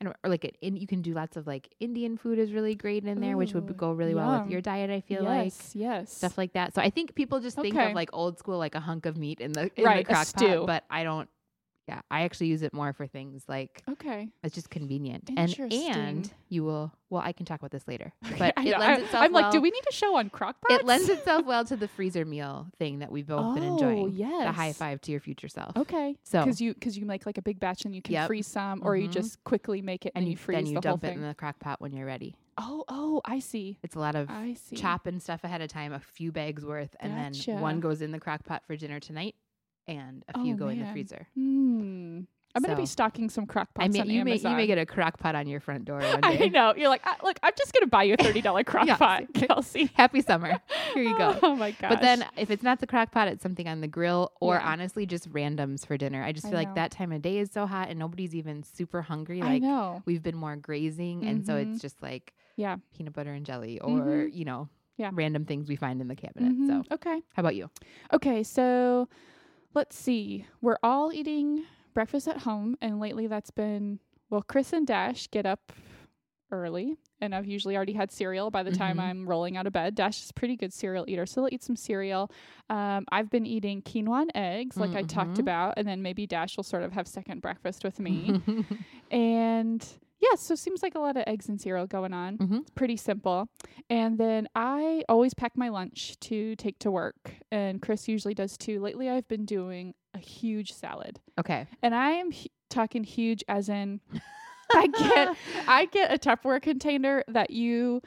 I 0.00 0.04
don't 0.04 0.16
or 0.22 0.28
like 0.28 0.44
it. 0.44 0.58
In, 0.60 0.76
you 0.76 0.86
can 0.86 1.00
do 1.00 1.14
lots 1.14 1.38
of 1.38 1.46
like 1.46 1.72
Indian 1.80 2.18
food 2.18 2.38
is 2.38 2.52
really 2.52 2.74
great 2.74 3.04
in 3.04 3.20
there, 3.22 3.38
which 3.38 3.54
would 3.54 3.74
go 3.78 3.92
really 3.92 4.14
well 4.14 4.42
with 4.42 4.50
your 4.50 4.60
diet. 4.60 4.90
I 4.90 5.00
feel 5.00 5.22
like 5.24 5.44
yes, 5.44 5.72
yes. 5.74 6.12
stuff 6.12 6.36
like 6.36 6.52
that. 6.52 6.74
So 6.74 6.82
I 6.82 6.90
think 6.90 7.14
people 7.14 7.40
just 7.40 7.56
think 7.56 7.74
of 7.76 7.94
like 7.94 8.10
old 8.12 8.38
school, 8.38 8.58
like 8.58 8.74
a 8.74 8.80
hunk 8.80 9.06
of 9.06 9.16
meat 9.16 9.40
in 9.40 9.52
the 9.52 9.70
in 9.76 9.84
Right, 9.84 10.06
the 10.06 10.12
crock 10.12 10.26
pot, 10.34 10.66
but 10.66 10.84
I 10.90 11.02
don't. 11.04 11.30
Yeah, 11.88 12.00
I 12.10 12.22
actually 12.22 12.48
use 12.48 12.62
it 12.62 12.72
more 12.74 12.92
for 12.92 13.06
things 13.06 13.44
like 13.46 13.80
okay. 13.88 14.28
it's 14.42 14.54
just 14.56 14.70
convenient, 14.70 15.30
and 15.36 15.56
and 15.72 16.28
you 16.48 16.64
will. 16.64 16.92
Well, 17.10 17.22
I 17.24 17.30
can 17.32 17.46
talk 17.46 17.60
about 17.60 17.70
this 17.70 17.86
later, 17.86 18.12
but 18.38 18.54
it 18.58 18.64
know, 18.72 18.78
lends 18.78 19.02
I, 19.02 19.04
itself. 19.04 19.24
I'm 19.24 19.32
like, 19.32 19.52
do 19.52 19.58
well- 19.58 19.62
we 19.62 19.70
need 19.70 19.84
a 19.88 19.92
show 19.92 20.16
on 20.16 20.28
crock 20.28 20.56
pots? 20.60 20.80
It 20.80 20.84
lends 20.86 21.08
itself 21.16 21.46
well 21.46 21.64
to 21.66 21.76
the 21.76 21.86
freezer 21.86 22.24
meal 22.24 22.66
thing 22.80 22.98
that 22.98 23.12
we've 23.12 23.28
both 23.28 23.54
been 23.54 23.62
Oh, 23.62 23.72
enjoying. 23.74 24.10
yes. 24.14 24.46
The 24.46 24.50
high 24.52 24.72
five 24.72 25.00
to 25.02 25.12
your 25.12 25.20
future 25.20 25.46
self. 25.46 25.76
Okay. 25.76 26.16
So 26.24 26.40
Because 26.42 26.60
you 26.60 26.74
because 26.74 26.98
you 26.98 27.06
make 27.06 27.24
like 27.24 27.38
a 27.38 27.42
big 27.42 27.60
batch 27.60 27.84
and 27.84 27.94
you 27.94 28.02
can 28.02 28.14
Yep. 28.14 28.26
freeze 28.26 28.48
some, 28.48 28.80
or 28.84 28.96
you 28.96 29.08
Mhm. 29.08 29.12
just 29.12 29.44
quickly 29.44 29.80
make 29.80 30.06
it 30.06 30.12
and, 30.16 30.24
and 30.24 30.30
you 30.32 30.36
freeze 30.36 30.56
then 30.56 30.66
you 30.66 30.74
the 30.74 30.80
dump 30.80 31.04
it 31.04 31.08
thing. 31.10 31.18
in 31.18 31.28
the 31.28 31.34
crock 31.34 31.60
pot 31.60 31.80
when 31.80 31.92
you're 31.92 32.06
ready. 32.06 32.34
oh, 32.58 32.84
oh, 32.88 33.20
I 33.24 33.38
see. 33.38 33.78
It's 33.84 33.94
a 33.94 34.00
lot 34.00 34.14
of 34.16 34.28
I 34.30 34.54
see. 34.54 34.74
chopping 34.76 35.20
stuff 35.20 35.44
ahead 35.44 35.60
of 35.60 35.68
time, 35.68 35.92
a 35.92 36.00
few 36.00 36.32
bags 36.32 36.64
worth, 36.64 36.96
and 36.98 37.12
then 37.16 37.60
one 37.60 37.78
goes 37.80 38.00
in 38.02 38.10
the 38.10 38.18
crock 38.18 38.44
pot 38.44 38.64
for 38.66 38.74
dinner 38.76 38.98
tonight, 38.98 39.34
and 39.88 40.24
a 40.34 40.40
few 40.42 40.54
Oh, 40.54 40.56
go 40.56 40.68
in 40.68 40.80
the 40.80 40.86
freezer. 40.86 41.26
Hmm. 41.34 42.20
I'm 42.54 42.62
gonna 42.62 42.74
be 42.74 42.86
stocking 42.86 43.28
some 43.28 43.44
crock 43.44 43.74
pots 43.74 43.84
I 43.84 43.88
mean, 43.88 44.08
you 44.08 44.24
may 44.24 44.36
you 44.36 44.48
may 44.56 44.66
get 44.66 44.78
a 44.78 44.86
crock 44.86 45.18
pot 45.18 45.34
on 45.34 45.46
your 45.46 45.60
front 45.60 45.84
door 45.84 45.98
one 46.00 46.22
day. 46.22 46.44
I 46.44 46.48
know. 46.48 46.72
You're 46.74 46.88
like, 46.88 47.02
I, 47.04 47.16
look, 47.22 47.38
I'm 47.42 47.52
just 47.58 47.74
gonna 47.74 47.86
buy 47.86 48.04
you 48.04 48.14
a 48.14 48.16
thirty 48.16 48.40
dollar 48.40 48.64
crock 48.72 48.88
pot, 48.88 49.24
Kelsey. 49.34 49.90
Happy 49.92 50.22
summer. 50.22 50.58
Here 50.94 51.02
you 51.02 51.18
go. 51.18 51.38
Oh 51.42 51.54
my 51.54 51.72
gosh. 51.72 51.90
But 51.90 52.00
then, 52.00 52.24
if 52.38 52.50
it's 52.50 52.62
not 52.62 52.80
the 52.80 52.86
crock 52.86 53.12
pot, 53.12 53.28
it's 53.28 53.42
something 53.42 53.68
on 53.68 53.82
the 53.82 53.88
grill, 53.88 54.32
or 54.40 54.54
Yeah. 54.54 54.70
honestly, 54.72 55.04
just 55.04 55.30
randoms 55.32 55.86
for 55.86 55.98
dinner. 55.98 56.24
I 56.24 56.32
just 56.32 56.46
I 56.46 56.50
feel 56.50 56.58
like 56.58 56.74
that 56.76 56.92
time 56.92 57.12
of 57.12 57.20
day 57.20 57.36
is 57.40 57.50
so 57.52 57.66
hot, 57.66 57.90
and 57.90 57.98
nobody's 57.98 58.34
even 58.34 58.62
super 58.62 59.02
hungry. 59.02 59.42
I 59.42 59.44
Like 59.44 59.62
know. 59.62 60.02
we've 60.06 60.22
been 60.22 60.36
more 60.36 60.56
grazing, 60.56 61.26
and 61.26 61.44
so 61.44 61.52
Mhm. 61.56 61.72
it's 61.74 61.82
just 61.82 62.00
like 62.00 62.32
Yeah. 62.56 62.76
peanut 62.96 63.12
butter 63.12 63.34
and 63.34 63.44
jelly, 63.44 63.80
or 63.80 63.90
Mhm. 64.00 64.34
you 64.34 64.46
know, 64.46 64.70
Yeah. 64.96 65.10
random 65.12 65.44
things 65.44 65.68
we 65.68 65.76
find 65.76 66.00
in 66.00 66.08
the 66.08 66.16
cabinet. 66.16 66.54
Mhm. 66.54 66.66
So, 66.68 66.94
okay. 66.94 67.20
how 67.34 67.40
about 67.40 67.54
you? 67.54 67.68
Okay, 68.14 68.42
so 68.42 69.10
let's 69.76 69.94
see. 69.96 70.46
We're 70.60 70.78
all 70.82 71.12
eating 71.12 71.64
breakfast 71.94 72.26
at 72.26 72.38
home, 72.38 72.76
and 72.80 72.98
lately 72.98 73.26
that's 73.28 73.50
been 73.52 74.00
well, 74.30 74.42
Chris 74.42 74.72
and 74.72 74.84
Dash 74.86 75.28
get 75.30 75.46
up 75.46 75.72
early, 76.50 76.96
and 77.20 77.34
I've 77.34 77.46
usually 77.46 77.76
already 77.76 77.92
had 77.92 78.10
cereal 78.10 78.50
by 78.50 78.62
the 78.64 78.70
time 78.72 78.96
Mhm. 78.96 79.00
I'm 79.02 79.28
rolling 79.28 79.56
out 79.56 79.66
of 79.66 79.72
bed. 79.72 79.94
Dash 79.94 80.22
is 80.22 80.30
a 80.30 80.34
pretty 80.34 80.56
good 80.56 80.72
cereal 80.72 81.04
eater, 81.08 81.26
so 81.26 81.40
they'll 81.42 81.54
eat 81.54 81.62
some 81.62 81.76
cereal. 81.76 82.30
Um, 82.70 83.04
I've 83.12 83.30
been 83.30 83.46
eating 83.46 83.82
quinoa 83.82 84.22
and 84.22 84.32
eggs, 84.34 84.76
like 84.76 84.94
I 84.96 85.02
talked 85.02 85.34
Mhm. 85.36 85.40
about, 85.40 85.74
and 85.76 85.86
then 85.86 86.02
maybe 86.02 86.26
Dash 86.26 86.56
will 86.56 86.64
sort 86.64 86.82
of 86.82 86.92
have 86.92 87.06
second 87.06 87.40
breakfast 87.42 87.84
with 87.84 88.00
me. 88.00 88.40
and 89.10 89.86
yeah, 90.20 90.34
so 90.36 90.54
seems 90.54 90.82
like 90.82 90.94
a 90.94 90.98
lot 90.98 91.16
of 91.16 91.24
eggs 91.26 91.48
and 91.48 91.60
cereal 91.60 91.86
going 91.86 92.12
on. 92.12 92.38
Mhm. 92.38 92.60
It's 92.62 92.70
pretty 92.70 92.96
simple. 92.96 93.48
And 93.90 94.18
then 94.18 94.48
I 94.54 95.04
always 95.08 95.34
pack 95.34 95.56
my 95.56 95.68
lunch 95.68 96.18
to 96.20 96.56
take 96.56 96.78
to 96.80 96.90
work, 96.90 97.34
and 97.50 97.80
Chris 97.82 98.08
usually 98.08 98.34
does 98.34 98.56
too. 98.56 98.80
Lately, 98.80 99.08
I've 99.10 99.28
been 99.28 99.44
doing 99.44 99.94
a 100.14 100.18
huge 100.18 100.72
salad, 100.72 101.20
okay. 101.38 101.66
and 101.82 101.94
I 101.94 102.10
am 102.12 102.32
hu- 102.32 102.48
talking 102.70 103.04
huge 103.04 103.44
as 103.48 103.68
in 103.68 104.00
I 104.72 104.86
get 104.88 105.36
I 105.68 105.84
get 105.84 106.12
a 106.12 106.18
Tupperware 106.18 106.60
container 106.62 107.22
that 107.28 107.50
you 107.50 108.00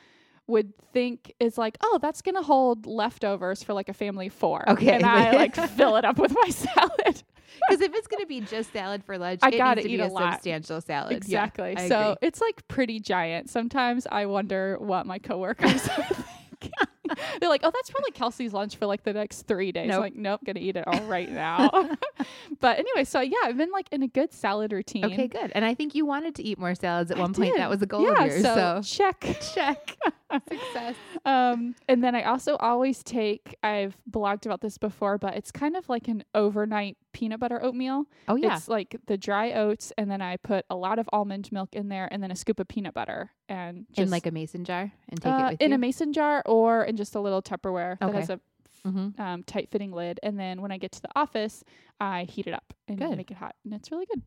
would 0.49 0.73
think 0.91 1.33
is 1.39 1.57
like, 1.57 1.77
oh, 1.81 1.99
that's 2.01 2.21
gonna 2.21 2.41
hold 2.41 2.85
leftovers 2.85 3.63
for 3.63 3.73
like 3.73 3.89
a 3.89 3.93
family 3.93 4.27
of 4.27 4.33
four. 4.33 4.67
Okay. 4.69 4.91
and 4.91 5.05
I 5.05 5.31
like 5.35 5.55
fill 5.55 5.95
it 5.95 6.05
up 6.05 6.17
with 6.17 6.33
my 6.33 6.49
salad. 6.49 7.23
Because 7.67 7.81
if 7.81 7.93
it's 7.93 8.07
to 8.07 8.25
be 8.25 8.41
just 8.41 8.73
salad 8.73 9.03
for 9.03 9.17
lunch, 9.17 9.39
I 9.43 9.49
it 9.49 9.57
gotta 9.57 9.75
needs 9.75 9.87
to 9.87 9.93
eat 9.93 9.97
be 9.97 10.03
a 10.03 10.07
a, 10.07 10.09
lot. 10.09 10.33
substantial 10.33 10.81
salad. 10.81 11.13
Exactly. 11.13 11.75
I 11.77 11.87
so 11.87 11.99
agree. 11.99 12.15
it's 12.27 12.41
like 12.41 12.67
pretty 12.67 12.99
giant. 12.99 13.49
Sometimes 13.49 14.07
I 14.11 14.25
wonder 14.25 14.77
what 14.79 15.05
my 15.05 15.19
coworkers 15.19 15.87
are 15.87 16.03
thinking. 16.03 16.71
They're 17.39 17.49
like, 17.49 17.61
oh, 17.63 17.71
that's 17.73 17.89
probably 17.89 18.11
Kelsey's 18.11 18.53
lunch 18.53 18.75
for 18.75 18.85
like 18.85 19.03
the 19.03 19.13
next 19.13 19.43
three 19.43 19.71
days. 19.71 19.87
Nope. 19.87 19.95
I'm 19.95 20.01
like, 20.01 20.15
nope, 20.15 20.41
gonna 20.45 20.59
eat 20.59 20.75
it 20.75 20.87
all 20.87 21.01
right 21.05 21.29
now. 21.29 21.69
but 22.59 22.77
anyway, 22.77 23.03
so 23.03 23.19
yeah, 23.19 23.37
I've 23.45 23.57
been 23.57 23.71
like 23.71 23.87
in 23.91 24.03
a 24.03 24.07
good 24.07 24.31
salad 24.31 24.71
routine. 24.71 25.05
Okay, 25.05 25.27
good. 25.27 25.51
And 25.55 25.65
I 25.65 25.73
think 25.73 25.95
you 25.95 26.05
wanted 26.05 26.35
to 26.35 26.43
eat 26.43 26.59
more 26.59 26.75
salads 26.75 27.09
at 27.11 27.17
I 27.17 27.21
one 27.21 27.33
point. 27.33 27.57
That 27.57 27.69
was 27.69 27.81
a 27.81 27.87
goal 27.87 28.03
yeah, 28.03 28.23
of 28.23 28.31
yours. 28.31 28.41
So, 28.43 28.81
So, 28.81 28.81
check. 28.83 29.37
check. 29.53 29.97
Success. 30.49 30.95
Um, 31.25 31.75
and 31.87 32.03
then 32.03 32.15
I 32.15 32.23
also 32.23 32.55
always 32.57 33.03
take, 33.03 33.55
I've 33.63 33.97
blogged 34.09 34.45
about 34.45 34.61
this 34.61 34.77
before, 34.77 35.17
but 35.17 35.35
it's 35.35 35.51
kind 35.51 35.75
of 35.75 35.89
like 35.89 36.07
an 36.07 36.23
overnight 36.35 36.97
peanut 37.13 37.39
butter 37.39 37.61
oatmeal. 37.63 38.05
Oh, 38.27 38.35
yeah. 38.35 38.55
It's 38.55 38.67
like 38.67 38.95
the 39.07 39.17
dry 39.17 39.53
oats, 39.53 39.91
and 39.97 40.09
then 40.09 40.21
I 40.21 40.37
put 40.37 40.65
a 40.69 40.75
lot 40.75 40.99
of 40.99 41.09
almond 41.11 41.51
milk 41.51 41.69
in 41.73 41.89
there, 41.89 42.07
and 42.11 42.21
then 42.21 42.31
a 42.31 42.35
scoop 42.35 42.59
of 42.59 42.67
peanut 42.67 42.93
butter, 42.93 43.31
and 43.47 43.85
just 43.89 43.99
in 44.05 44.09
like 44.09 44.27
a 44.27 44.31
mason 44.31 44.65
jar 44.65 44.91
and 45.09 45.21
take 45.21 45.33
uh, 45.33 45.37
it 45.37 45.51
with 45.51 45.61
in 45.61 45.71
you. 45.71 45.75
a 45.75 45.79
mason 45.79 46.13
jar 46.13 46.43
or 46.45 46.83
in 46.83 46.95
just 46.95 47.15
a 47.15 47.19
little 47.19 47.41
Tupperware 47.41 47.97
that 47.99 48.13
has 48.13 48.29
a 48.29 48.39
mm-hmm. 48.85 49.19
um, 49.19 49.43
tight 49.43 49.69
fitting 49.71 49.91
lid. 49.91 50.19
And 50.21 50.39
then 50.39 50.61
when 50.61 50.71
I 50.71 50.77
get 50.77 50.91
to 50.93 51.01
the 51.01 51.09
office, 51.15 51.63
I 51.99 52.23
heat 52.23 52.47
it 52.47 52.53
up 52.53 52.73
and 52.87 52.99
Good. 52.99 53.17
make 53.17 53.31
it 53.31 53.37
hot, 53.37 53.55
and 53.63 53.73
it's 53.73 53.91
really 53.91 54.05
good. 54.05 54.21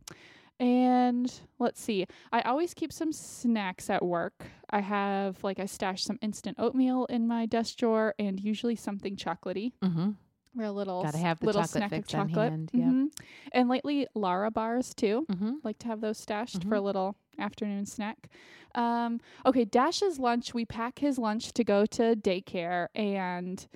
And 0.62 1.32
let's 1.58 1.80
see, 1.80 2.06
I 2.32 2.40
always 2.42 2.72
keep 2.72 2.92
some 2.92 3.12
snacks 3.12 3.90
at 3.90 4.04
work. 4.04 4.44
I 4.70 4.78
have 4.80 5.42
like 5.42 5.58
I 5.58 5.66
stash 5.66 6.04
some 6.04 6.20
instant 6.22 6.56
oatmeal 6.60 7.06
in 7.06 7.26
my 7.26 7.46
desk 7.46 7.76
drawer, 7.78 8.14
and 8.16 8.38
usually 8.38 8.76
something 8.76 9.16
chocolatey. 9.16 9.72
Mm-hmm. 9.82 10.10
Or 10.60 10.64
a 10.64 10.70
little 10.70 11.02
Gotta 11.02 11.18
have 11.18 11.40
the 11.40 11.46
little 11.46 11.62
chocolate 11.62 11.88
snack 11.88 11.92
of 11.92 12.06
chocolate. 12.06 12.50
hand, 12.50 12.70
yep. 12.72 12.86
Mhm. 12.88 13.06
And 13.52 13.68
lately, 13.68 14.06
Larabars 14.14 14.94
too 14.94 15.26
Mm-hmm. 15.32 15.54
like 15.64 15.78
to 15.80 15.88
have 15.88 16.00
those 16.00 16.18
stashed 16.18 16.60
Mhm. 16.60 16.68
for 16.68 16.74
a 16.76 16.80
little 16.80 17.16
afternoon 17.40 17.84
snack. 17.86 18.28
Um, 18.76 19.20
okay, 19.44 19.64
Dash's 19.64 20.20
lunch. 20.20 20.54
We 20.54 20.64
pack 20.64 21.00
his 21.00 21.18
lunch 21.18 21.52
to 21.54 21.64
go 21.64 21.86
to 21.86 22.14
daycare, 22.14 22.86
and 22.94 23.66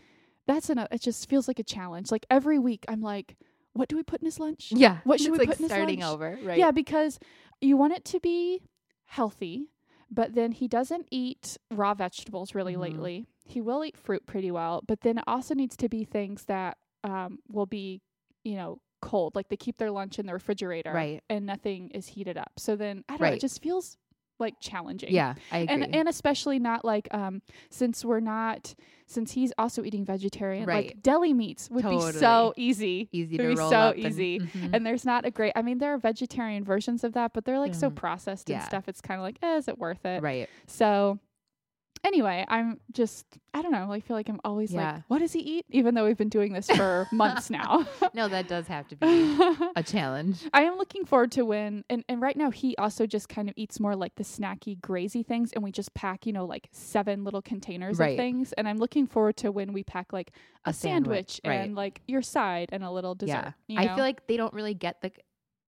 that's 0.46 0.70
an. 0.70 0.78
It 0.92 1.00
just 1.00 1.28
feels 1.28 1.48
like 1.48 1.58
a 1.58 1.64
challenge. 1.64 2.12
Like 2.12 2.26
every 2.30 2.60
week, 2.60 2.84
I'm 2.86 3.00
like, 3.00 3.36
what 3.76 3.88
do 3.88 3.96
we 3.96 4.02
put 4.02 4.20
in 4.20 4.24
his 4.26 4.38
lunch? 4.40 4.72
Yeah. 4.74 4.98
What 5.04 5.20
should 5.20 5.32
we 5.32 5.38
like 5.38 5.48
put 5.48 5.58
in 5.58 5.64
his 5.64 5.70
lunch? 5.70 5.80
starting 5.80 6.02
over, 6.02 6.38
right? 6.42 6.58
Yeah, 6.58 6.70
because 6.70 7.18
you 7.60 7.76
want 7.76 7.92
it 7.94 8.04
to 8.06 8.20
be 8.20 8.62
healthy, 9.06 9.70
but 10.10 10.34
then 10.34 10.52
he 10.52 10.68
doesn't 10.68 11.06
eat 11.10 11.56
raw 11.70 11.94
vegetables 11.94 12.54
really 12.54 12.74
Mhm. 12.74 12.80
lately. 12.80 13.26
He 13.44 13.60
will 13.60 13.84
eat 13.84 13.96
fruit 13.96 14.26
pretty 14.26 14.50
well, 14.50 14.82
but 14.86 15.00
then 15.02 15.18
it 15.18 15.24
also 15.26 15.54
needs 15.54 15.76
to 15.76 15.88
be 15.88 16.04
things 16.04 16.44
that 16.46 16.78
um, 17.04 17.38
will 17.48 17.66
be, 17.66 18.00
you 18.42 18.56
know, 18.56 18.80
cold. 19.00 19.36
Like 19.36 19.48
they 19.48 19.56
keep 19.56 19.76
their 19.76 19.92
lunch 19.92 20.18
in 20.18 20.26
the 20.26 20.32
refrigerator, 20.32 20.90
Right. 20.92 21.22
And 21.30 21.46
nothing 21.46 21.90
is 21.90 22.08
heated 22.08 22.36
up. 22.36 22.50
So 22.58 22.74
then 22.74 23.04
I 23.08 23.16
don't 23.16 23.28
know. 23.30 23.34
It 23.34 23.40
just 23.40 23.62
feels 23.62 23.96
like 24.38 24.54
challenging. 24.60 25.12
Yeah, 25.12 25.34
I 25.50 25.58
agree. 25.58 25.74
And, 25.74 25.94
and 25.94 26.08
especially 26.08 26.58
not 26.58 26.84
like 26.84 27.08
um 27.12 27.42
since 27.70 28.04
we're 28.04 28.20
not 28.20 28.74
since 29.06 29.32
he's 29.32 29.52
also 29.56 29.84
eating 29.84 30.04
vegetarian 30.04 30.66
like 30.66 30.86
Right. 30.86 31.02
deli 31.02 31.32
meats 31.32 31.70
would 31.70 31.88
be 31.88 32.00
so 32.12 32.52
easy 32.56 33.08
Easy 33.12 33.36
to 33.38 33.48
be 33.48 33.54
roll 33.54 33.70
so 33.70 33.76
up 33.76 33.96
easy. 33.96 34.36
And, 34.38 34.48
mhm. 34.52 34.70
and 34.74 34.86
there's 34.86 35.04
not 35.04 35.24
a 35.24 35.30
great 35.30 35.52
i 35.54 35.62
mean 35.62 35.78
there 35.78 35.94
are 35.94 35.98
vegetarian 35.98 36.64
versions 36.64 37.04
of 37.04 37.12
that 37.12 37.32
but 37.32 37.44
they're 37.44 37.60
like 37.60 37.74
so 37.74 37.88
Mhm. 37.90 37.94
processed 37.94 38.48
Yeah. 38.50 38.56
and 38.56 38.64
stuff 38.66 38.88
it's 38.88 39.00
kind 39.00 39.18
of 39.20 39.22
like 39.22 39.38
eh, 39.42 39.56
is 39.56 39.68
it 39.68 39.78
worth 39.78 40.04
it 40.04 40.22
right. 40.22 40.48
so 40.66 41.18
anyway 42.04 42.44
i'm 42.48 42.78
just 42.92 43.26
i 43.54 43.62
don't 43.62 43.72
know 43.72 43.90
i 43.92 44.00
feel 44.00 44.16
like 44.16 44.28
i'm 44.28 44.40
always 44.44 44.72
Yeah. 44.72 44.94
like 44.94 45.02
what 45.08 45.18
does 45.18 45.32
he 45.32 45.40
eat 45.40 45.66
even 45.70 45.94
though 45.94 46.04
we've 46.04 46.16
been 46.16 46.28
doing 46.28 46.52
this 46.52 46.68
for 46.70 47.06
months 47.12 47.50
now 47.50 47.86
No, 48.14 48.28
that 48.28 48.48
does 48.48 48.66
have 48.68 48.88
to 48.88 48.96
be 48.96 49.06
a 49.76 49.82
challenge. 49.82 50.42
I 50.54 50.62
am 50.62 50.76
looking 50.78 51.04
forward 51.04 51.32
to 51.32 51.42
when 51.44 51.84
and, 51.90 52.04
and 52.08 52.20
right 52.20 52.36
now 52.36 52.50
he 52.50 52.76
also 52.76 53.06
just 53.06 53.28
kind 53.28 53.48
of 53.48 53.54
eats 53.56 53.78
more 53.80 53.94
like 53.96 54.14
the 54.16 54.22
snacky 54.24 54.78
grazy 54.80 55.24
things 55.26 55.52
and 55.52 55.62
we 55.62 55.70
just 55.72 55.92
pack 55.94 56.26
you 56.26 56.32
know 56.32 56.44
like 56.46 56.68
seven 56.72 57.24
little 57.24 57.42
containers 57.42 57.98
Right. 57.98 58.10
of 58.12 58.16
things 58.16 58.52
and 58.54 58.68
i'm 58.68 58.78
looking 58.78 59.06
forward 59.06 59.36
to 59.38 59.50
when 59.52 59.72
we 59.72 59.82
pack 59.82 60.12
like 60.12 60.30
a, 60.64 60.70
A 60.70 60.72
sandwich, 60.72 61.40
sandwich, 61.40 61.40
right. 61.44 61.64
and 61.66 61.74
like 61.74 62.00
your 62.06 62.22
side 62.22 62.70
and 62.72 62.82
a 62.84 62.90
little 62.90 63.14
dessert 63.14 63.54
yeah. 63.68 63.80
you 63.82 63.90
I 63.90 63.94
feel 63.94 64.04
like 64.04 64.26
they 64.26 64.36
don't 64.36 64.52
really 64.54 64.74
get 64.74 65.00
the 65.02 65.10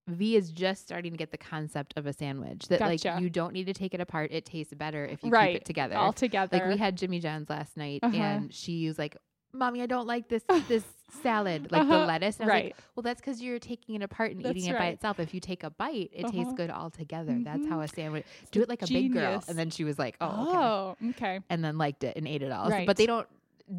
V 0.09 0.35
is 0.35 0.51
just 0.51 0.83
starting 0.83 1.11
to 1.11 1.17
get 1.17 1.31
the 1.31 1.37
concept 1.37 1.93
of 1.97 2.05
a 2.05 2.13
sandwich 2.13 2.67
that 2.67 2.79
Gotcha. 2.79 3.09
like 3.11 3.21
you 3.21 3.29
don't 3.29 3.53
need 3.53 3.65
to 3.67 3.73
take 3.73 3.93
it 3.93 4.01
apart. 4.01 4.31
It 4.31 4.45
tastes 4.45 4.73
better 4.73 5.05
if 5.05 5.23
you 5.23 5.29
right 5.29 5.53
keep 5.53 5.61
it 5.61 5.65
together. 5.65 5.95
all 5.95 6.13
together 6.13 6.57
like 6.57 6.67
we 6.67 6.77
had 6.77 6.97
Jimmy 6.97 7.19
John's 7.19 7.49
last 7.49 7.77
night 7.77 7.99
Uh-huh. 8.03 8.15
and 8.15 8.53
she 8.53 8.87
was 8.87 8.97
like, 8.99 9.15
"Mommy, 9.53 9.81
I 9.81 9.85
don't 9.85 10.07
like 10.07 10.27
this 10.29 10.43
this 10.67 10.83
salad, 11.23 11.71
like 11.71 11.87
the 11.87 11.95
Uh-huh. 11.95 12.05
lettuce." 12.05 12.39
And 12.39 12.49
I 12.49 12.53
was 12.53 12.61
right 12.61 12.65
like, 12.65 12.75
"Well, 12.95 13.03
that's 13.03 13.19
because 13.21 13.41
you're 13.41 13.59
taking 13.59 13.95
it 13.95 14.03
apart 14.03 14.31
and 14.31 14.43
That's 14.43 14.57
eating 14.57 14.69
it 14.69 14.77
by 14.77 14.87
itself. 14.87 15.19
If 15.19 15.33
you 15.33 15.39
take 15.39 15.63
a 15.63 15.69
bite, 15.69 16.11
it 16.13 16.23
tastes 16.27 16.37
Uh-huh. 16.39 16.53
good 16.53 16.69
all 16.69 16.89
together. 16.89 17.37
That's 17.43 17.65
how 17.67 17.79
Mhm. 17.79 17.83
a 17.83 17.87
sandwich. 17.87 18.25
Do 18.51 18.61
it 18.61 18.69
like 18.69 18.81
a 18.81 18.87
big 18.87 19.13
girl." 19.13 19.43
And 19.47 19.57
then 19.57 19.69
she 19.69 19.83
was 19.83 19.97
like, 19.99 20.15
"Oh, 20.21 20.27
okay." 20.47 20.57
oh 20.57 21.09
okay 21.11 21.39
and 21.49 21.63
then 21.63 21.77
liked 21.77 22.03
it 22.03 22.15
and 22.17 22.27
ate 22.27 22.41
it 22.41 22.51
all. 22.51 22.69
So- 22.69 22.85
but 22.85 22.97
they 22.97 23.05
don't. 23.05 23.27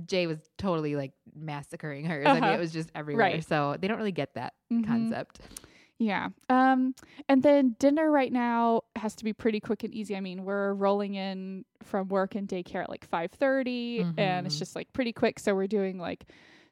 Jay 0.06 0.28
was 0.28 0.38
totally 0.56 0.94
like 0.94 1.10
massacring 1.34 2.04
hers. 2.04 2.24
I 2.24 2.34
mean, 2.34 2.44
Uh-huh. 2.44 2.52
it 2.54 2.60
was 2.60 2.72
just 2.72 2.90
everywhere. 2.94 3.26
Right. 3.26 3.44
So 3.44 3.76
they 3.80 3.88
don't 3.88 3.98
really 3.98 4.12
get 4.12 4.34
that 4.34 4.54
Mhm. 4.72 4.86
concept. 4.86 5.40
Yeah. 6.00 6.30
Um 6.48 6.94
and 7.28 7.42
then 7.42 7.76
dinner 7.78 8.10
right 8.10 8.32
now 8.32 8.82
has 8.96 9.14
to 9.16 9.24
be 9.24 9.32
pretty 9.34 9.60
quick 9.60 9.84
and 9.84 9.94
easy. 9.94 10.16
I 10.16 10.20
mean, 10.20 10.44
we're 10.44 10.72
rolling 10.72 11.14
in 11.14 11.64
from 11.82 12.08
work 12.08 12.34
and 12.34 12.48
daycare 12.48 12.82
at 12.82 12.88
like 12.90 13.06
5:30 13.08 14.00
and 14.16 14.46
it's 14.46 14.56
Mhm. 14.56 14.58
just 14.58 14.74
like 14.74 14.92
pretty 14.94 15.12
quick, 15.12 15.38
so 15.38 15.54
we're 15.54 15.66
doing 15.68 15.98
like 15.98 16.24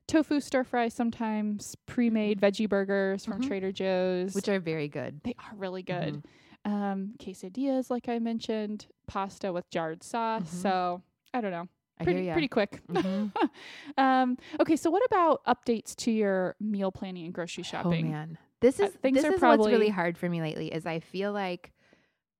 tofu 0.07 0.41
stir 0.41 0.65
fry 0.65 0.89
sometimes, 0.89 1.77
pre-made 1.85 2.41
veggie 2.41 2.67
burgers 2.69 3.27
from 3.27 3.41
Mhm. 3.43 3.47
Trader 3.47 3.71
Joe's. 3.71 4.35
which 4.35 4.49
are 4.49 4.59
very 4.59 4.89
good. 4.89 5.21
they 5.25 5.35
are 5.39 5.55
really 5.57 5.83
good. 5.83 6.23
Mhm. 6.65 6.71
Um 6.73 7.15
quesadillas 7.19 7.91
like 7.91 8.09
I 8.09 8.19
mentioned, 8.19 8.87
pasta 9.07 9.53
with 9.53 9.69
jarred 9.71 10.03
sauce. 10.03 10.43
Mhm. 10.55 10.63
So, 10.63 11.03
I 11.35 11.43
don't 11.43 11.51
know. 11.53 11.69
Pretty 12.03 12.23
hear 12.25 12.33
pretty 12.33 12.49
quick. 12.49 12.81
Um 13.99 14.39
okay, 14.61 14.77
so 14.77 14.91
what 14.91 15.05
about 15.05 15.45
updates 15.45 15.95
to 15.97 16.11
your 16.11 16.57
meal 16.61 16.91
planning 16.93 17.25
and 17.27 17.35
grocery 17.35 17.63
shopping? 17.65 17.87
Oh 17.89 17.91
shopping? 17.93 18.11
man, 18.11 18.39
this 18.61 18.81
Uh, 18.81 18.85
is 18.87 18.95
things 18.95 19.23
this 19.23 19.33
is 19.33 19.41
what's 19.41 19.67
really 19.67 19.89
hard 19.89 20.17
for 20.19 20.29
me 20.29 20.41
lately. 20.41 20.73
Is 20.73 20.87
I 20.87 21.01
feel 21.01 21.33
like 21.33 21.73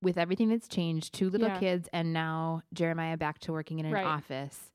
with 0.03 0.17
everything 0.19 0.49
that's 0.49 0.69
changed, 0.69 1.13
two 1.15 1.29
little 1.31 1.49
Yeah. 1.49 1.59
kids, 1.59 1.89
and 1.93 2.13
now 2.13 2.63
Jeremiah 2.73 3.17
back 3.17 3.39
to 3.41 3.53
working 3.53 3.79
in 3.79 3.87
an 3.87 3.93
Right. 3.95 4.07
office. 4.07 4.71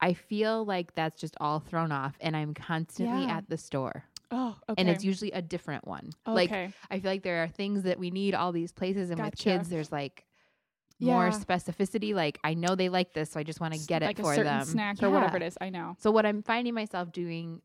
I 0.00 0.12
feel 0.14 0.64
like 0.64 0.94
that's 0.94 1.18
just 1.20 1.36
all 1.40 1.60
thrown 1.60 1.92
off, 1.92 2.16
and 2.20 2.36
I'm 2.36 2.52
constantly 2.54 3.22
Yeah. 3.24 3.36
at 3.38 3.48
the 3.48 3.56
store, 3.56 4.04
Oh, 4.30 4.56
okay. 4.68 4.80
and 4.80 4.90
it's 4.90 5.04
usually 5.04 5.30
a 5.32 5.40
different 5.42 5.86
one. 5.86 6.10
Like. 6.26 6.50
I 6.90 7.00
feel 7.00 7.10
like 7.10 7.22
there 7.22 7.42
are 7.42 7.48
things 7.48 7.84
that 7.84 7.98
we 7.98 8.10
need 8.10 8.34
all 8.34 8.52
these 8.52 8.72
places, 8.72 9.10
and 9.10 9.20
with 9.20 9.36
kids, 9.36 9.68
there's 9.68 9.90
like 9.92 10.26
more 11.00 11.28
specificity. 11.30 12.14
Like 12.14 12.38
I 12.44 12.54
know 12.54 12.74
they 12.74 12.88
like 12.88 13.12
this, 13.14 13.30
so 13.30 13.40
I 13.40 13.42
just 13.42 13.60
want 13.60 13.74
to 13.74 13.80
get 13.86 14.02
it 14.02 14.06
like 14.06 14.18
for 14.18 14.32
a 14.32 14.36
certain 14.36 14.58
them. 14.58 14.66
snack 14.66 15.02
or 15.02 15.10
whatever 15.10 15.36
it 15.36 15.42
is. 15.42 15.56
I 15.60 15.70
know. 15.70 15.96
So 15.98 16.10
what 16.10 16.26
I'm 16.26 16.42
finding 16.42 16.74
myself 16.74 17.10
doing 17.12 17.62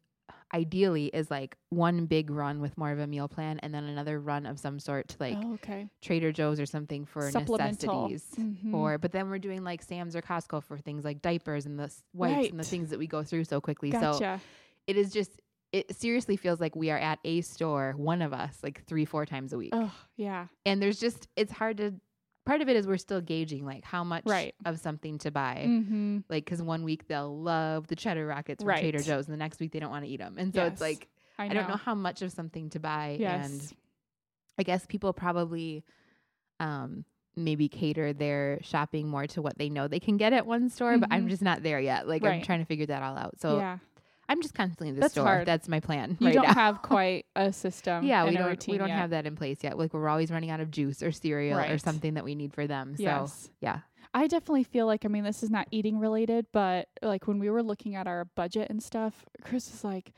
ideally 0.53 1.05
is 1.07 1.29
like 1.29 1.57
one 1.69 2.05
big 2.05 2.29
run 2.29 2.59
with 2.61 2.77
more 2.77 2.91
of 2.91 2.99
a 2.99 3.07
meal 3.07 3.27
plan 3.27 3.59
and 3.59 3.73
then 3.73 3.83
another 3.83 4.19
run 4.19 4.45
of 4.45 4.59
some 4.59 4.79
sort 4.79 5.07
to 5.09 5.17
like 5.19 5.37
oh, 5.43 5.53
okay. 5.55 5.87
Trader 6.01 6.31
Joe's 6.31 6.59
or 6.59 6.65
something 6.65 7.05
for 7.05 7.29
necessities. 8.09 8.25
Mhm. 8.37 8.73
Or 8.73 8.97
but 8.97 9.11
then 9.11 9.29
we're 9.29 9.39
doing 9.39 9.63
like 9.63 9.81
Sam's 9.81 10.15
or 10.15 10.21
Costco 10.21 10.63
for 10.63 10.77
things 10.77 11.03
like 11.05 11.21
diapers 11.21 11.65
and 11.65 11.77
the 11.79 11.91
wipes 12.13 12.49
and 12.51 12.59
the 12.59 12.63
things 12.63 12.89
that 12.89 12.99
we 12.99 13.07
go 13.07 13.23
through 13.23 13.43
so 13.43 13.61
quickly. 13.61 13.91
So 13.91 14.17
it 14.87 14.97
is 14.97 15.11
just 15.11 15.39
it 15.71 15.95
seriously 15.95 16.35
feels 16.35 16.59
like 16.59 16.75
we 16.75 16.89
are 16.89 16.97
at 16.97 17.19
a 17.23 17.41
store, 17.41 17.93
one 17.95 18.23
of 18.23 18.33
us, 18.33 18.57
like 18.63 18.83
three, 18.87 19.05
four 19.05 19.25
times 19.27 19.53
a 19.53 19.57
week. 19.57 19.69
oh, 19.71 19.93
yeah. 20.15 20.47
And 20.65 20.81
there's 20.81 20.99
just 20.99 21.27
it's 21.35 21.51
hard 21.51 21.77
to 21.77 21.93
part 22.45 22.61
of 22.61 22.69
it 22.69 22.75
is 22.75 22.87
we're 22.87 22.97
still 22.97 23.21
gauging 23.21 23.65
like 23.65 23.83
how 23.83 24.03
much 24.03 24.23
Right. 24.25 24.55
of 24.65 24.79
something 24.79 25.17
to 25.19 25.31
buy. 25.31 25.65
Mm-hmm. 25.67 26.19
Like, 26.29 26.45
because 26.45 26.61
one 26.61 26.83
week 26.83 27.07
they'll 27.07 27.37
love 27.41 27.87
the 27.87 27.95
cheddar 27.95 28.25
rockets 28.25 28.63
from 28.63 28.75
Trader 28.75 28.99
Joe's, 28.99 29.25
and 29.27 29.33
the 29.33 29.37
next 29.37 29.59
week 29.59 29.71
they 29.71 29.79
don't 29.79 29.91
want 29.91 30.05
to 30.05 30.09
eat 30.11 30.17
them. 30.19 30.35
And 30.37 30.53
so 30.53 30.63
Yes. 30.63 30.71
it's 30.73 30.81
like, 30.81 31.07
I, 31.37 31.45
I, 31.45 31.49
don't 31.49 31.69
know 31.69 31.75
how 31.77 31.95
much 31.95 32.21
of 32.21 32.31
something 32.31 32.69
to 32.71 32.79
buy. 32.79 33.17
Yes. 33.19 33.49
And 33.49 33.73
I 34.57 34.63
guess 34.63 34.85
people 34.87 35.13
probably 35.13 35.83
um, 36.59 37.05
maybe 37.37 37.69
cater 37.69 38.11
their 38.11 38.59
shopping 38.61 39.07
more 39.07 39.25
to 39.27 39.41
what 39.41 39.57
they 39.57 39.69
know 39.69 39.87
they 39.87 39.99
can 40.01 40.17
get 40.17 40.33
at 40.33 40.45
one 40.45 40.69
store, 40.69 40.97
but 40.97 41.07
I'm 41.11 41.27
Mhm. 41.27 41.29
just 41.29 41.41
not 41.41 41.63
there 41.63 41.79
yet. 41.79 42.07
Like, 42.07 42.25
I'm 42.25 42.41
trying 42.41 42.59
to 42.59 42.65
figure 42.65 42.87
that 42.87 43.01
all 43.01 43.15
out. 43.17 43.39
So 43.39 43.57
yeah. 43.59 43.77
I'm 44.29 44.41
just 44.41 44.53
constantly 44.53 44.89
in 44.89 44.95
the 44.95 45.01
That's 45.01 45.13
store. 45.13 45.25
hard. 45.25 45.47
That's 45.47 45.67
my 45.67 45.79
plan. 45.79 46.15
You 46.19 46.27
right 46.27 46.33
don't 46.35 46.47
now. 46.47 46.53
have 46.53 46.81
quite 46.83 47.25
a 47.35 47.51
system. 47.51 48.05
yeah, 48.05 48.23
we 48.25 48.35
don't. 48.35 48.67
We 48.67 48.77
don't 48.77 48.87
yet. 48.89 48.97
have 48.97 49.09
that 49.09 49.25
in 49.25 49.35
place 49.35 49.57
yet. 49.63 49.77
Like 49.77 49.93
we're 49.93 50.07
always 50.07 50.29
running 50.31 50.51
out 50.51 50.59
of 50.61 50.69
juice 50.71 51.01
or 51.03 51.11
cereal 51.11 51.59
or 51.59 51.77
something 51.79 52.13
that 52.13 52.23
we 52.23 52.35
need 52.35 52.53
for 52.53 52.67
them. 52.67 52.95
So 52.95 53.03
Yes. 53.03 53.49
yeah, 53.59 53.79
I 54.13 54.27
definitely 54.27 54.63
feel 54.63 54.85
like 54.85 55.03
I 55.03 55.07
mean 55.07 55.23
this 55.23 55.41
is 55.43 55.49
not 55.49 55.67
eating 55.71 55.99
related, 55.99 56.45
but 56.53 56.87
like 57.01 57.27
when 57.27 57.39
we 57.39 57.49
were 57.49 57.63
looking 57.63 57.95
at 57.95 58.05
our 58.07 58.25
budget 58.35 58.69
and 58.69 58.81
stuff, 58.83 59.25
Chris 59.43 59.69
was 59.71 59.83
like, 59.83 60.13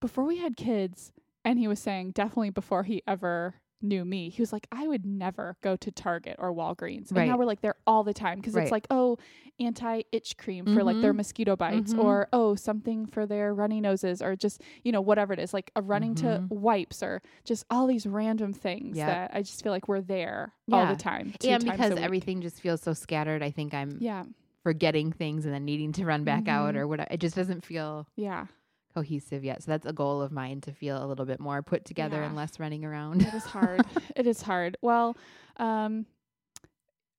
before 0.00 0.24
we 0.24 0.38
had 0.38 0.56
kids, 0.56 1.12
and 1.44 1.58
he 1.58 1.68
was 1.68 1.78
saying 1.80 2.10
definitely 2.12 2.50
before 2.50 2.82
he 2.82 3.02
ever 3.06 3.54
knew 3.82 4.04
me, 4.04 4.28
he 4.30 4.40
was 4.42 4.52
like, 4.52 4.66
I 4.72 4.86
would 4.86 5.04
never 5.04 5.56
go 5.62 5.76
to 5.76 5.90
Target 5.90 6.36
or 6.38 6.52
Walgreens. 6.54 7.08
And 7.10 7.18
Right. 7.18 7.28
now 7.28 7.36
we're 7.36 7.44
like 7.44 7.60
there 7.60 7.74
all 7.86 8.04
the 8.04 8.14
time 8.14 8.38
because 8.38 8.54
Right. 8.54 8.62
it's 8.62 8.72
like, 8.72 8.86
oh, 8.90 9.18
anti 9.60 10.02
itch 10.12 10.36
cream 10.38 10.64
for 10.66 10.82
like 10.82 11.00
their 11.00 11.12
Mhm. 11.12 11.16
mosquito 11.18 11.56
bites 11.56 11.92
Mhm. 11.94 12.02
or 12.02 12.28
oh, 12.32 12.54
something 12.54 13.06
for 13.06 13.26
their 13.26 13.54
runny 13.54 13.80
noses 13.80 14.22
or 14.22 14.34
just, 14.34 14.62
you 14.82 14.90
know, 14.92 15.00
whatever 15.00 15.32
it 15.32 15.38
is, 15.38 15.52
like 15.54 15.70
a 15.76 15.82
running 15.82 16.14
to 16.16 16.26
Mhm. 16.26 16.48
wipes 16.50 17.02
or 17.02 17.22
just 17.44 17.64
all 17.70 17.86
these 17.86 18.06
random 18.06 18.52
things 18.52 18.96
Yep. 18.96 19.06
that 19.06 19.30
I 19.34 19.42
just 19.42 19.62
feel 19.62 19.72
like 19.72 19.88
we're 19.88 20.00
there 20.00 20.54
all 20.72 20.86
the 20.86 20.96
time. 20.96 21.32
and 21.46 21.64
because 21.64 21.92
everything 21.98 22.40
just 22.40 22.60
feels 22.60 22.80
so 22.82 22.92
scattered, 22.94 23.42
I 23.42 23.50
think 23.50 23.74
I'm 23.74 23.98
Yeah. 24.00 24.24
forgetting 24.62 25.12
things 25.12 25.44
and 25.44 25.52
then 25.54 25.64
needing 25.64 25.92
to 25.92 26.06
run 26.06 26.24
back 26.24 26.48
out 26.48 26.74
Mhm. 26.74 26.78
or 26.78 26.88
whatever. 26.88 27.08
It 27.10 27.20
just 27.20 27.36
doesn't 27.36 27.64
feel 27.64 28.06
Yeah. 28.16 28.46
Cohesive 28.94 29.44
yet. 29.44 29.62
So 29.62 29.70
that's 29.70 29.86
a 29.86 29.92
goal 29.92 30.22
of 30.22 30.32
mine 30.32 30.60
to 30.62 30.72
feel 30.72 31.02
a 31.02 31.06
little 31.06 31.24
bit 31.26 31.40
more 31.40 31.62
put 31.62 31.84
together 31.84 32.16
Yeah. 32.18 32.26
and 32.26 32.36
less 32.36 32.58
running 32.60 32.84
around. 32.84 33.22
It 33.22 33.34
is 33.34 33.44
hard. 33.44 33.82
it 34.16 34.26
is 34.26 34.42
hard. 34.42 34.76
Well, 34.82 35.16
um, 35.56 36.06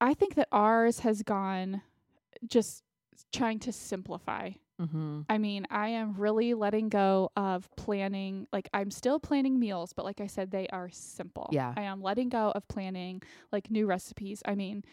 I 0.00 0.14
think 0.14 0.34
that 0.34 0.48
ours 0.52 1.00
has 1.00 1.22
gone 1.22 1.82
just 2.46 2.82
trying 3.32 3.58
to 3.60 3.72
simplify. 3.72 4.50
mm-hmm. 4.80 5.20
I 5.28 5.38
mean, 5.38 5.66
I 5.70 5.88
am 5.88 6.14
really 6.18 6.52
letting 6.54 6.88
go 6.88 7.30
of 7.36 7.68
planning. 7.76 8.46
Like, 8.52 8.68
I'm 8.74 8.90
still 8.90 9.18
planning 9.20 9.58
meals, 9.58 9.92
but 9.92 10.04
like 10.04 10.20
I 10.20 10.26
said, 10.26 10.50
they 10.50 10.66
are 10.68 10.90
simple. 10.90 11.48
Yeah. 11.52 11.72
I 11.76 11.82
am 11.82 12.02
letting 12.02 12.28
go 12.28 12.50
of 12.50 12.66
planning 12.68 13.22
like 13.52 13.70
new 13.70 13.86
recipes. 13.86 14.42
I 14.44 14.54
mean, 14.56 14.84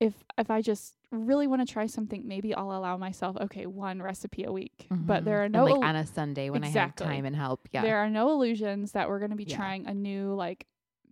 if 0.00 0.14
if 0.36 0.50
I 0.50 0.62
just 0.62 0.94
really 1.10 1.46
want 1.46 1.66
to 1.66 1.72
try 1.72 1.86
something, 1.86 2.26
maybe 2.26 2.54
I'll 2.54 2.72
allow 2.72 2.96
myself 2.96 3.36
okay 3.38 3.66
one 3.66 4.00
recipe 4.02 4.44
a 4.44 4.52
week. 4.52 4.86
But 4.90 5.22
Mhm. 5.22 5.24
there 5.24 5.40
are 5.40 5.44
And, 5.44 5.52
no 5.54 5.64
like 5.64 5.74
il- 5.76 5.82
on 5.84 5.96
a 5.96 6.06
Sunday 6.06 6.50
when 6.50 6.62
Exactly. 6.64 7.06
I 7.06 7.08
have 7.08 7.16
time 7.16 7.24
and 7.24 7.34
help. 7.36 7.68
Yeah. 7.72 7.82
there 7.82 7.96
are 7.98 8.10
no 8.10 8.30
illusions 8.30 8.92
that 8.92 9.08
we're 9.08 9.18
going 9.18 9.30
to 9.30 9.36
be 9.36 9.44
Yeah. 9.44 9.56
trying 9.56 9.86
a 9.86 9.94
new 9.94 10.34
like 10.34 10.66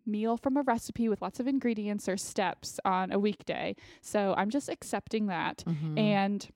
meal 0.04 0.36
from 0.36 0.56
a 0.56 0.62
recipe 0.62 1.08
with 1.08 1.20
lots 1.20 1.40
of 1.40 1.48
ingredients 1.48 2.08
or 2.08 2.16
steps 2.16 2.78
on 2.84 3.10
a 3.10 3.18
weekday. 3.18 3.74
So 4.02 4.34
I'm 4.36 4.50
just 4.50 4.68
accepting 4.68 5.26
that 5.26 5.64
Mhm. 5.66 5.98
and 5.98 6.48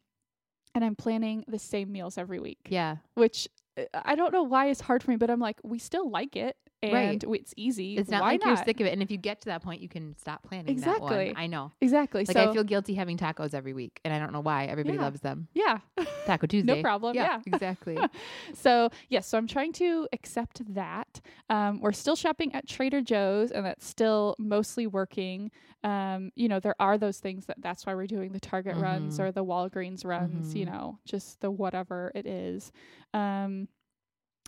and 0.72 0.84
I'm 0.84 0.94
planning 0.94 1.44
the 1.48 1.58
same 1.58 1.90
meals 1.90 2.16
every 2.16 2.38
week. 2.38 2.68
yeah. 2.70 2.98
Which 3.14 3.48
uh, 3.76 3.84
I 3.92 4.14
don't 4.14 4.32
know 4.32 4.44
why 4.44 4.68
it's 4.68 4.82
hard 4.82 5.02
for 5.02 5.10
me, 5.10 5.16
but 5.16 5.28
I'm 5.30 5.40
like 5.40 5.58
we 5.64 5.78
still 5.80 6.08
like 6.08 6.36
it 6.36 6.56
and 6.82 6.92
Right. 6.92 7.24
it's 7.40 7.52
easy. 7.56 7.96
It's 7.98 8.08
not 8.10 8.22
why 8.22 8.32
like 8.32 8.40
not? 8.40 8.46
you're 8.46 8.56
sick 8.64 8.80
of 8.80 8.86
it. 8.86 8.92
And 8.92 9.02
if 9.02 9.10
you 9.10 9.18
get 9.18 9.40
to 9.42 9.46
that 9.46 9.62
point, 9.62 9.80
you 9.82 9.88
can 9.88 10.16
stop 10.16 10.42
planning 10.42 10.66
that 10.66 10.72
Exactly. 10.72 11.26
one. 11.28 11.34
I 11.36 11.46
know. 11.46 11.72
Exactly. 11.80 12.24
Like 12.24 12.36
so 12.36 12.50
I 12.50 12.52
feel 12.52 12.64
guilty 12.64 12.94
having 12.94 13.18
tacos 13.18 13.52
every 13.54 13.72
week, 13.72 14.00
and 14.04 14.14
I 14.14 14.18
don't 14.18 14.32
know 14.32 14.40
why. 14.40 14.64
Everybody 14.66 14.96
Yeah. 14.96 15.02
loves 15.02 15.20
them. 15.20 15.48
yeah. 15.54 15.78
Taco 16.26 16.46
Tuesday. 16.46 16.76
No 16.76 16.82
problem, 16.82 17.14
yeah. 17.14 17.40
exactly. 17.46 17.98
so 18.54 18.90
yes, 19.08 19.26
so 19.26 19.36
I'm 19.38 19.46
trying 19.46 19.72
to 19.74 20.08
accept 20.12 20.62
that. 20.74 21.20
Um, 21.48 21.80
we're 21.80 21.92
still 21.92 22.16
shopping 22.16 22.54
at 22.54 22.66
Trader 22.66 23.00
Joe's, 23.02 23.50
and 23.50 23.64
that's 23.66 23.86
still 23.86 24.34
mostly 24.38 24.86
working. 24.86 25.50
Um, 25.82 26.30
you 26.34 26.48
know, 26.48 26.60
there 26.60 26.74
are 26.78 26.98
those 26.98 27.18
things 27.20 27.46
that 27.46 27.56
that's 27.60 27.86
why 27.86 27.94
we're 27.94 28.06
doing 28.06 28.32
the 28.32 28.40
Target 28.40 28.76
runs 28.76 29.18
Mhm. 29.18 29.24
or 29.24 29.32
the 29.32 29.44
Walgreens 29.44 30.04
runs. 30.04 30.54
You 30.54 30.66
Mhm. 30.66 30.72
know, 30.72 30.98
just 31.04 31.40
the 31.40 31.50
whatever 31.50 32.12
it 32.14 32.26
is. 32.26 32.70
Um, 33.14 33.68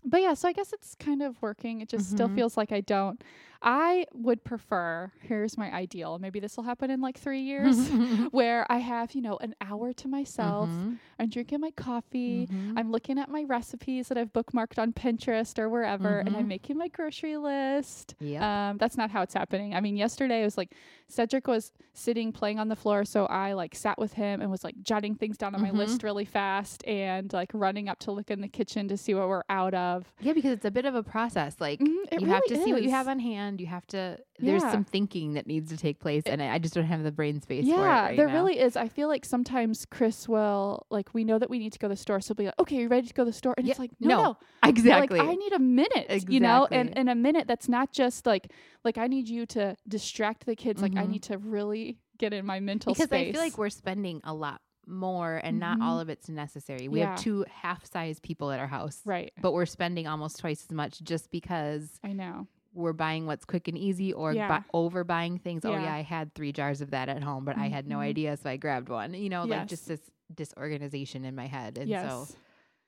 but 0.04 0.20
yeah, 0.22 0.34
so 0.34 0.48
I 0.48 0.52
guess 0.52 0.72
it's 0.72 0.94
kind 0.96 1.22
of 1.22 1.40
working. 1.42 1.80
It 1.80 1.88
just 1.88 2.10
still 2.10 2.28
Mhm. 2.28 2.34
feels 2.34 2.56
like 2.56 2.72
I 2.72 2.80
don't. 2.80 3.22
I 3.62 4.06
would 4.12 4.42
prefer. 4.44 5.12
Here's 5.20 5.56
my 5.56 5.72
ideal. 5.72 6.18
Maybe 6.18 6.40
this 6.40 6.56
will 6.56 6.64
happen 6.64 6.90
in 6.90 7.00
like 7.00 7.16
three 7.18 7.42
years, 7.42 7.76
where 8.32 8.66
I 8.70 8.78
have 8.78 9.12
you 9.14 9.22
know 9.22 9.36
an 9.40 9.54
hour 9.60 9.92
to 9.92 10.08
myself. 10.08 10.68
Mhm. 10.68 10.98
I'm 11.18 11.28
drinking 11.28 11.60
my 11.60 11.70
coffee. 11.70 12.48
Mhm. 12.50 12.74
I'm 12.76 12.90
looking 12.90 13.18
at 13.18 13.28
my 13.28 13.44
recipes 13.44 14.08
that 14.08 14.18
I've 14.18 14.32
bookmarked 14.32 14.78
on 14.80 14.92
Pinterest 14.92 15.58
or 15.58 15.68
wherever, 15.68 16.18
and 16.20 16.36
I'm 16.36 16.44
Mhm. 16.44 16.48
making 16.48 16.76
my 16.78 16.88
grocery 16.88 17.36
list. 17.36 18.14
Yep. 18.20 18.42
Um, 18.42 18.78
that's 18.78 18.96
not 18.96 19.10
how 19.10 19.22
it's 19.22 19.34
happening. 19.34 19.74
I 19.74 19.80
mean, 19.80 19.96
yesterday 19.96 20.40
it 20.42 20.44
was 20.44 20.58
like 20.58 20.74
Cedric 21.08 21.46
was 21.46 21.72
sitting 21.92 22.32
playing 22.32 22.58
on 22.58 22.68
the 22.68 22.74
floor, 22.76 23.04
so 23.04 23.26
I 23.26 23.52
like 23.52 23.74
sat 23.76 23.98
with 23.98 24.14
him 24.14 24.40
and 24.40 24.50
was 24.50 24.64
like 24.64 24.74
jotting 24.82 25.14
things 25.14 25.36
down 25.38 25.54
on 25.54 25.60
my 25.62 25.70
list 25.70 26.02
really 26.02 26.24
fast 26.24 26.84
and 26.86 27.32
like 27.32 27.50
running 27.52 27.88
up 27.88 27.98
to 28.00 28.12
look 28.12 28.30
in 28.30 28.40
the 28.40 28.48
kitchen 28.48 28.88
to 28.88 28.96
see 28.96 29.14
what 29.14 29.28
we're 29.28 29.42
out 29.48 29.74
of. 29.74 30.12
yeah, 30.20 30.32
because 30.32 30.52
it's 30.52 30.64
a 30.64 30.70
bit 30.70 30.84
of 30.86 30.94
a 30.94 31.02
process. 31.02 31.56
Like 31.60 31.78
Mhm, 31.80 32.04
it 32.10 32.20
you 32.20 32.26
have 32.28 32.42
to 32.44 32.54
really 32.54 32.64
see 32.64 32.72
what 32.72 32.82
you 32.82 32.90
have 32.90 33.06
on 33.08 33.18
hand. 33.20 33.51
You 33.60 33.66
have 33.66 33.86
to. 33.88 34.18
There's 34.38 34.62
Yeah. 34.62 34.72
some 34.72 34.84
thinking 34.84 35.34
that 35.34 35.46
needs 35.46 35.70
to 35.70 35.76
take 35.76 35.98
place, 36.00 36.22
and 36.26 36.42
I 36.42 36.54
I 36.54 36.58
just 36.58 36.74
don't 36.74 36.84
have 36.84 37.02
the 37.02 37.12
brain 37.12 37.40
space 37.40 37.64
for 37.66 37.70
it. 37.72 37.76
Yeah, 37.76 38.02
right 38.06 38.16
there 38.16 38.26
now. 38.28 38.34
really 38.34 38.58
is. 38.58 38.76
I 38.76 38.88
feel 38.88 39.08
like 39.08 39.24
sometimes 39.24 39.84
Chris 39.86 40.28
will 40.28 40.86
like 40.90 41.12
we 41.14 41.24
know 41.24 41.38
that 41.38 41.48
we 41.50 41.58
need 41.58 41.72
to 41.72 41.78
go 41.78 41.86
to 41.88 41.92
the 41.92 41.96
store, 41.96 42.20
so 42.20 42.28
he'll 42.28 42.36
be 42.36 42.44
like, 42.46 42.58
"Okay, 42.58 42.76
you 42.76 42.88
ready 42.88 43.06
to 43.08 43.14
go 43.14 43.24
to 43.24 43.30
the 43.30 43.36
store?" 43.36 43.54
And 43.56 43.66
Yeah, 43.66 43.72
it's 43.72 43.80
like, 43.80 43.92
"No, 44.00 44.08
no, 44.08 44.22
no, 44.22 44.36
exactly. 44.68 45.18
Like, 45.18 45.28
I 45.28 45.34
need 45.34 45.52
a 45.52 45.58
minute, 45.58 46.28
you 46.28 46.40
know, 46.40 46.66
and 46.70 46.88
Exactly. 46.90 47.00
in 47.00 47.08
a 47.08 47.14
minute 47.14 47.46
that's 47.46 47.68
not 47.68 47.92
just 47.92 48.26
like 48.26 48.50
like 48.84 48.98
I 48.98 49.06
need 49.06 49.28
you 49.28 49.46
to 49.46 49.76
distract 49.88 50.46
the 50.46 50.56
kids. 50.56 50.82
Like 50.82 50.96
I 50.96 51.04
Mhm. 51.06 51.10
need 51.10 51.22
to 51.24 51.38
really 51.38 51.98
get 52.18 52.32
in 52.32 52.46
my 52.46 52.60
mental 52.60 52.94
space. 52.94 53.06
because 53.06 53.08
space. 53.08 53.28
I 53.28 53.32
feel 53.32 53.40
like 53.40 53.58
we're 53.58 53.68
spending 53.70 54.20
a 54.24 54.32
lot 54.34 54.60
more, 54.86 55.40
and 55.44 55.60
not 55.60 55.80
all 55.80 55.98
Mhm. 55.98 56.02
of 56.02 56.08
it's 56.08 56.28
necessary. 56.28 56.88
We 56.88 56.98
Yeah. 56.98 57.10
have 57.10 57.20
two 57.20 57.44
half-size 57.48 58.18
people 58.18 58.50
at 58.50 58.58
our 58.58 58.66
house, 58.66 59.00
right. 59.04 59.32
but 59.40 59.52
we're 59.52 59.64
spending 59.64 60.08
almost 60.08 60.40
twice 60.40 60.64
as 60.68 60.72
much 60.72 61.00
just 61.02 61.30
because 61.30 62.00
I 62.02 62.12
know. 62.12 62.48
We're 62.74 62.92
buying 62.92 63.26
what's 63.26 63.44
quick 63.44 63.68
and 63.68 63.76
easy 63.76 64.12
or 64.12 64.32
Yeah. 64.32 64.58
bu- 64.60 64.64
over 64.72 65.04
buying 65.04 65.38
things. 65.38 65.64
Oh 65.64 65.70
Yeah. 65.72 65.84
yeah, 65.84 65.94
I 65.94 66.02
had 66.02 66.34
three 66.34 66.52
jars 66.52 66.80
of 66.80 66.90
that 66.90 67.08
at 67.08 67.22
home, 67.22 67.44
but 67.44 67.56
I 67.56 67.68
had 67.68 67.86
no 67.86 67.98
Mhm. 67.98 68.02
idea, 68.04 68.36
so 68.36 68.48
I 68.50 68.56
grabbed 68.56 68.88
one. 68.88 69.14
You 69.14 69.28
know, 69.28 69.44
like 69.44 69.66
just 69.68 69.86
this 69.88 70.00
disorganization 70.34 71.24
in 71.24 71.34
my 71.34 71.46
head, 71.46 71.78
and 71.78 71.88
yes, 71.88 72.10
so 72.10 72.34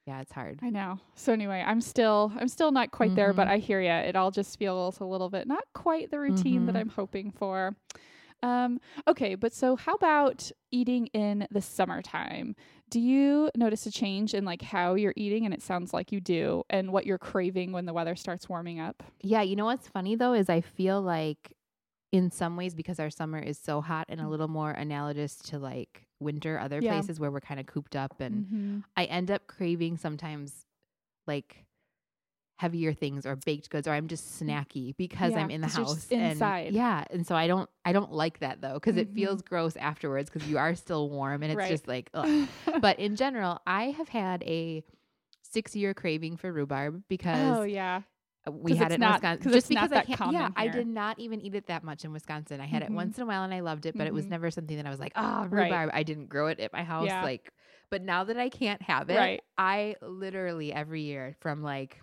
yeah, 0.06 0.20
it's 0.20 0.32
hard. 0.32 0.58
I 0.62 0.70
know. 0.70 0.98
So 1.14 1.32
anyway, 1.32 1.62
I'm 1.66 1.80
still 1.80 2.32
I'm 2.38 2.48
still 2.48 2.72
not 2.72 2.90
quite 2.90 3.14
there, 3.14 3.32
but 3.32 3.46
Mhm. 3.48 3.50
I 3.50 3.58
hear 3.58 3.80
you. 3.80 3.90
It 3.90 4.16
all 4.16 4.30
just 4.30 4.58
feels 4.58 5.00
a 5.00 5.04
little 5.04 5.30
bit 5.30 5.46
not 5.46 5.64
quite 5.74 6.10
the 6.10 6.20
routine 6.20 6.66
that 6.66 6.74
Mhm. 6.74 6.80
I'm 6.80 6.88
hoping 6.90 7.30
for. 7.30 7.74
Um, 8.42 8.78
okay, 9.08 9.34
but 9.36 9.54
so 9.54 9.74
how 9.76 9.94
about 9.94 10.50
eating 10.70 11.06
in 11.08 11.46
the 11.50 11.62
summertime? 11.62 12.54
Do 12.90 13.00
you 13.00 13.50
notice 13.56 13.86
a 13.86 13.90
change 13.90 14.34
in 14.34 14.44
like 14.44 14.62
how 14.62 14.94
you're 14.94 15.14
eating? 15.16 15.44
And 15.44 15.54
it 15.54 15.62
sounds 15.62 15.92
like 15.92 16.12
you 16.12 16.20
do, 16.20 16.62
and 16.70 16.92
what 16.92 17.06
you're 17.06 17.18
craving 17.18 17.72
when 17.72 17.86
the 17.86 17.92
weather 17.92 18.14
starts 18.14 18.48
warming 18.48 18.78
up. 18.78 19.02
Yeah, 19.22 19.42
you 19.42 19.56
know 19.56 19.64
what's 19.64 19.88
funny 19.88 20.14
though 20.16 20.34
is 20.34 20.48
I 20.48 20.60
feel 20.60 21.00
like 21.02 21.52
in 22.12 22.30
some 22.30 22.56
ways 22.56 22.74
because 22.74 23.00
our 23.00 23.10
summer 23.10 23.38
is 23.40 23.58
so 23.58 23.80
hot 23.80 24.06
and 24.08 24.20
a 24.20 24.24
Mm. 24.24 24.28
little 24.30 24.48
more 24.48 24.70
analogous 24.70 25.36
to 25.36 25.58
like 25.58 26.06
winter 26.20 26.58
other 26.58 26.80
Yeah. 26.80 26.90
places 26.92 27.18
where 27.18 27.30
we're 27.30 27.40
kind 27.40 27.58
of 27.58 27.66
cooped 27.66 27.96
up 27.96 28.20
and 28.20 28.46
Mm-hmm. 28.46 28.80
I 28.96 29.04
end 29.06 29.30
up 29.30 29.46
craving 29.48 29.96
sometimes 29.96 30.66
like 31.26 31.66
heavier 32.56 32.92
things 32.92 33.26
or 33.26 33.34
baked 33.36 33.68
goods 33.68 33.88
or 33.88 33.92
I'm 33.92 34.06
just 34.06 34.40
snacky 34.40 34.96
because 34.96 35.32
Mm. 35.32 35.36
Yeah, 35.36 35.42
I'm 35.42 35.50
in 35.50 35.60
the 35.60 35.66
house 35.66 36.06
inside. 36.08 36.66
and 36.68 36.74
yeah 36.76 37.04
and 37.10 37.26
so 37.26 37.34
I 37.34 37.46
don't 37.48 37.68
I 37.84 37.92
don't 37.92 38.12
like 38.12 38.38
that 38.38 38.60
though 38.60 38.74
because 38.74 38.94
Mhm. 38.94 38.98
it 39.00 39.08
feels 39.14 39.42
gross 39.42 39.76
afterwards 39.76 40.30
because 40.30 40.48
you 40.48 40.56
are 40.58 40.74
still 40.76 41.10
warm 41.10 41.42
and 41.42 41.50
it's 41.50 41.58
Right. 41.58 41.68
just 41.70 41.88
like 41.88 42.10
ugh. 42.14 42.48
but 42.80 42.98
in 43.00 43.16
general 43.16 43.60
I 43.66 43.90
have 43.90 44.08
had 44.08 44.42
a 44.44 44.84
6 45.42 45.74
year 45.74 45.94
craving 45.94 46.36
for 46.36 46.52
rhubarb 46.52 47.02
because 47.08 47.58
oh 47.58 47.62
yeah, 47.62 48.02
we 48.48 48.76
had 48.76 48.92
it 48.92 48.96
in 48.96 49.00
not- 49.00 49.14
Wisconsin 49.14 49.42
'cause 49.44 49.52
just 49.54 49.68
because 49.68 49.92
I 49.92 50.02
can't. 50.02 50.32
Yeah, 50.32 50.50
I 50.54 50.68
did 50.68 50.86
not 50.86 51.18
even 51.18 51.40
eat 51.40 51.54
it 51.56 51.66
that 51.66 51.82
much 51.82 52.04
in 52.04 52.12
Wisconsin. 52.12 52.60
I 52.60 52.66
had 52.66 52.82
Mhm. 52.82 52.86
it 52.86 52.92
once 52.92 53.16
in 53.18 53.22
a 53.24 53.26
while 53.26 53.42
and 53.42 53.52
I 53.54 53.60
loved 53.60 53.86
it, 53.86 53.96
but 53.96 54.06
it 54.06 54.14
was 54.14 54.26
Mhm. 54.26 54.30
never 54.30 54.50
something 54.50 54.76
that 54.76 54.86
I 54.86 54.90
was 54.90 55.00
like, 55.00 55.16
Right. 55.16 55.48
rhubarb. 55.50 55.90
I 55.92 56.02
didn't 56.02 56.26
grow 56.28 56.48
it 56.48 56.60
at 56.60 56.72
my 56.72 56.84
house. 56.84 57.06
Yeah. 57.06 57.22
Like, 57.24 57.52
but 57.90 58.02
now 58.02 58.24
that 58.24 58.36
I 58.36 58.48
can't 58.48 58.82
have 58.82 59.10
it, 59.10 59.16
Right. 59.16 59.40
I 59.58 59.96
literally 60.02 60.72
every 60.72 61.02
year 61.02 61.36
from 61.40 61.62
like 61.62 62.00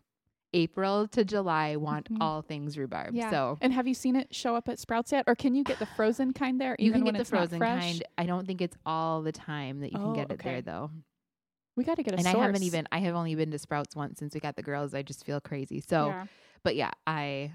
April 0.54 1.08
to 1.10 1.24
July 1.24 1.76
want 1.78 2.12
Mhm. 2.12 2.18
all 2.22 2.42
things 2.42 2.78
rhubarb. 2.78 3.16
Yeah. 3.16 3.30
So 3.32 3.58
And 3.62 3.72
have 3.74 3.88
you 3.88 3.94
seen 3.94 4.16
it 4.16 4.34
show 4.36 4.56
up 4.56 4.68
at 4.70 4.80
Sprouts 4.80 5.12
yet, 5.12 5.24
or 5.28 5.36
can 5.36 5.56
you 5.56 5.64
get 5.64 5.80
the 5.80 5.86
frozen 5.86 6.34
kind 6.34 6.60
there? 6.60 6.76
you 6.80 6.92
can 6.92 7.04
get 7.04 7.18
the 7.18 7.26
frozen 7.26 7.60
kind. 7.60 8.04
I 8.18 8.26
don't 8.26 8.46
think 8.46 8.62
it's 8.62 8.78
all 8.86 9.22
the 9.22 9.32
time 9.32 9.80
that 9.80 9.92
you 9.94 10.00
Oh, 10.00 10.04
can 10.06 10.14
get 10.14 10.32
it 10.32 10.34
okay. 10.34 10.50
there 10.52 10.62
though. 10.62 10.92
We 11.78 11.86
got 11.86 11.96
to 11.96 12.04
get 12.04 12.14
a 12.14 12.18
and 12.18 12.26
source. 12.26 12.36
I 12.36 12.40
haven't 12.46 12.64
even 12.64 12.86
I 12.92 13.00
have 13.00 13.16
only 13.16 13.34
been 13.36 13.52
to 13.52 13.58
Sprouts 13.60 13.96
once 13.96 14.20
since 14.20 14.34
we 14.34 14.40
got 14.42 14.56
the 14.58 14.64
girls. 14.64 14.94
I 14.94 15.04
just 15.04 15.26
feel 15.26 15.40
crazy. 15.40 15.80
So 15.80 16.08
Yeah. 16.08 16.26
but 16.64 16.76
yeah, 16.76 16.92
I 17.08 17.54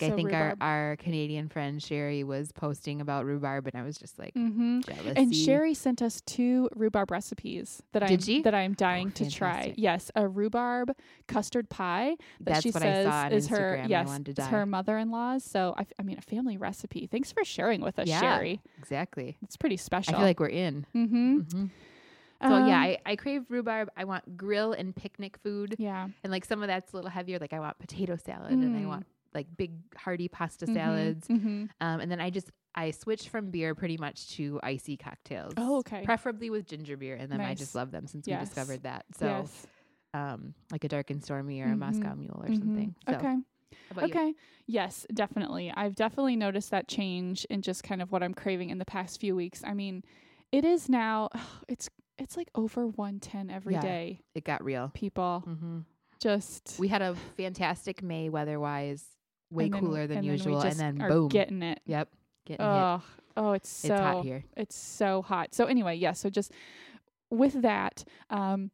like 0.00 0.02
I 0.12 0.14
think 0.14 0.28
rhubarb. 0.28 0.58
our 0.60 0.90
our 0.90 0.96
Canadian 0.96 1.48
friend 1.48 1.82
Sherry 1.82 2.24
was 2.24 2.50
posting 2.52 3.00
about 3.00 3.24
rhubarb 3.24 3.66
and 3.66 3.74
I 3.76 3.82
was 3.84 3.96
just 3.98 4.18
like 4.18 4.34
Mm-hmm. 4.34 4.80
And 5.16 5.34
Sherry 5.34 5.74
sent 5.74 6.02
us 6.02 6.20
two 6.26 6.68
rhubarb 6.74 7.10
recipes 7.10 7.82
that 7.92 8.00
Did 8.06 8.12
I'm 8.12 8.20
she? 8.20 8.42
that 8.42 8.54
I'm 8.54 8.72
dying 8.74 9.08
Oh, 9.08 9.24
to 9.24 9.30
try. 9.30 9.74
Yes, 9.76 10.10
a 10.16 10.26
rhubarb 10.28 10.92
custard 11.28 11.68
pie 11.68 12.16
that 12.40 12.44
That's 12.54 12.62
she 12.62 12.70
what 12.70 12.82
says 12.82 13.06
I 13.06 13.10
saw 13.10 13.24
on 13.26 13.32
is 13.32 13.48
Instagram. 13.48 13.80
her 13.80 13.84
yes, 13.88 14.20
it's 14.26 14.46
her 14.46 14.66
mother-in-law's. 14.66 15.44
So 15.44 15.74
I, 15.76 15.82
f- 15.82 15.92
I 15.98 16.02
mean, 16.02 16.18
a 16.18 16.22
family 16.22 16.56
recipe. 16.56 17.06
Thanks 17.06 17.30
for 17.32 17.44
sharing 17.44 17.80
with 17.80 17.98
us, 17.98 18.08
Yeah. 18.08 18.20
Sherry. 18.20 18.60
Exactly. 18.78 19.36
It's 19.42 19.56
pretty 19.56 19.76
special. 19.76 20.14
I 20.14 20.18
feel 20.18 20.26
like 20.26 20.40
we're 20.40 20.46
in. 20.48 20.86
mm-hmm. 20.94 21.38
Mhm. 21.40 21.70
So 22.42 22.48
yeah, 22.48 22.56
Um, 22.56 22.70
I, 22.72 22.98
I 23.06 23.14
crave 23.16 23.44
rhubarb. 23.50 23.88
I 23.96 24.02
want 24.04 24.36
grill 24.36 24.72
and 24.72 24.96
picnic 24.96 25.36
food. 25.44 25.76
yeah. 25.78 26.08
And 26.24 26.32
like 26.32 26.44
some 26.44 26.60
of 26.60 26.66
that's 26.66 26.92
a 26.92 26.96
little 26.96 27.10
heavier. 27.10 27.38
Like 27.38 27.52
I 27.52 27.60
want 27.60 27.78
potato 27.78 28.16
salad 28.16 28.50
and 28.50 28.76
I 28.76 28.80
Mm. 28.80 28.88
want 28.88 29.06
like 29.34 29.46
big 29.56 29.72
hearty 29.96 30.28
pasta 30.28 30.66
Mhm, 30.66 30.74
salads. 30.74 31.28
mhm. 31.28 31.68
Um, 31.80 32.00
and 32.00 32.10
then 32.10 32.20
I 32.20 32.30
just 32.30 32.50
I 32.74 32.90
switch 32.90 33.28
from 33.28 33.50
beer 33.50 33.74
pretty 33.74 33.96
much 33.98 34.30
to 34.36 34.58
icy 34.62 34.96
cocktails. 34.96 35.52
Oh, 35.56 35.78
okay. 35.78 36.04
Preferably 36.04 36.48
with 36.50 36.66
ginger 36.66 36.96
beer, 36.96 37.16
and 37.16 37.30
then 37.30 37.40
I 37.40 37.54
just 37.54 37.74
love 37.74 37.90
them 37.90 38.06
since 38.06 38.26
Yes. 38.26 38.40
we 38.40 38.46
discovered 38.46 38.82
that. 38.84 39.04
So 39.18 39.26
yes. 39.26 39.66
um, 40.14 40.54
like 40.70 40.84
a 40.84 40.88
dark 40.88 41.10
and 41.10 41.22
stormy 41.22 41.60
or 41.60 41.66
a 41.66 41.74
Mhm, 41.74 41.78
Moscow 41.78 42.14
Mule 42.14 42.40
or 42.42 42.48
mhm. 42.48 42.58
something. 42.58 42.94
So 43.08 43.14
Okay. 43.16 43.36
About 43.90 44.08
you? 44.08 44.10
Okay. 44.10 44.34
Yes, 44.66 45.06
definitely. 45.12 45.70
I've 45.74 45.94
definitely 45.94 46.36
noticed 46.36 46.70
that 46.70 46.88
change 46.88 47.44
in 47.46 47.62
just 47.62 47.82
kind 47.82 48.00
of 48.02 48.10
what 48.12 48.22
I'm 48.22 48.34
craving 48.34 48.70
in 48.70 48.78
the 48.78 48.84
past 48.84 49.20
few 49.20 49.34
weeks. 49.36 49.62
I 49.64 49.74
mean, 49.74 50.02
it 50.50 50.64
is 50.64 50.88
now 50.88 51.28
it's 51.68 51.88
it's 52.18 52.36
like 52.36 52.48
over 52.54 52.86
110 52.86 53.50
every 53.50 53.76
day. 53.78 54.20
Yeah. 54.20 54.26
It 54.34 54.44
got 54.44 54.62
real. 54.64 54.90
People 54.94 55.42
Mm-hmm. 55.46 55.80
just 56.20 56.78
We 56.78 56.88
had 56.88 57.02
a 57.02 57.14
fantastic 57.36 58.02
May 58.02 58.28
weather-wise, 58.28 59.04
way 59.52 59.64
and 59.64 59.74
then- 59.74 59.80
cooler 59.80 60.06
than 60.06 60.18
and 60.18 60.26
then 60.26 60.32
usual, 60.32 60.60
and 60.60 60.78
then 60.78 60.98
boom. 61.08 61.28
getting 61.28 61.62
it. 61.62 61.80
yep, 61.86 62.08
getting 62.46 62.64
hit. 62.64 62.72
Oh, 62.72 63.02
oh, 63.36 63.52
it's 63.52 63.68
so 63.68 63.94
It's 63.94 64.00
hot 64.00 64.24
here. 64.24 64.44
it's 64.56 64.76
so 64.76 65.22
hot. 65.22 65.54
So 65.54 65.66
anyway, 65.66 65.94
yeah, 65.96 66.12
so 66.12 66.30
just 66.30 66.52
with 67.30 67.62
that, 67.62 68.04
um 68.30 68.70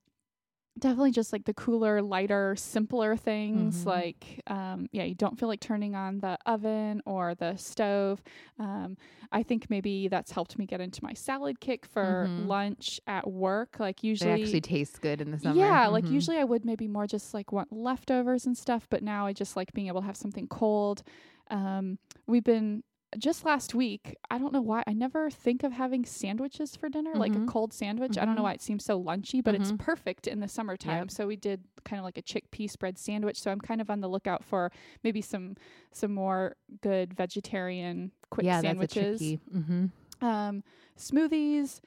definitely 0.79 1.11
just 1.13 1.33
like 1.33 1.45
the 1.45 1.55
cooler, 1.55 2.01
lighter, 2.03 2.55
simpler 2.57 3.17
things 3.17 3.85
Mhm. 3.85 3.87
like 3.87 4.41
um 4.47 4.87
yeah, 4.93 5.05
you 5.05 5.15
don't 5.15 5.39
feel 5.39 5.49
like 5.49 5.61
turning 5.61 5.95
on 5.95 6.19
the 6.21 6.39
oven 6.47 7.03
or 7.07 7.35
the 7.35 7.57
stove. 7.57 8.23
Um 8.59 8.97
I 9.33 9.43
think 9.43 9.69
maybe 9.71 10.09
that's 10.09 10.31
helped 10.33 10.59
me 10.59 10.67
get 10.67 10.81
into 10.81 11.03
my 11.05 11.13
salad 11.15 11.61
kick 11.61 11.87
for 11.87 12.29
Mhm. 12.29 12.47
lunch 12.49 13.01
at 13.07 13.31
work. 13.31 13.79
Like 13.81 14.03
They 14.03 14.09
usually 14.09 14.33
actually 14.33 14.61
tastes 14.61 14.99
good 14.99 15.21
in 15.21 15.31
the 15.31 15.39
summer. 15.39 15.57
yeah, 15.57 15.87
like 15.89 16.05
Mhm. 16.05 16.13
usually 16.13 16.39
I 16.39 16.45
would 16.45 16.65
maybe 16.65 16.89
more 16.89 17.07
just 17.07 17.35
like 17.35 17.53
want 17.53 17.73
leftovers 17.73 18.47
and 18.47 18.57
stuff, 18.57 18.87
but 18.91 19.03
now 19.03 19.27
I 19.27 19.33
just 19.33 19.57
like 19.57 19.73
being 19.73 19.87
able 19.89 20.01
to 20.01 20.07
have 20.07 20.17
something 20.17 20.49
cold. 20.49 21.03
Um, 21.51 21.99
we've 22.27 22.45
been 22.45 22.83
just 23.17 23.45
last 23.45 23.75
week. 23.75 24.17
I 24.31 24.37
don't 24.39 24.53
know 24.53 24.61
why 24.61 24.83
I 24.87 24.93
never 24.93 25.31
think 25.31 25.63
of 25.63 25.73
having 25.73 26.05
sandwiches 26.05 26.77
for 26.77 26.89
dinner, 26.91 27.15
like 27.15 27.33
a 27.35 27.39
Mhm. 27.39 27.49
cold 27.49 27.73
sandwich. 27.73 28.19
I 28.19 28.25
don't 28.27 28.35
know 28.35 28.43
Mhm. 28.43 28.45
why 28.45 28.53
it 28.53 28.61
seems 28.61 28.85
so 28.85 29.03
lunchy, 29.03 29.43
but 29.43 29.55
it's 29.55 29.73
Mhm. 29.73 29.79
perfect 29.79 30.27
in 30.27 30.41
the 30.41 30.49
summertime. 30.49 31.05
Yep. 31.05 31.11
So 31.13 31.27
we 31.27 31.37
did 31.37 31.65
kind 31.85 31.99
of 31.99 32.05
like 32.05 32.19
a 32.19 32.23
chickpea 32.23 32.69
spread 32.71 32.99
sandwich. 32.99 33.41
So 33.41 33.51
I'm 33.51 33.61
kind 33.61 33.81
of 33.81 33.89
on 33.89 34.01
the 34.01 34.09
lookout 34.09 34.45
for 34.45 34.71
maybe 35.03 35.23
some 35.23 35.57
some 35.93 36.13
more 36.13 36.55
good 36.83 37.15
vegetarian 37.15 38.13
quick 38.31 38.45
yeah, 38.45 38.61
sandwiches 38.61 39.21
that's 39.21 39.23
a 39.23 39.37
tricky. 39.37 39.41
Mm-hmm. 39.59 40.25
um, 40.25 40.63
smoothies, 40.97 41.81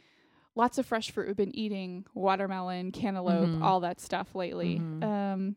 lots 0.56 0.78
of 0.78 0.86
fresh 0.86 1.12
fruit. 1.12 1.28
We've 1.28 1.36
been 1.36 1.56
eating 1.56 2.06
watermelon, 2.16 2.92
cantaloupe, 2.92 3.62
all 3.62 3.80
that 3.82 4.00
stuff 4.00 4.34
lately. 4.36 4.78
Um, 4.78 5.56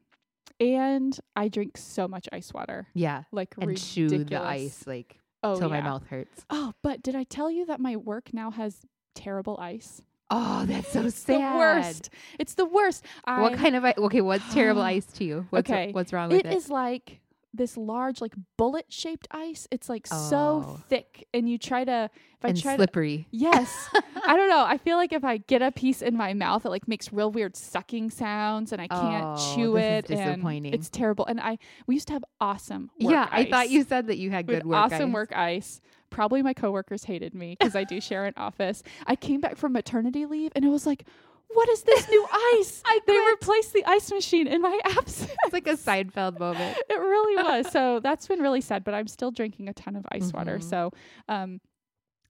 and 0.61 1.19
I 1.35 1.49
drink 1.49 1.77
so 1.79 2.07
much 2.07 2.29
ice 2.33 2.53
water, 2.53 2.87
Yeah, 2.95 3.25
like 3.33 3.55
and 3.59 3.69
ridiculous. 3.69 3.95
chew 4.13 4.25
the 4.25 4.43
ice 4.43 4.87
like 4.87 5.19
oh, 5.45 5.59
till 5.59 5.69
yeah. 5.69 5.81
my 5.81 5.81
mouth 5.83 6.07
hurts. 6.09 6.45
Oh, 6.51 6.73
but 6.83 7.03
did 7.03 7.15
I 7.15 7.25
tell 7.25 7.51
you 7.51 7.67
that 7.67 7.81
my 7.81 7.97
work 7.97 8.31
now 8.33 8.51
has 8.51 8.81
terrible 9.15 9.59
ice? 9.61 10.03
Oh, 10.31 10.65
that's 10.67 10.91
so 10.91 11.09
sad. 11.11 11.37
the 11.37 11.59
worst. 11.59 12.11
It's 12.39 12.55
the 12.55 12.65
worst. 12.65 13.05
I, 13.25 13.43
What 13.43 13.55
kind 13.55 13.77
of 13.77 13.85
ice? 13.85 13.95
Okay, 13.99 14.21
what's 14.21 14.53
terrible 14.53 14.83
ice 14.97 15.07
to 15.07 15.25
you? 15.25 15.47
What's 15.51 15.71
Okay, 15.71 15.93
what's 15.93 16.13
wrong 16.13 16.31
with 16.31 16.41
It 16.41 16.47
it? 16.47 16.57
is 16.57 16.69
like 16.71 17.21
this 17.55 17.77
large, 17.77 18.21
like 18.21 18.35
bullet 18.59 18.87
shaped 18.89 19.29
ice. 19.31 19.69
It's 19.71 19.89
like 19.89 20.07
Oh. 20.11 20.29
so 20.31 20.81
thick, 20.89 21.27
and 21.33 21.49
you 21.49 21.57
try 21.57 21.85
to. 21.85 22.11
If 22.39 22.45
I 22.45 22.49
and 22.49 22.61
try 22.61 22.73
to, 22.73 22.79
slippery. 22.79 23.27
Yes. 23.31 23.89
I 24.27 24.37
don't 24.37 24.49
know. 24.51 24.65
I 24.67 24.77
feel 24.77 24.97
like 24.99 25.13
if 25.15 25.25
I 25.25 25.39
get 25.39 25.63
a 25.63 25.71
piece 25.73 26.03
in 26.03 26.17
my 26.17 26.35
mouth, 26.35 26.67
it 26.67 26.69
like 26.71 26.87
makes 26.89 27.11
real 27.13 27.31
weird 27.31 27.57
sucking 27.57 28.11
sounds 28.11 28.73
and 28.73 28.83
I 28.83 28.89
can't 28.89 29.25
Oh, 29.25 29.55
chew 29.55 29.75
this 29.75 30.05
is 30.07 30.11
it. 30.11 30.15
and 30.19 30.35
disappointing. 30.37 30.75
It's 30.75 30.91
terrible. 30.91 31.25
And 31.27 31.41
I 31.41 31.59
we 31.87 31.95
used 31.95 32.09
to 32.09 32.13
have 32.13 32.25
awesome 32.43 32.91
work 33.01 33.13
yeah, 33.13 33.29
I 33.31 33.45
thought 33.47 33.71
you 33.71 33.83
said 33.85 34.09
that 34.09 34.19
you 34.19 34.31
had 34.31 34.47
We 34.47 34.55
had 34.55 34.63
good 34.65 34.69
work. 34.69 34.77
awesome 34.77 35.11
ice. 35.11 35.15
work 35.15 35.33
ice. 35.37 35.81
Probably 36.11 36.43
my 36.43 36.53
coworkers 36.53 37.05
hated 37.05 37.35
me 37.35 37.57
because 37.59 37.75
I 37.75 37.85
do 37.85 37.99
share 38.01 38.27
an 38.27 38.35
office. 38.37 38.83
I 39.07 39.17
came 39.17 39.41
back 39.41 39.57
from 39.57 39.73
maternity 39.73 40.27
leave 40.27 40.53
and 40.55 40.65
it 40.67 40.69
was 40.69 40.85
like, 40.87 41.07
what 41.55 41.69
is 41.71 41.83
this 41.83 42.09
new 42.09 42.27
ice? 42.59 42.83
I 42.85 43.01
they 43.07 43.13
quit. 43.15 43.33
replaced 43.33 43.73
the 43.73 43.85
ice 43.87 44.11
machine 44.13 44.47
in 44.47 44.61
my 44.61 44.79
absence. 44.85 45.31
It's 45.45 45.53
like 45.53 45.67
a 45.67 45.77
Seinfeld 45.77 46.39
moment. 46.39 46.77
it 46.91 46.95
really 46.99 47.43
was. 47.43 47.71
So 47.71 48.01
that's 48.01 48.27
been 48.27 48.41
really 48.41 48.61
sad, 48.61 48.85
but 48.85 48.95
I'm 48.95 49.07
still 49.09 49.31
drinking 49.31 49.69
a 49.69 49.73
ton 49.73 49.97
of 49.97 50.05
ice 50.11 50.33
water. 50.33 50.59
Mhm. 50.59 50.63
So, 50.69 50.91
um, 51.29 51.61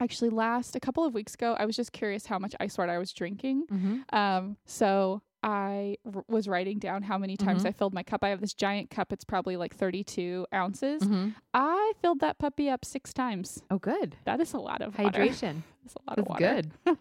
actually, 0.01 0.31
last 0.31 0.77
a 0.77 0.81
couple 0.81 1.05
of 1.05 1.15
weeks 1.15 1.35
ago, 1.35 1.57
I 1.59 1.65
was 1.67 1.77
just 1.77 1.93
curious 1.93 2.27
how 2.27 2.39
much 2.39 2.55
ice 2.61 2.77
water 2.79 2.93
I 2.93 2.99
was 2.99 3.13
drinking. 3.13 3.67
Mm-hmm. 3.73 4.15
Um, 4.17 4.57
so 4.67 5.23
I 5.43 5.97
r- 6.15 6.25
was 6.27 6.49
writing 6.49 6.79
down 6.79 7.03
how 7.03 7.19
many 7.19 7.37
times 7.37 7.65
Mhm. 7.65 7.67
I 7.69 7.73
filled 7.73 7.93
my 7.93 8.03
cup. 8.03 8.25
I 8.25 8.29
have 8.31 8.41
this 8.41 8.55
giant 8.55 8.89
cup. 8.91 9.13
It's 9.13 9.25
probably 9.25 9.57
like 9.59 9.75
32 9.75 10.47
ounces. 10.55 11.03
Mm-hmm. 11.03 11.31
I 11.53 11.93
filled 12.01 12.21
that 12.21 12.39
puppy 12.39 12.71
up 12.71 12.85
six 12.85 13.13
times. 13.13 13.63
Oh, 13.71 13.79
good. 13.79 14.17
That 14.25 14.41
is 14.41 14.53
a 14.55 14.59
lot 14.59 14.81
of 14.81 14.99
water. 14.99 15.19
Hydration. 15.21 15.63
That's 15.85 15.97
a 15.97 15.99
lot 16.09 16.17
That's 16.17 16.21
of 16.21 16.29
water. 16.29 16.63
good. 16.87 16.97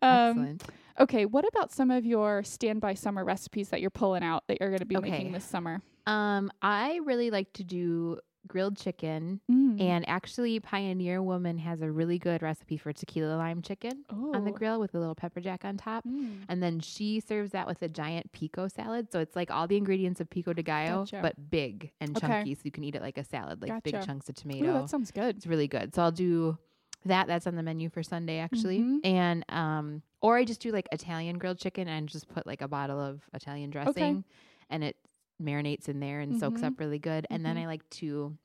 um, 0.00 0.28
Excellent. 0.30 0.62
Okay, 1.00 1.26
what 1.26 1.44
about 1.48 1.72
some 1.72 1.90
of 1.90 2.04
your 2.04 2.42
standby 2.42 2.94
summer 2.94 3.24
recipes 3.24 3.70
that 3.70 3.80
you're 3.80 3.90
pulling 3.90 4.22
out 4.22 4.44
that 4.48 4.58
you're 4.60 4.70
going 4.70 4.80
to 4.80 4.84
be 4.86 4.96
Okay. 4.96 5.10
making 5.10 5.32
this 5.32 5.44
summer? 5.44 5.80
Um, 6.06 6.50
I 6.62 7.00
really 7.04 7.30
like 7.30 7.52
to 7.54 7.64
do 7.64 8.18
grilled 8.48 8.76
chicken, 8.78 9.40
Mm. 9.50 9.80
and 9.80 10.08
actually, 10.08 10.58
Pioneer 10.60 11.22
Woman 11.22 11.58
has 11.58 11.82
a 11.82 11.90
really 11.90 12.18
good 12.18 12.40
recipe 12.42 12.78
for 12.78 12.90
tequila 12.92 13.36
lime 13.36 13.60
chicken 13.62 14.04
on 14.08 14.44
the 14.44 14.50
grill 14.50 14.80
with 14.80 14.94
a 14.94 14.98
little 14.98 15.14
pepper 15.14 15.40
jack 15.40 15.64
on 15.64 15.76
top. 15.76 16.04
Mm. 16.04 16.44
And 16.48 16.62
then 16.62 16.80
she 16.80 17.20
serves 17.20 17.50
that 17.52 17.66
with 17.66 17.82
a 17.82 17.88
giant 17.88 18.32
pico 18.32 18.66
salad. 18.66 19.12
So 19.12 19.20
it's 19.20 19.36
like 19.36 19.50
all 19.50 19.68
the 19.68 19.76
ingredients 19.76 20.20
of 20.20 20.30
pico 20.30 20.52
de 20.54 20.62
gallo, 20.62 21.00
Gotcha. 21.04 21.20
but 21.22 21.50
big 21.50 21.92
and 22.00 22.16
Okay. 22.16 22.26
chunky. 22.26 22.54
So 22.54 22.62
you 22.64 22.70
can 22.70 22.82
eat 22.82 22.94
it 22.96 23.02
like 23.02 23.18
a 23.18 23.24
salad, 23.24 23.60
like 23.62 23.82
big 23.84 24.00
chunks 24.02 24.28
of 24.30 24.36
Ooh, 24.38 24.40
tomato. 24.40 24.72
that 24.72 24.90
sounds 24.90 25.10
good. 25.10 25.36
it's 25.36 25.46
really 25.46 25.68
good. 25.68 25.94
So 25.94 26.02
I'll 26.02 26.10
do 26.12 26.56
that. 27.04 27.26
That's 27.26 27.46
on 27.46 27.56
the 27.56 27.62
menu 27.62 27.88
for 27.88 28.02
Sunday 28.02 28.38
actually. 28.38 28.80
Mhm. 28.80 29.00
And 29.04 29.44
um 29.48 30.02
or 30.20 30.36
I 30.36 30.44
just 30.44 30.60
do 30.60 30.70
like 30.70 30.86
Italian 30.92 31.38
grilled 31.38 31.58
chicken 31.58 31.88
and 31.88 32.08
just 32.08 32.28
put 32.28 32.46
like 32.46 32.60
a 32.60 32.68
bottle 32.68 33.00
of 33.00 33.22
Italian 33.32 33.70
dressing 33.70 34.24
and 34.68 34.84
it 34.84 34.96
marinates 35.42 35.88
in 35.88 36.00
there 36.00 36.20
and 36.20 36.38
soaks 36.38 36.60
Mhm. 36.60 36.64
up 36.66 36.78
really 36.80 36.98
good. 36.98 37.26
And 37.30 37.44
then 37.44 37.56
Mhm. 37.56 37.62
I 37.62 37.66
like 37.66 37.88
to 37.90 38.36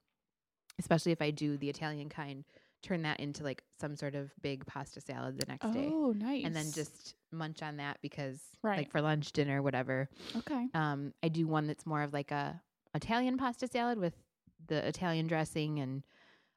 especially 0.80 1.12
if 1.14 1.22
I 1.22 1.32
do 1.32 1.58
the 1.58 1.70
Italian 1.70 2.10
kind, 2.10 2.44
turn 2.82 3.02
that 3.04 3.20
into 3.22 3.44
like 3.44 3.64
some 3.80 3.96
sort 3.96 4.14
of 4.14 4.32
big 4.42 4.66
pasta 4.66 5.00
salad 5.02 5.38
the 5.40 5.46
next 5.48 5.72
day. 5.72 5.88
Oh, 5.90 6.12
nice. 6.12 6.44
And 6.46 6.54
then 6.56 6.72
just 6.72 7.16
munch 7.32 7.64
on 7.64 7.78
that 7.78 7.98
because 8.02 8.42
Right. 8.62 8.78
like 8.80 8.92
for 8.92 9.02
lunch, 9.02 9.32
dinner, 9.32 9.62
whatever. 9.62 10.10
okay. 10.36 10.70
Um 10.74 11.14
I 11.24 11.30
do 11.30 11.48
one 11.48 11.68
that's 11.68 11.86
more 11.86 12.02
of 12.04 12.14
like 12.14 12.32
a 12.32 12.62
Italian 12.94 13.38
pasta 13.38 13.68
salad 13.68 13.98
with 14.00 14.14
the 14.68 14.86
Italian 14.88 15.28
dressing 15.28 15.80
and 15.80 16.04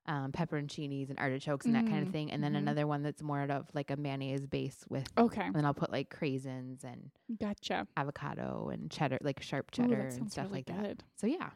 um, 0.09 0.33
pepperoncinis 0.33 1.11
and 1.11 1.19
artichokes 1.19 1.67
and 1.67 1.75
that 1.77 1.87
kind 1.87 2.03
of 2.03 2.09
Mm, 2.09 2.13
thing. 2.13 2.31
And 2.33 2.43
then 2.43 2.55
mhm. 2.55 2.59
another 2.59 2.87
one 2.87 3.03
that's 3.03 3.23
more 3.23 3.41
out 3.41 3.51
of 3.51 3.67
like 3.75 3.91
a 3.91 3.97
mayonnaise 3.97 4.47
base 4.47 4.85
with, 4.89 5.07
Okay. 5.17 5.43
and 5.43 5.55
then 5.55 5.65
I'll 5.65 5.75
put 5.75 5.93
like 5.93 6.09
craisins 6.13 6.83
and 6.83 7.11
Gotcha. 7.39 7.87
avocado 7.97 8.71
and 8.73 8.91
cheddar, 8.91 9.19
like 9.23 9.41
sharp 9.43 9.71
cheddar 9.71 10.09
that 10.11 10.19
and 10.19 10.31
stuff 10.33 10.47
really 10.47 10.59
like 10.59 10.67
that. 10.67 11.03
So 11.17 11.27
yeah, 11.27 11.51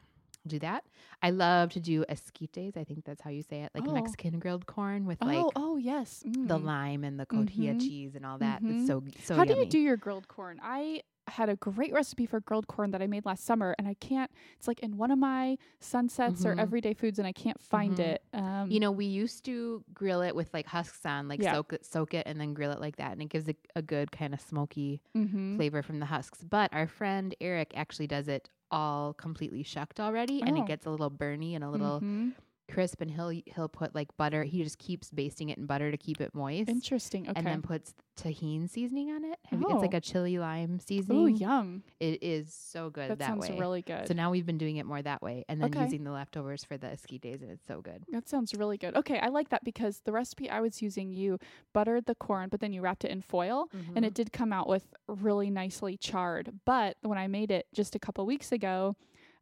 do 0.47 0.59
that. 0.59 0.85
I 1.23 1.31
love 1.31 1.71
to 1.73 1.81
do 1.81 2.05
esquites. 2.09 2.77
I 2.77 2.85
think 2.85 3.05
that's 3.05 3.23
how 3.23 3.31
you 3.31 3.43
say 3.43 3.63
it, 3.63 3.71
like 3.75 3.85
Oh. 3.89 3.93
Mexican 3.95 4.39
grilled 4.39 4.67
corn 4.67 5.07
with 5.07 5.19
Oh, 5.23 5.27
like 5.27 5.47
oh 5.57 5.77
yes. 5.77 6.23
the 6.25 6.59
Mm. 6.59 6.65
lime 6.65 7.05
and 7.05 7.19
the 7.19 7.27
cotija 7.27 7.75
Mhm. 7.77 7.81
cheese 7.81 8.15
and 8.15 8.27
all 8.27 8.39
that. 8.39 8.61
It's 8.65 8.87
so 8.87 9.03
so 9.23 9.37
How 9.37 9.45
yummy. 9.45 9.55
do 9.55 9.61
you 9.61 9.67
do 9.71 9.79
your 9.79 9.97
grilled 9.97 10.29
corn? 10.29 10.61
I 10.63 11.03
had 11.33 11.49
a 11.49 11.57
great 11.57 11.93
recipe 11.93 12.27
for 12.27 12.41
grilled 12.41 12.67
corn 12.69 12.91
that 12.93 13.03
I 13.03 13.07
made 13.07 13.25
last 13.25 13.45
summer, 13.45 13.75
and 13.79 13.89
I 13.89 13.95
can't. 13.95 14.31
It's 14.59 14.69
like 14.69 14.81
in 14.81 14.97
one 14.97 15.11
of 15.11 15.19
my 15.19 15.57
sunsets 15.81 16.43
Mhm. 16.43 16.47
or 16.47 16.61
everyday 16.61 16.95
foods, 16.95 17.19
and 17.19 17.27
I 17.27 17.33
can't 17.33 17.61
find 17.61 17.97
Mhm. 17.97 18.01
it. 18.01 18.23
Um, 18.33 18.71
You 18.71 18.81
know, 18.81 18.91
we 18.93 19.07
used 19.07 19.45
to 19.47 19.85
grill 19.93 20.23
it 20.23 20.35
with 20.35 20.53
like 20.55 20.67
husks 20.67 21.05
on, 21.05 21.29
like 21.29 21.43
Yeah. 21.43 21.53
soak 21.55 21.73
it, 21.73 21.85
soak 21.85 22.15
it, 22.15 22.27
and 22.27 22.41
then 22.41 22.55
grill 22.55 22.71
it 22.73 22.81
like 22.81 22.97
that, 22.97 23.13
and 23.13 23.23
it 23.23 23.29
gives 23.29 23.49
it 23.49 23.57
a 23.75 23.83
good 23.83 24.13
kind 24.13 24.33
of 24.35 24.41
smoky 24.41 25.03
mhm. 25.15 25.57
flavor 25.57 25.83
from 25.83 25.99
the 26.01 26.07
husks. 26.07 26.43
But 26.45 26.73
our 26.73 26.87
friend 26.87 27.35
Eric 27.41 27.73
actually 27.77 28.07
does 28.07 28.29
it 28.29 28.49
all 28.71 29.13
completely 29.15 29.63
shucked 29.63 30.01
already, 30.01 30.43
and 30.43 30.57
Oh. 30.57 30.63
it 30.63 30.67
gets 30.67 30.87
a 30.87 30.91
little 30.91 31.11
burny 31.11 31.55
and 31.55 31.63
a 31.65 31.71
little 31.71 32.01
Mhm. 32.01 32.35
Crisp. 32.73 33.01
And 33.01 33.11
he'll 33.11 33.29
he'll 33.47 33.69
put 33.69 33.95
like 33.95 34.09
butter. 34.17 34.45
He 34.45 34.63
just 34.63 34.79
keeps 34.79 35.11
basting 35.11 35.51
it 35.51 35.59
in 35.59 35.67
butter 35.67 35.91
to 35.91 35.97
keep 35.97 36.21
it 36.21 36.35
moist, 36.35 36.69
Interesting. 36.69 37.23
Okay. 37.29 37.33
and 37.37 37.47
then 37.47 37.63
puts 37.63 37.95
Tajín 38.17 38.69
seasoning 38.69 39.11
on 39.11 39.25
it. 39.25 39.39
You- 39.51 39.59
It's 39.71 39.81
like 39.83 39.95
Oh. 39.95 39.99
a 39.99 40.01
chili 40.01 40.39
lime 40.39 40.79
seasoning. 40.81 41.19
oh, 41.19 41.27
yum! 41.27 41.83
It 42.01 42.23
is 42.23 42.53
so 42.53 42.91
good 42.91 43.11
That, 43.11 43.19
that, 43.19 43.27
sounds 43.29 43.49
way. 43.49 43.59
really 43.59 43.83
good. 43.83 44.07
So 44.09 44.15
now 44.15 44.31
we've 44.31 44.45
been 44.47 44.59
doing 44.59 44.77
it 44.77 44.87
more 44.87 45.01
that 45.03 45.23
way, 45.23 45.45
and 45.49 45.61
then 45.63 45.71
Okay. 45.71 45.85
using 45.85 46.05
the 46.05 46.11
leftovers 46.13 46.63
for 46.65 46.77
the 46.77 46.89
esquites 46.89 47.41
and 47.43 47.51
it's 47.51 47.67
so 47.67 47.81
good. 47.81 48.05
that 48.11 48.29
sounds 48.29 48.55
really 48.55 48.77
good. 48.79 48.95
Okay, 48.97 49.19
I 49.19 49.29
like 49.29 49.49
that 49.51 49.65
because 49.65 50.01
the 50.05 50.13
recipe 50.13 50.49
I 50.51 50.61
was 50.61 50.83
using, 50.83 51.13
you 51.13 51.39
buttered 51.73 52.07
the 52.07 52.15
corn, 52.15 52.49
but 52.51 52.61
then 52.61 52.73
you 52.73 52.81
wrapped 52.83 53.05
it 53.05 53.11
in 53.11 53.23
foil, 53.23 53.69
and 53.73 53.83
Mm-hmm. 53.97 54.05
it 54.05 54.15
did 54.15 54.33
come 54.33 54.53
out 54.53 54.69
with 54.69 54.85
really 55.09 55.51
nicely 55.51 55.97
charred. 55.97 56.61
But 56.65 56.97
when 57.03 57.19
I 57.19 57.27
made 57.29 57.51
it 57.51 57.67
just 57.73 57.95
a 57.95 57.99
couple 57.99 58.25
weeks 58.27 58.53
ago, 58.53 58.97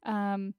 um, 0.04 0.54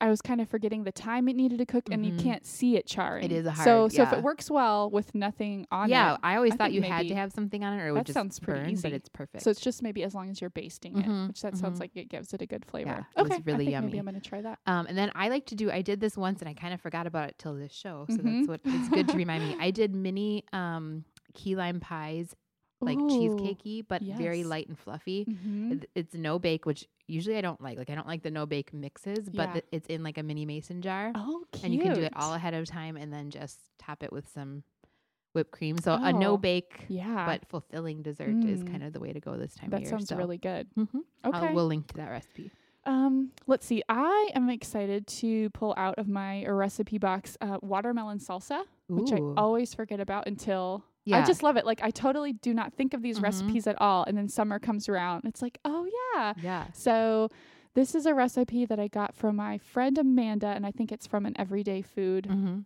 I 0.00 0.08
was 0.08 0.22
kind 0.22 0.40
of 0.40 0.48
forgetting 0.48 0.84
the 0.84 0.92
time 0.92 1.28
it 1.28 1.34
needed 1.34 1.58
to 1.58 1.66
cook, 1.66 1.88
and 1.90 2.06
you 2.06 2.12
Mhm. 2.12 2.22
can't 2.22 2.46
see 2.46 2.76
it 2.76 2.86
charring. 2.86 3.24
It 3.24 3.32
is 3.32 3.46
a 3.46 3.50
so 3.50 3.80
hard- 3.80 3.92
so 3.92 4.02
if 4.02 4.12
yeah. 4.12 4.18
it 4.18 4.22
works 4.22 4.48
well 4.48 4.88
with 4.90 5.12
nothing 5.12 5.66
on 5.72 5.88
yeah, 5.90 6.12
it, 6.12 6.12
yeah, 6.12 6.16
I 6.22 6.36
always 6.36 6.52
I 6.52 6.56
thought 6.56 6.72
you 6.72 6.82
had 6.82 7.08
to 7.08 7.14
have 7.16 7.32
something 7.32 7.64
on 7.64 7.76
it, 7.76 7.82
or 7.82 7.88
it 7.88 7.92
would 7.92 7.98
That 8.00 8.06
just 8.06 8.14
sounds 8.14 8.38
pretty 8.38 8.60
burn, 8.60 8.70
easy. 8.70 8.82
but 8.82 8.92
it's 8.92 9.08
perfect. 9.08 9.42
so 9.42 9.50
it's 9.50 9.60
just 9.60 9.82
maybe 9.82 10.04
as 10.04 10.14
long 10.14 10.30
as 10.30 10.40
you're 10.40 10.50
basting 10.50 10.98
it, 10.98 11.04
Mhm, 11.06 11.28
which 11.28 11.42
that 11.42 11.56
sounds 11.56 11.78
mhm. 11.78 11.80
like 11.80 11.96
it 11.96 12.08
gives 12.08 12.32
it 12.32 12.40
a 12.40 12.46
good 12.46 12.64
flavor. 12.64 12.90
Yeah, 12.90 13.20
it 13.20 13.22
was 13.24 13.32
okay, 13.32 13.42
really 13.44 13.66
I 13.68 13.70
think 13.80 13.84
maybe 13.86 13.96
yummy. 13.96 13.98
I'm 13.98 14.04
gonna 14.04 14.20
try 14.20 14.40
that. 14.42 14.60
Um, 14.66 14.86
and 14.86 14.96
then 14.96 15.10
I 15.16 15.28
like 15.30 15.46
to 15.46 15.56
do. 15.56 15.68
I 15.70 15.82
did 15.82 15.98
this 16.00 16.16
once, 16.16 16.40
and 16.40 16.48
I 16.48 16.54
kind 16.54 16.72
of 16.72 16.80
forgot 16.80 17.08
about 17.08 17.28
it 17.30 17.36
till 17.38 17.54
this 17.56 17.72
show. 17.72 18.06
So 18.08 18.18
that's 18.18 18.46
what 18.46 18.60
it's 18.64 18.88
good 18.90 19.08
to 19.08 19.16
remind 19.16 19.42
me. 19.48 19.56
I 19.58 19.72
did 19.72 19.94
mini 19.96 20.44
um, 20.52 21.04
key 21.34 21.56
lime 21.56 21.80
pies 21.80 22.36
like 22.80 22.98
Ooh, 22.98 23.08
cheesecakey, 23.08 23.84
but 23.88 24.02
very 24.02 24.44
light 24.44 24.68
and 24.68 24.78
fluffy. 24.78 25.24
Mhm. 25.24 25.84
It's 25.94 26.14
no 26.14 26.38
bake, 26.38 26.64
which 26.66 26.86
usually 27.06 27.36
I 27.36 27.40
don't 27.40 27.60
like. 27.60 27.76
Like 27.78 27.90
I 27.90 27.94
don't 27.94 28.06
like 28.06 28.22
the 28.22 28.30
no 28.30 28.46
bake 28.46 28.72
mixes, 28.72 29.28
but 29.28 29.48
Yeah. 29.48 29.52
th- 29.54 29.64
it's 29.72 29.86
in 29.88 30.02
like 30.02 30.16
a 30.18 30.22
mini 30.22 30.44
mason 30.46 30.80
jar, 30.82 31.10
Oh, 31.14 31.44
cute. 31.52 31.64
and 31.64 31.74
you 31.74 31.80
can 31.80 31.94
do 31.94 32.02
it 32.02 32.12
all 32.14 32.34
ahead 32.34 32.54
of 32.54 32.66
time, 32.66 32.96
and 32.96 33.12
then 33.12 33.30
just 33.30 33.58
top 33.78 34.02
it 34.02 34.12
with 34.12 34.28
some 34.28 34.62
whipped 35.34 35.50
cream. 35.50 35.76
So 35.78 35.92
a 35.94 36.12
no 36.12 36.32
Oh, 36.32 36.36
bake 36.36 36.86
Yeah. 36.88 37.26
but 37.26 37.46
fulfilling 37.48 38.02
dessert 38.02 38.44
is 38.44 38.62
Mm. 38.62 38.70
kind 38.70 38.82
of 38.84 38.92
the 38.92 39.00
way 39.00 39.12
to 39.12 39.20
go 39.20 39.36
this 39.36 39.54
time 39.54 39.70
that 39.70 39.76
of 39.78 39.82
year. 39.82 39.90
sounds 39.90 40.08
so. 40.08 40.16
really 40.16 40.38
good. 40.38 40.68
Mm-hmm. 40.76 40.98
Okay. 41.24 41.36
I'll, 41.48 41.54
we'll 41.54 41.66
link 41.66 41.86
to 41.88 41.94
that 41.96 42.10
recipe. 42.10 42.50
Um, 42.84 43.32
let's 43.46 43.66
see. 43.66 43.82
I 43.90 44.30
am 44.34 44.48
excited 44.48 45.06
to 45.08 45.50
pull 45.50 45.74
out 45.76 45.98
of 45.98 46.08
my 46.08 46.46
recipe 46.46 46.96
box 46.96 47.36
uh, 47.42 47.58
watermelon 47.60 48.18
salsa, 48.18 48.64
which 48.88 49.12
I 49.12 49.18
always 49.36 49.74
forget 49.74 50.00
about 50.00 50.26
until 50.26 50.84
yeah. 51.08 51.18
I 51.18 51.26
just 51.26 51.42
love 51.42 51.56
it. 51.56 51.64
Like 51.66 51.82
I 51.82 51.90
totally 51.90 52.32
do 52.32 52.52
not 52.54 52.72
think 52.72 52.94
of 52.94 53.02
these 53.02 53.18
Mhm. 53.18 53.22
recipes 53.24 53.66
at 53.66 53.80
all, 53.80 54.04
and 54.06 54.16
then 54.16 54.28
summer 54.28 54.58
comes 54.58 54.88
around, 54.88 55.24
it's 55.24 55.42
like, 55.42 55.58
oh 55.64 55.88
yeah. 56.14 56.34
yeah. 56.42 56.66
So 56.72 57.28
this 57.74 57.94
is 57.94 58.06
a 58.06 58.14
recipe 58.14 58.64
that 58.66 58.78
I 58.80 58.88
got 58.88 59.14
from 59.14 59.36
my 59.36 59.58
friend 59.58 59.96
Amanda, 59.98 60.48
and 60.48 60.64
I 60.66 60.70
think 60.70 60.90
it's 60.92 61.06
from 61.06 61.26
an 61.26 61.34
everyday 61.36 61.82
food, 61.82 62.26
Mm-hmm. 62.28 62.58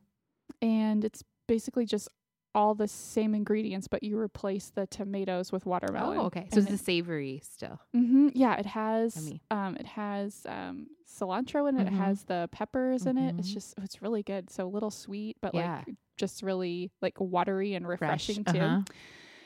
and 0.61 1.05
it's 1.05 1.23
basically 1.49 1.85
just 1.87 2.09
all 2.55 2.75
the 2.75 2.89
same 2.89 3.35
ingredients, 3.35 3.89
but 3.89 4.03
you 4.03 4.19
replace 4.19 4.71
the 4.75 4.87
tomatoes 4.87 5.51
with 5.53 5.65
watermelon. 5.67 6.19
Oh, 6.19 6.25
okay. 6.27 6.49
So 6.53 6.59
And 6.59 6.69
it's 6.69 6.71
the 6.71 6.85
savory 6.85 7.41
still. 7.43 7.79
Mm-hmm, 7.97 8.29
Yeah, 8.35 8.57
it 8.57 8.67
has 8.67 9.17
Yummy. 9.17 9.43
um 9.51 9.77
it 9.77 9.87
has 9.87 10.45
um 10.49 10.89
cilantro 11.09 11.69
in 11.69 11.77
it. 11.79 11.85
Mhm. 11.87 11.93
It 11.93 11.93
has 11.95 12.25
the 12.25 12.49
peppers 12.53 13.07
in 13.07 13.17
it. 13.19 13.37
It's 13.39 13.49
Mhm. 13.51 13.55
just 13.55 13.75
it's 13.83 14.03
really 14.03 14.23
good. 14.23 14.51
So 14.51 14.67
a 14.67 14.69
little 14.69 14.91
sweet, 14.91 15.37
but 15.41 15.55
Yeah. 15.55 15.83
like 15.87 15.97
just 16.19 16.43
really 16.43 16.91
like 17.01 17.19
watery 17.19 17.75
and 17.75 17.85
Fresh. 17.87 18.01
refreshing 18.01 18.45
too. 18.45 18.59
Uh-huh. 18.61 18.83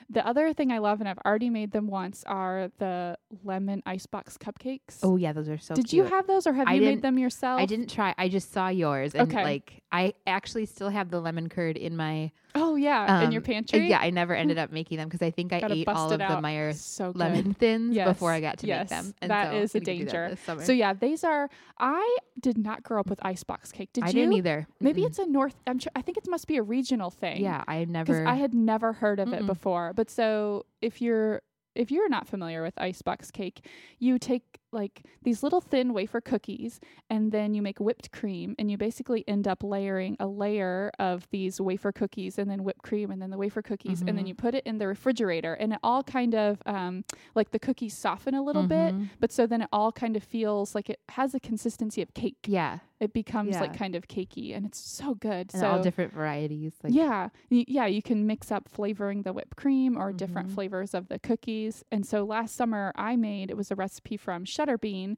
The 0.09 0.27
other 0.27 0.53
thing 0.53 0.71
I 0.71 0.79
love 0.79 1.01
and 1.01 1.09
I've 1.09 1.19
already 1.27 1.51
made 1.51 1.73
them 1.73 1.89
once 1.89 2.23
are 2.27 2.71
the 2.79 3.19
lemon 3.43 3.83
icebox 3.87 4.39
cupcakes. 4.39 5.01
Oh 5.03 5.17
yeah, 5.17 5.33
those 5.33 5.49
are 5.49 5.59
so. 5.59 5.75
Did 5.75 5.89
cute. 5.89 6.05
you 6.05 6.11
have 6.15 6.27
those 6.27 6.47
or 6.47 6.53
have 6.53 6.69
I 6.69 6.75
you 6.75 6.81
made 6.83 7.03
them 7.03 7.19
yourself? 7.19 7.61
I 7.61 7.67
didn't 7.67 7.91
try. 7.91 8.15
I 8.17 8.29
just 8.29 8.53
saw 8.53 8.69
yours, 8.69 9.15
and 9.15 9.29
Okay. 9.33 9.43
like 9.43 9.83
I 9.91 10.15
actually 10.27 10.67
still 10.67 10.91
have 10.91 11.11
the 11.11 11.21
lemon 11.21 11.49
curd 11.49 11.77
in 11.77 11.97
my. 11.97 12.31
Oh 12.55 12.77
yeah, 12.77 13.23
in 13.25 13.33
your 13.33 13.41
um, 13.41 13.45
uh, 13.45 13.47
pantry. 13.47 13.89
Yeah, 13.89 13.99
I 14.01 14.11
never 14.11 14.35
ended 14.35 14.57
up 14.63 14.71
making 14.73 14.97
them 14.97 15.09
because 15.09 15.23
I 15.23 15.31
think 15.31 15.53
I 15.53 15.61
Gotta 15.61 15.75
ate 15.75 15.89
all 15.89 16.11
it 16.13 16.21
of 16.21 16.29
the. 16.29 16.41
Meyer 16.41 16.73
so 16.73 17.13
lemon 17.15 17.53
thins 17.53 17.95
Yes, 17.95 18.09
before 18.09 18.31
I 18.33 18.41
got 18.41 18.59
to 18.59 18.67
yes, 18.67 18.83
make 18.83 18.89
them. 18.91 19.15
And 19.21 19.31
that 19.31 19.51
so 19.51 19.57
is 19.59 19.75
a 19.75 19.79
I'm 19.79 19.85
gonna 19.85 19.99
do 19.99 20.05
that 20.07 20.47
danger. 20.47 20.65
So 20.65 20.73
yeah, 20.73 20.93
these 20.95 21.25
are. 21.25 21.51
I 21.79 22.19
did 22.41 22.57
not 22.57 22.83
grow 22.83 23.01
up 23.01 23.11
with 23.11 23.19
icebox 23.23 23.73
cake. 23.73 23.93
Did 23.93 24.05
you? 24.05 24.07
I 24.07 24.09
you? 24.11 24.15
didn't 24.21 24.33
either. 24.35 24.67
Maybe 24.81 25.03
Mm-mm. 25.03 25.07
it's 25.07 25.19
a 25.19 25.27
North. 25.27 25.57
I'm 25.67 25.79
sure. 25.79 25.93
I 25.97 26.01
think 26.03 26.17
it 26.17 26.29
must 26.29 26.47
be 26.47 26.57
a 26.57 26.63
regional 26.63 27.11
thing. 27.11 27.43
yeah. 27.43 27.65
I 27.69 27.85
never. 27.85 28.27
I 28.27 28.35
had 28.37 28.55
never 28.55 28.93
heard 28.95 29.19
of 29.21 29.33
it 29.33 29.43
Mm-mm. 29.43 29.47
before. 29.47 29.93
But 29.97 30.11
so 30.11 30.67
if 30.81 31.03
you're 31.03 31.43
if 31.75 31.91
you're 31.91 32.09
not 32.09 32.27
familiar 32.27 32.63
with 32.63 32.75
icebox 32.79 33.31
cake, 33.31 33.67
you 33.99 34.19
take 34.19 34.61
like 34.77 35.03
these 35.23 35.43
little 35.43 35.61
thin 35.61 35.93
wafer 35.93 36.21
cookies 36.21 36.79
and 37.11 37.33
then 37.33 37.55
you 37.55 37.63
make 37.63 37.79
whipped 37.81 38.13
cream 38.13 38.55
and 38.59 38.71
you 38.71 38.77
basically 38.77 39.25
end 39.27 39.49
up 39.49 39.63
layering 39.65 40.17
a 40.21 40.27
layer 40.27 40.93
of 40.99 41.27
these 41.31 41.61
wafer 41.61 41.91
cookies 41.93 42.39
and 42.39 42.49
then 42.51 42.63
whipped 42.63 42.83
cream 42.83 43.11
and 43.11 43.21
then 43.21 43.31
the 43.31 43.39
wafer 43.39 43.63
cookies 43.63 44.03
and 44.07 44.17
then 44.17 44.25
Mhm. 44.27 44.29
you 44.29 44.35
put 44.35 44.55
it 44.55 44.65
in 44.67 44.79
the 44.79 44.87
refrigerator 44.87 45.55
and 45.55 45.73
it 45.73 45.79
all 45.83 46.03
kind 46.05 46.35
of 46.35 46.63
um, 46.67 47.05
like 47.35 47.51
the 47.51 47.59
cookies 47.59 47.97
soften 47.97 48.35
a 48.35 48.43
little 48.43 48.67
bit 48.69 48.95
Mhm. 48.95 49.09
but 49.19 49.33
so 49.33 49.47
then 49.47 49.63
it 49.63 49.69
all 49.73 49.91
kind 49.93 50.15
of 50.17 50.23
feels 50.23 50.75
like 50.75 50.89
it 50.91 51.01
has 51.11 51.35
a 51.35 51.41
consistency 51.41 52.03
of 52.03 52.13
cake 52.15 52.45
Yeah, 52.47 52.79
it 53.01 53.13
becomes 53.13 53.55
like 53.61 53.75
kind 53.77 53.95
of 53.97 54.07
cakey 54.09 54.55
and 54.57 54.67
it's 54.67 54.79
so 54.79 55.15
good 55.15 55.53
and 55.55 55.61
so 55.63 55.67
all 55.71 55.83
different 55.83 56.13
varieties. 56.13 56.75
Like 56.83 56.93
yeah, 56.95 57.31
y- 57.51 57.65
yeah, 57.69 57.87
you 57.87 58.03
can 58.03 58.27
mix 58.27 58.53
up 58.53 58.69
flavoring 58.69 59.23
the 59.23 59.33
whipped 59.33 59.57
cream 59.57 59.97
or 59.97 60.13
different 60.13 60.49
Mhm. 60.49 60.55
flavors 60.55 60.95
of 60.95 61.09
the 61.09 61.19
cookies. 61.19 61.85
And 61.91 62.05
so 62.07 62.25
last 62.25 62.55
summer 62.57 62.93
I 62.97 63.17
made 63.17 63.51
it 63.51 63.57
was 63.57 63.71
a 63.71 63.75
recipe 63.77 64.17
from 64.17 64.45
Shutterbean 64.77 65.17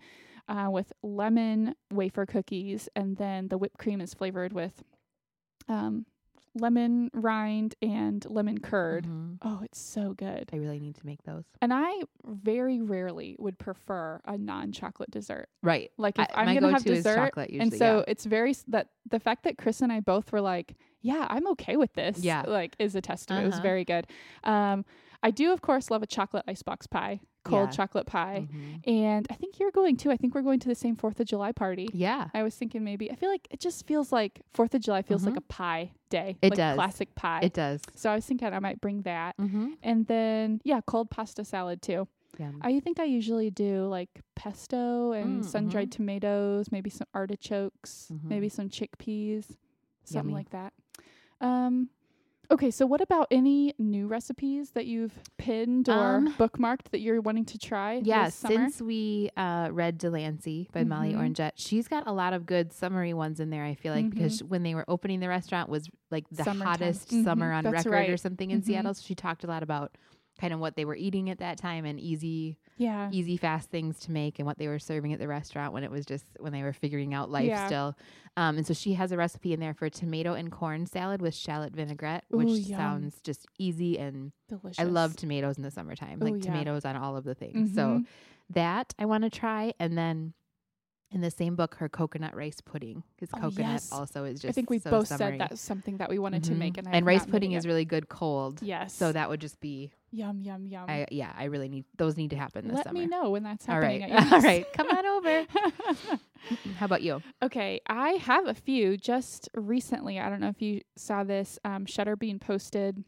uh, 0.48 0.68
with 0.70 0.92
lemon 1.02 1.74
wafer 1.92 2.26
cookies, 2.26 2.88
and 2.94 3.16
then 3.16 3.48
the 3.48 3.58
whipped 3.58 3.78
cream 3.78 4.00
is 4.00 4.14
flavored 4.14 4.52
with 4.52 4.82
um, 5.68 6.06
lemon 6.54 7.10
rind 7.12 7.74
and 7.82 8.24
lemon 8.28 8.58
curd. 8.58 9.04
Mhm. 9.06 9.38
Oh, 9.42 9.60
it's 9.62 9.78
so 9.78 10.14
good. 10.14 10.48
I 10.52 10.56
really 10.56 10.80
need 10.80 10.96
to 10.96 11.06
make 11.06 11.22
those. 11.24 11.44
And 11.60 11.72
I 11.72 12.00
very 12.24 12.80
rarely 12.80 13.36
would 13.38 13.58
prefer 13.58 14.20
a 14.24 14.36
non-chocolate 14.38 15.10
dessert. 15.10 15.48
Right. 15.62 15.90
Like 15.98 16.18
if 16.18 16.26
I, 16.34 16.42
I'm 16.42 16.54
gonna 16.54 16.72
have 16.72 16.84
go-to 16.84 16.92
is 16.98 17.04
dessert, 17.04 17.16
chocolate 17.16 17.50
and 17.52 17.72
so 17.72 17.98
yeah. 17.98 18.04
it's 18.08 18.24
very 18.24 18.54
that 18.68 18.88
the 19.08 19.20
fact 19.20 19.44
that 19.44 19.58
Chris 19.58 19.80
and 19.82 19.92
I 19.92 20.00
both 20.00 20.32
were 20.32 20.40
like, 20.40 20.74
"Yeah, 21.02 21.26
I'm 21.28 21.46
okay 21.48 21.76
with 21.76 21.92
this." 21.92 22.18
Yeah. 22.18 22.42
like 22.46 22.74
is 22.78 22.94
a 22.96 23.00
testament. 23.00 23.44
It 23.44 23.46
was 23.46 23.54
Uh-huh. 23.56 23.62
very 23.62 23.84
good. 23.84 24.06
Um, 24.44 24.84
I 25.22 25.30
do 25.30 25.52
of 25.52 25.60
course 25.62 25.90
love 25.90 26.02
a 26.02 26.06
chocolate 26.06 26.44
icebox 26.46 26.86
pie, 26.86 27.20
cold 27.44 27.68
Yeah. 27.68 27.72
chocolate 27.72 28.06
pie, 28.06 28.46
Mhm. 28.52 28.86
and 28.88 29.26
I 29.30 29.34
think 29.34 29.58
you're 29.58 29.72
going 29.72 29.96
too. 29.96 30.10
I 30.12 30.16
think 30.16 30.34
we're 30.34 30.42
going 30.42 30.60
to 30.60 30.68
the 30.68 30.74
same 30.76 30.94
Fourth 30.96 31.18
of 31.18 31.26
July 31.26 31.50
party. 31.52 31.88
Yeah. 31.92 32.28
I 32.34 32.42
was 32.44 32.54
thinking 32.54 32.84
maybe 32.84 33.10
I 33.10 33.16
feel 33.16 33.28
like 33.30 33.48
it 33.50 33.58
just 33.60 33.86
feels 33.86 34.12
like 34.12 34.42
Fourth 34.52 34.74
of 34.74 34.80
July 34.80 35.02
feels 35.02 35.24
like 35.24 35.34
Mhm. 35.34 35.38
a 35.38 35.42
pie 35.42 35.90
day. 36.08 36.36
It 36.40 36.50
like 36.50 36.56
does. 36.56 36.74
classic 36.76 37.14
pie. 37.16 37.40
It 37.42 37.52
does. 37.52 37.82
so 37.94 38.10
I 38.10 38.14
was 38.14 38.24
thinking 38.26 38.46
I 38.52 38.58
might 38.60 38.80
bring 38.80 39.02
that, 39.02 39.36
Mm-hmm. 39.38 39.72
and 39.82 40.06
then 40.06 40.60
yeah, 40.64 40.80
cold 40.86 41.10
pasta 41.10 41.44
salad 41.44 41.82
too. 41.82 42.06
Yum. 42.38 42.58
I 42.60 42.78
think 42.78 43.00
I 43.00 43.04
usually 43.04 43.50
do 43.50 43.86
like 43.88 44.20
pesto 44.36 45.10
and 45.12 45.42
Mm, 45.42 45.44
sun 45.44 45.68
dried 45.68 45.90
tomatoes, 45.90 46.70
maybe 46.70 46.90
some 46.90 47.08
artichokes, 47.12 48.12
Mhm. 48.14 48.24
maybe 48.28 48.48
some 48.48 48.68
chickpeas, 48.68 49.56
something 50.04 50.30
Yummy. 50.30 50.34
like 50.34 50.50
that. 50.50 50.72
Um, 51.40 51.88
okay, 52.50 52.70
so 52.70 52.86
what 52.86 53.00
about 53.00 53.26
any 53.30 53.74
new 53.78 54.06
recipes 54.06 54.70
that 54.70 54.86
you've 54.86 55.12
pinned 55.36 55.88
or 55.88 56.16
Um, 56.16 56.34
bookmarked 56.38 56.90
that 56.92 57.00
you're 57.00 57.20
wanting 57.20 57.44
to 57.46 57.58
try? 57.58 58.00
Yeah, 58.04 58.26
this 58.26 58.34
summer? 58.36 58.54
since 58.68 58.80
we 58.82 59.30
uh, 59.36 59.68
read 59.72 59.98
Delancey 59.98 60.68
by 60.72 60.84
Molly 60.84 61.12
Mhm. 61.12 61.18
Orangette, 61.18 61.52
she's 61.56 61.88
got 61.88 62.06
a 62.06 62.12
lot 62.12 62.32
of 62.32 62.46
good 62.46 62.72
summery 62.72 63.12
ones 63.14 63.40
in 63.40 63.50
there. 63.50 63.64
I 63.64 63.74
feel 63.74 63.92
like 63.92 64.10
because 64.10 64.42
when 64.42 64.62
they 64.62 64.74
were 64.74 64.84
opening 64.88 65.20
the 65.20 65.28
restaurant 65.28 65.68
was 65.68 65.88
like 66.10 66.24
the 66.30 66.44
Summertime. 66.44 66.66
hottest 66.80 67.10
Mhm, 67.10 67.24
summer 67.24 67.52
on 67.52 67.64
that's 67.64 67.84
record 67.86 68.08
or 68.08 68.16
something 68.16 68.50
in 68.50 68.60
Mhm. 68.60 68.64
Seattle. 68.64 68.94
So 68.94 69.02
she 69.04 69.14
talked 69.14 69.44
a 69.44 69.46
lot 69.46 69.62
about 69.62 69.96
kind 70.38 70.52
of 70.52 70.60
what 70.60 70.76
they 70.76 70.84
were 70.84 70.96
eating 70.96 71.30
at 71.30 71.38
that 71.38 71.58
time 71.58 71.84
and 71.84 71.98
easy, 72.00 72.56
yeah, 72.76 73.08
easy, 73.12 73.36
fast 73.36 73.70
things 73.70 73.98
to 74.00 74.12
make 74.12 74.38
and 74.38 74.46
what 74.46 74.58
they 74.58 74.68
were 74.68 74.78
serving 74.78 75.12
at 75.12 75.18
the 75.18 75.26
restaurant 75.28 75.72
when 75.72 75.82
it 75.84 75.90
was 75.90 76.06
just 76.06 76.24
when 76.38 76.52
they 76.52 76.62
were 76.62 76.72
figuring 76.72 77.12
out 77.14 77.30
life 77.30 77.48
Yeah. 77.48 77.66
still. 77.66 77.96
Um, 78.36 78.56
and 78.58 78.66
so 78.66 78.72
she 78.74 78.94
has 78.94 79.10
a 79.12 79.16
recipe 79.16 79.52
in 79.52 79.60
there 79.60 79.74
for 79.74 79.90
tomato 79.90 80.34
and 80.34 80.50
corn 80.52 80.86
salad 80.86 81.20
with 81.20 81.34
shallot 81.34 81.74
vinaigrette, 81.74 82.24
Ooh, 82.32 82.38
which 82.38 82.48
yum. 82.68 82.76
sounds 82.78 83.20
just 83.22 83.46
easy 83.58 83.98
and 83.98 84.32
delicious. 84.48 84.78
I 84.78 84.84
love 84.84 85.16
tomatoes 85.16 85.56
in 85.56 85.62
the 85.64 85.70
summertime, 85.70 86.20
Ooh, 86.22 86.24
like 86.26 86.34
yeah. 86.36 86.40
tomatoes 86.42 86.84
on 86.84 86.96
all 86.96 87.16
of 87.16 87.24
the 87.24 87.34
things. 87.34 87.74
So 87.74 87.80
Mhm. 88.00 88.06
that 88.50 88.94
I 88.98 89.04
want 89.06 89.24
to 89.24 89.30
try. 89.30 89.74
And 89.80 89.98
then 89.98 90.34
in 91.10 91.20
the 91.22 91.30
same 91.30 91.56
book, 91.56 91.76
her 91.76 91.88
coconut 91.88 92.36
rice 92.36 92.60
pudding, 92.60 93.02
because 93.16 93.30
Oh, 93.34 93.48
coconut 93.48 93.72
yes. 93.72 93.92
also 93.92 94.24
is 94.24 94.40
just 94.40 94.50
I 94.50 94.52
think 94.52 94.68
we 94.68 94.78
so 94.78 94.90
both 94.90 95.06
summery. 95.08 95.38
said 95.38 95.40
that's 95.48 95.60
something 95.60 95.96
that 95.98 96.10
we 96.10 96.18
wanted 96.18 96.44
to 96.44 96.52
Mhm. 96.52 96.58
make, 96.58 96.76
and, 96.78 96.86
I 96.86 96.90
and 96.92 97.06
rice 97.06 97.24
pudding 97.24 97.52
is 97.52 97.66
really 97.66 97.86
good 97.86 98.08
cold. 98.10 98.60
yes. 98.62 98.92
So 98.94 99.10
that 99.12 99.28
would 99.30 99.40
just 99.40 99.58
be, 99.60 99.90
yum 100.10 100.42
yum 100.42 100.66
yum. 100.66 100.84
I 100.88 101.06
yeah, 101.10 101.32
I 101.36 101.44
really 101.44 101.68
need 101.70 101.86
those 101.96 102.16
need 102.18 102.30
to 102.30 102.36
happen 102.36 102.66
this 102.68 102.76
Let 102.76 102.84
summer. 102.88 102.98
me 102.98 103.06
know 103.06 103.30
when 103.30 103.42
that's 103.42 103.66
All 103.68 103.76
happening. 103.76 104.02
right, 104.02 104.10
at 104.12 104.42
your 104.44 104.50
all 104.58 104.64
come 104.74 104.88
on 104.90 105.06
over. 105.06 105.46
How 106.76 106.86
about 106.86 107.02
you? 107.02 107.22
Okay, 107.42 107.80
I 107.86 108.10
have 108.12 108.46
a 108.46 108.54
few 108.54 108.96
just 108.96 109.48
recently. 109.54 110.18
I 110.20 110.28
don't 110.28 110.40
know 110.40 110.48
if 110.48 110.62
you 110.62 110.82
saw 110.96 111.24
this. 111.24 111.58
Um, 111.64 111.84
Shutterbean 111.86 112.40
posted 112.40 113.02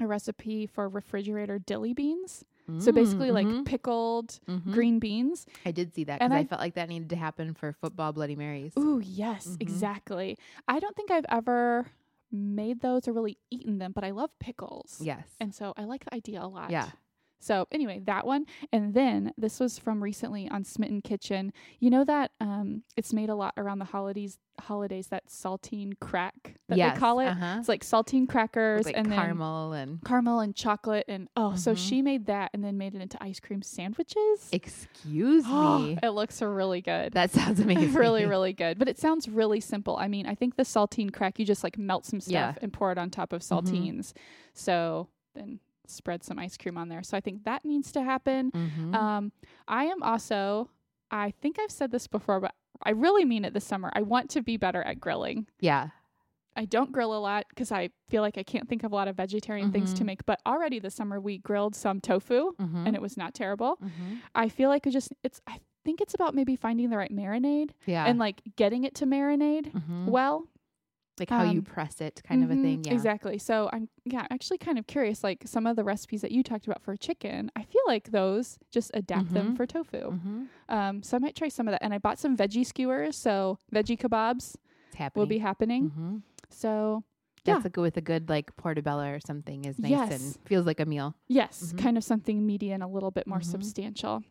a 0.00 0.06
recipe 0.06 0.66
for 0.66 0.88
refrigerator 0.88 1.58
dilly 1.58 1.92
beans. 1.94 2.44
So 2.78 2.92
basically, 2.92 3.30
like 3.32 3.46
Mhm, 3.46 3.64
pickled 3.64 4.38
mhm. 4.48 4.72
green 4.72 4.98
beans. 4.98 5.46
I 5.66 5.72
did 5.72 5.94
see 5.94 6.04
that 6.04 6.20
because 6.20 6.32
I 6.32 6.38
I- 6.40 6.44
felt 6.44 6.60
like 6.60 6.74
that 6.74 6.88
needed 6.88 7.10
to 7.10 7.16
happen 7.16 7.54
for 7.54 7.72
football 7.72 8.12
Bloody 8.12 8.36
Marys. 8.36 8.72
Ooh, 8.78 9.00
yes, 9.04 9.46
Mhm. 9.46 9.56
exactly. 9.60 10.38
I 10.68 10.78
don't 10.80 10.94
think 10.96 11.10
I've 11.10 11.26
ever 11.28 11.86
made 12.30 12.80
those 12.80 13.06
or 13.06 13.12
really 13.12 13.36
eaten 13.50 13.78
them, 13.78 13.92
but 13.92 14.04
I 14.04 14.10
love 14.10 14.30
pickles. 14.38 15.00
Yes. 15.02 15.26
And 15.38 15.54
so 15.54 15.74
I 15.76 15.84
like 15.84 16.04
the 16.06 16.14
idea 16.14 16.40
a 16.42 16.46
lot. 16.48 16.70
Yeah. 16.70 16.90
So 17.42 17.66
anyway, 17.72 18.00
that 18.06 18.24
one, 18.24 18.46
and 18.72 18.94
then 18.94 19.32
this 19.36 19.58
was 19.58 19.78
from 19.78 20.02
recently 20.02 20.48
on 20.48 20.62
Smitten 20.64 21.02
Kitchen. 21.02 21.52
You 21.80 21.90
know 21.90 22.04
that 22.04 22.30
um, 22.40 22.84
it's 22.96 23.12
made 23.12 23.28
a 23.30 23.34
lot 23.34 23.52
around 23.56 23.80
the 23.80 23.84
holidays. 23.86 24.38
Holidays 24.60 25.06
that 25.08 25.26
saltine 25.28 25.98
crack 25.98 26.56
that 26.68 26.76
yes. 26.76 26.94
they 26.94 27.00
call 27.00 27.20
it. 27.20 27.26
Uh-huh. 27.28 27.56
It's 27.58 27.68
like 27.70 27.82
saltine 27.82 28.28
crackers 28.28 28.84
like 28.84 28.96
and 28.96 29.06
then 29.10 29.18
caramel 29.18 29.72
and 29.72 29.98
caramel 30.04 30.40
and 30.40 30.54
chocolate 30.54 31.06
and 31.08 31.26
oh, 31.36 31.56
so 31.56 31.72
Mhm. 31.72 31.88
she 31.88 32.02
made 32.02 32.26
that 32.26 32.50
and 32.52 32.62
then 32.62 32.76
made 32.76 32.94
it 32.94 33.00
into 33.00 33.16
ice 33.22 33.40
cream 33.40 33.62
sandwiches. 33.62 34.50
excuse 34.52 35.44
Oh, 35.48 35.78
me. 35.78 35.98
it 36.02 36.10
looks 36.10 36.42
really 36.42 36.82
good. 36.82 37.14
That 37.14 37.30
sounds 37.30 37.60
amazing. 37.64 37.94
really, 37.94 38.26
really 38.26 38.52
good. 38.64 38.78
But 38.78 38.88
it 38.88 38.98
sounds 38.98 39.26
really 39.26 39.58
simple. 39.60 39.96
I 39.96 40.06
mean, 40.06 40.26
I 40.26 40.34
think 40.34 40.56
the 40.56 40.64
saltine 40.64 41.12
crack, 41.12 41.38
you 41.38 41.46
just 41.46 41.64
like 41.64 41.78
melt 41.78 42.04
some 42.04 42.20
stuff 42.20 42.30
Yeah. 42.32 42.54
and 42.60 42.72
pour 42.72 42.92
it 42.92 42.98
on 42.98 43.08
top 43.10 43.32
of 43.32 43.40
Mhm. 43.40 43.62
saltines. 43.62 44.12
So 44.52 45.08
then 45.34 45.60
spread 45.86 46.22
some 46.24 46.38
ice 46.38 46.56
cream 46.56 46.76
on 46.78 46.88
there. 46.88 47.02
So 47.02 47.16
I 47.16 47.20
think 47.20 47.44
that 47.44 47.64
needs 47.64 47.92
to 47.92 48.02
happen. 48.02 48.50
Mhm. 48.52 48.94
Um, 48.94 49.32
I 49.68 49.84
am 49.86 50.02
also, 50.02 50.70
I 51.10 51.32
think 51.40 51.58
I've 51.58 51.70
said 51.70 51.90
this 51.90 52.06
before, 52.06 52.40
but 52.40 52.54
I 52.82 52.90
really 52.90 53.24
mean 53.24 53.44
it 53.44 53.52
this 53.54 53.64
summer. 53.64 53.90
I 53.94 54.02
want 54.02 54.30
to 54.30 54.42
be 54.42 54.56
better 54.56 54.82
at 54.82 55.00
grilling. 55.00 55.46
yeah. 55.60 55.88
I 56.54 56.66
don't 56.66 56.92
grill 56.92 57.16
a 57.16 57.18
lot 57.18 57.46
because 57.48 57.72
I 57.72 57.88
feel 58.08 58.20
like 58.20 58.36
I 58.36 58.42
can't 58.42 58.68
think 58.68 58.84
of 58.84 58.92
a 58.92 58.94
lot 58.94 59.08
of 59.08 59.16
vegetarian 59.16 59.72
things 59.72 59.94
to 59.94 60.02
Mhm. 60.02 60.06
make. 60.06 60.26
But 60.26 60.38
already 60.44 60.78
this 60.80 60.94
summer 60.94 61.18
we 61.18 61.38
grilled 61.38 61.74
some 61.74 61.98
tofu 61.98 62.52
Mm-hmm. 62.60 62.86
and 62.88 62.94
it 62.94 63.00
was 63.00 63.16
not 63.16 63.32
terrible. 63.32 63.76
mm-hmm. 63.82 64.16
I 64.34 64.50
feel 64.50 64.68
like 64.68 64.86
it 64.86 64.90
just 64.90 65.14
it's 65.22 65.40
I 65.46 65.60
think 65.82 66.02
it's 66.02 66.12
about 66.12 66.34
maybe 66.34 66.54
finding 66.54 66.90
the 66.90 66.98
right 66.98 67.10
marinade 67.10 67.70
yeah, 67.86 68.04
and 68.04 68.18
like 68.18 68.42
getting 68.56 68.84
it 68.84 68.94
to 68.96 69.06
marinade 69.06 69.72
Mhm. 69.72 70.06
well. 70.08 70.46
Like 71.22 71.30
how 71.30 71.44
you 71.44 71.58
um, 71.60 71.64
press 71.64 72.00
it, 72.00 72.20
kind 72.28 72.42
of 72.44 72.50
a 72.50 72.54
Mhm, 72.54 72.62
thing. 72.62 72.84
Yeah, 72.84 72.94
Exactly. 72.94 73.38
So 73.38 73.68
I'm 73.72 73.88
yeah, 74.04 74.26
actually 74.30 74.58
kind 74.58 74.78
of 74.78 74.86
curious 74.86 75.22
like 75.24 75.40
some 75.46 75.66
of 75.66 75.76
the 75.76 75.84
recipes 75.84 76.20
that 76.22 76.32
you 76.32 76.42
talked 76.42 76.66
about 76.66 76.82
for 76.82 76.96
chicken, 76.96 77.50
I 77.56 77.62
feel 77.62 77.82
like 77.86 78.10
those 78.10 78.58
just 78.70 78.90
adapt 78.94 79.30
them 79.32 79.52
Mhm. 79.52 79.56
for 79.56 79.66
tofu. 79.66 80.02
Mm-hmm. 80.12 80.42
Um 80.68 81.02
so 81.02 81.16
I 81.16 81.20
might 81.20 81.36
try 81.36 81.48
some 81.48 81.66
of 81.68 81.72
that 81.72 81.82
and 81.84 81.92
I 81.94 81.98
bought 81.98 82.18
some 82.18 82.36
veggie 82.36 82.66
skewers, 82.66 83.16
so 83.16 83.58
veggie 83.74 83.98
kebabs 83.98 84.56
will 85.14 85.26
be 85.26 85.38
happening. 85.38 85.90
Mm-hmm. 85.90 86.16
So 86.50 87.04
yeah. 87.44 87.54
That's 87.54 87.66
a 87.66 87.70
good 87.70 87.82
with 87.82 87.96
a 87.96 88.00
good 88.12 88.28
like 88.28 88.54
portobello 88.56 89.06
or 89.10 89.18
something 89.20 89.64
is 89.64 89.76
nice 89.78 89.90
Yes. 89.90 90.10
and 90.36 90.46
feels 90.48 90.64
like 90.64 90.78
a 90.78 90.86
meal. 90.86 91.16
Yes, 91.28 91.72
Mhm. 91.72 91.78
kind 91.78 91.96
of 91.98 92.04
something 92.04 92.46
meaty 92.46 92.70
and 92.70 92.82
a 92.84 92.86
little 92.86 93.10
bit 93.10 93.26
more 93.26 93.40
substantial. 93.42 94.22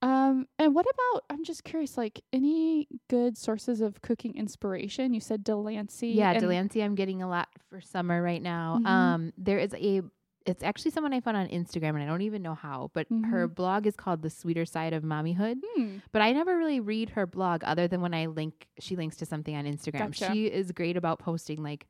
Um, 0.00 0.46
and 0.58 0.74
what 0.74 0.86
about? 0.86 1.24
I'm 1.30 1.44
just 1.44 1.64
curious, 1.64 1.96
like 1.96 2.22
any 2.32 2.88
good 3.08 3.36
sources 3.36 3.80
of 3.80 4.00
cooking 4.02 4.36
inspiration? 4.36 5.12
You 5.14 5.20
said 5.20 5.42
Delancey. 5.44 6.08
Yeah, 6.10 6.38
Delancey, 6.38 6.82
I'm 6.82 6.94
getting 6.94 7.22
a 7.22 7.28
lot 7.28 7.48
for 7.68 7.80
summer 7.80 8.22
right 8.22 8.42
now. 8.42 8.78
Mhm. 8.82 8.86
Um, 8.86 9.32
there 9.36 9.58
is 9.58 9.74
a. 9.74 10.02
It's 10.44 10.64
actually 10.64 10.90
someone 10.90 11.12
I 11.12 11.20
found 11.20 11.36
on 11.36 11.46
Instagram, 11.48 11.90
and 11.90 12.02
I 12.02 12.06
don't 12.06 12.22
even 12.22 12.42
know 12.42 12.54
how. 12.56 12.90
But 12.94 13.06
her 13.30 13.48
Mhm. 13.48 13.54
blog 13.54 13.86
is 13.86 13.94
called 13.94 14.22
"The 14.22 14.30
Sweeter 14.30 14.64
Side 14.64 14.92
of 14.92 15.04
Mommyhood." 15.04 15.60
Hmm. 15.76 15.98
But 16.10 16.22
I 16.22 16.32
never 16.32 16.56
really 16.58 16.80
read 16.80 17.10
her 17.10 17.26
blog 17.28 17.62
other 17.64 17.86
than 17.86 18.00
when 18.00 18.12
I 18.12 18.26
link. 18.26 18.66
She 18.80 18.96
links 18.96 19.16
to 19.18 19.26
something 19.26 19.54
on 19.54 19.66
Instagram. 19.66 19.98
Gotcha. 19.98 20.32
She 20.32 20.46
is 20.46 20.72
great 20.72 20.96
about 20.96 21.20
posting 21.20 21.62
like 21.62 21.86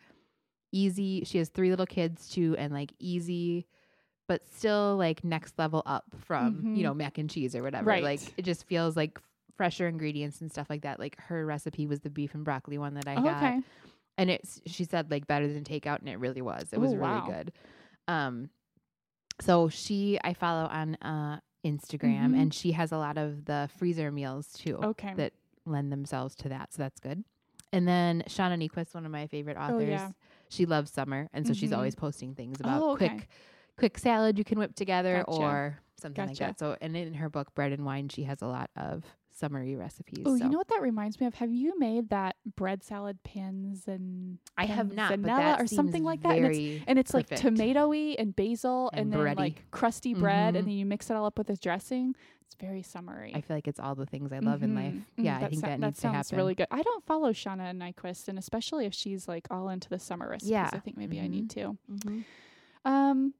easy. 0.70 1.24
She 1.24 1.38
has 1.38 1.48
three 1.48 1.70
little 1.70 1.86
kids 1.86 2.28
too, 2.28 2.54
and 2.58 2.72
like 2.72 2.92
easy, 2.98 3.66
but 4.28 4.46
still 4.54 4.96
like 4.96 5.24
next 5.24 5.58
level 5.58 5.82
up 5.86 6.04
from 6.18 6.64
Mhm. 6.64 6.76
you 6.76 6.82
know 6.82 6.94
mac 6.94 7.18
and 7.18 7.28
cheese 7.30 7.54
or 7.56 7.62
whatever. 7.62 7.86
Right. 7.88 8.02
Like 8.02 8.20
it 8.36 8.42
just 8.42 8.64
feels 8.66 8.96
like 8.96 9.18
fresher 9.56 9.86
ingredients 9.88 10.40
and 10.40 10.50
stuff 10.50 10.70
like 10.70 10.82
that. 10.82 10.98
Like 10.98 11.20
her 11.20 11.44
recipe 11.44 11.86
was 11.86 12.00
the 12.00 12.10
beef 12.10 12.34
and 12.34 12.44
broccoli 12.44 12.78
one 12.78 12.94
that 12.94 13.06
I 13.08 13.16
Oh, 13.16 13.22
got 13.22 13.36
okay. 13.42 13.60
and 14.18 14.30
it's 14.30 14.60
she 14.66 14.84
said 14.84 15.10
like 15.10 15.26
better 15.26 15.52
than 15.52 15.64
takeout 15.64 16.00
and 16.00 16.08
it 16.08 16.18
really 16.18 16.42
was 16.42 16.72
it 16.72 16.78
was 16.80 16.92
Oh, 16.92 16.96
really 16.98 17.20
wow. 17.20 17.26
good 17.26 17.52
um 18.08 18.50
so 19.40 19.68
she 19.70 20.18
i 20.22 20.34
follow 20.34 20.66
on 20.68 20.94
uh 20.96 21.40
instagram 21.64 22.32
Mhm. 22.32 22.42
and 22.42 22.54
she 22.54 22.72
has 22.72 22.92
a 22.92 22.98
lot 22.98 23.16
of 23.16 23.46
the 23.46 23.70
freezer 23.78 24.10
meals 24.12 24.52
too 24.52 24.76
Okay. 24.82 25.14
that 25.14 25.32
lend 25.64 25.90
themselves 25.90 26.34
to 26.34 26.48
that 26.50 26.72
so 26.74 26.82
that's 26.82 27.00
good 27.00 27.24
and 27.72 27.88
then 27.88 28.22
shauna 28.28 28.58
Niequist, 28.58 28.94
one 28.94 29.06
of 29.06 29.12
my 29.12 29.26
favorite 29.28 29.56
Oh, 29.58 29.74
authors 29.74 29.88
yeah. 29.88 30.10
she 30.50 30.66
loves 30.66 30.90
summer 30.92 31.28
and 31.32 31.46
so 31.46 31.54
she's 31.54 31.70
Mhm. 31.70 31.76
always 31.76 31.94
posting 31.94 32.34
things 32.34 32.60
about 32.60 32.82
Oh, 32.82 32.90
okay. 32.92 33.08
quick 33.08 33.28
quick 33.78 33.98
salad 33.98 34.38
you 34.38 34.44
can 34.44 34.58
whip 34.58 34.74
together 34.74 35.24
Gotcha. 35.26 35.40
or 35.42 35.78
something 36.00 36.26
like 36.26 36.36
that 36.38 36.58
so 36.58 36.76
and 36.80 36.96
in 36.96 37.14
her 37.14 37.28
book 37.30 37.54
bread 37.54 37.72
and 37.72 37.84
wine 37.84 38.08
she 38.08 38.24
has 38.24 38.42
a 38.42 38.46
lot 38.46 38.70
of 38.76 39.04
summery 39.34 39.76
recipes 39.76 40.24
Oh, 40.26 40.36
so. 40.36 40.44
you 40.44 40.50
know 40.50 40.58
what 40.58 40.68
that 40.68 40.82
reminds 40.82 41.18
me 41.18 41.26
of? 41.26 41.34
Have 41.36 41.50
you 41.50 41.78
made 41.78 42.10
that 42.10 42.36
bread 42.54 42.82
salad 42.84 43.22
pans 43.24 43.88
and 43.88 44.36
i 44.58 44.66
have 44.66 44.92
not 44.92 45.10
but 45.10 45.22
that 45.22 45.58
or 45.60 45.66
something 45.66 46.04
like 46.04 46.22
that? 46.22 46.36
And 46.36 46.46
it's 46.54 46.84
and 46.86 46.98
it's 46.98 47.14
like 47.14 47.28
tomatoey 47.30 48.16
and 48.18 48.36
basil 48.36 48.90
and, 48.92 49.12
And 49.14 49.26
then 49.26 49.36
like 49.36 49.64
crusty 49.70 50.12
bread 50.12 50.52
Mhm. 50.54 50.58
and 50.58 50.66
then 50.68 50.74
you 50.74 50.84
mix 50.84 51.08
it 51.08 51.16
all 51.16 51.24
up 51.24 51.38
with 51.38 51.46
this 51.46 51.58
dressing. 51.60 52.14
It's 52.42 52.54
very 52.60 52.82
summery. 52.82 53.32
I 53.34 53.40
feel 53.40 53.56
like 53.56 53.66
it's 53.68 53.80
all 53.80 53.94
the 53.94 54.04
things 54.04 54.32
I 54.34 54.40
love 54.40 54.62
in 54.62 54.74
life. 54.74 54.92
Mhm. 54.92 55.04
Mm, 55.18 55.24
Yeah, 55.24 55.38
I 55.38 55.48
think 55.48 55.54
sou- 55.62 55.66
that 55.66 55.80
needs 55.80 55.96
to 55.96 56.00
sounds 56.02 56.14
happen. 56.28 56.36
really 56.36 56.54
good. 56.54 56.66
I 56.70 56.82
don't 56.82 57.02
follow 57.06 57.32
Shauna 57.32 57.72
Niequist, 57.74 58.28
and 58.28 58.38
especially 58.38 58.84
if 58.84 58.92
she's 58.92 59.26
like 59.26 59.46
all 59.50 59.70
into 59.70 59.88
the 59.88 59.98
summer 59.98 60.28
recipes, 60.28 60.50
Yeah. 60.50 60.68
I 60.74 60.78
think 60.78 60.98
maybe 60.98 61.18
I 61.18 61.24
Mhm. 61.24 61.30
need 61.30 61.50
to. 61.50 61.78
Mm-hmm. 61.90 62.20
Um, 62.84 63.32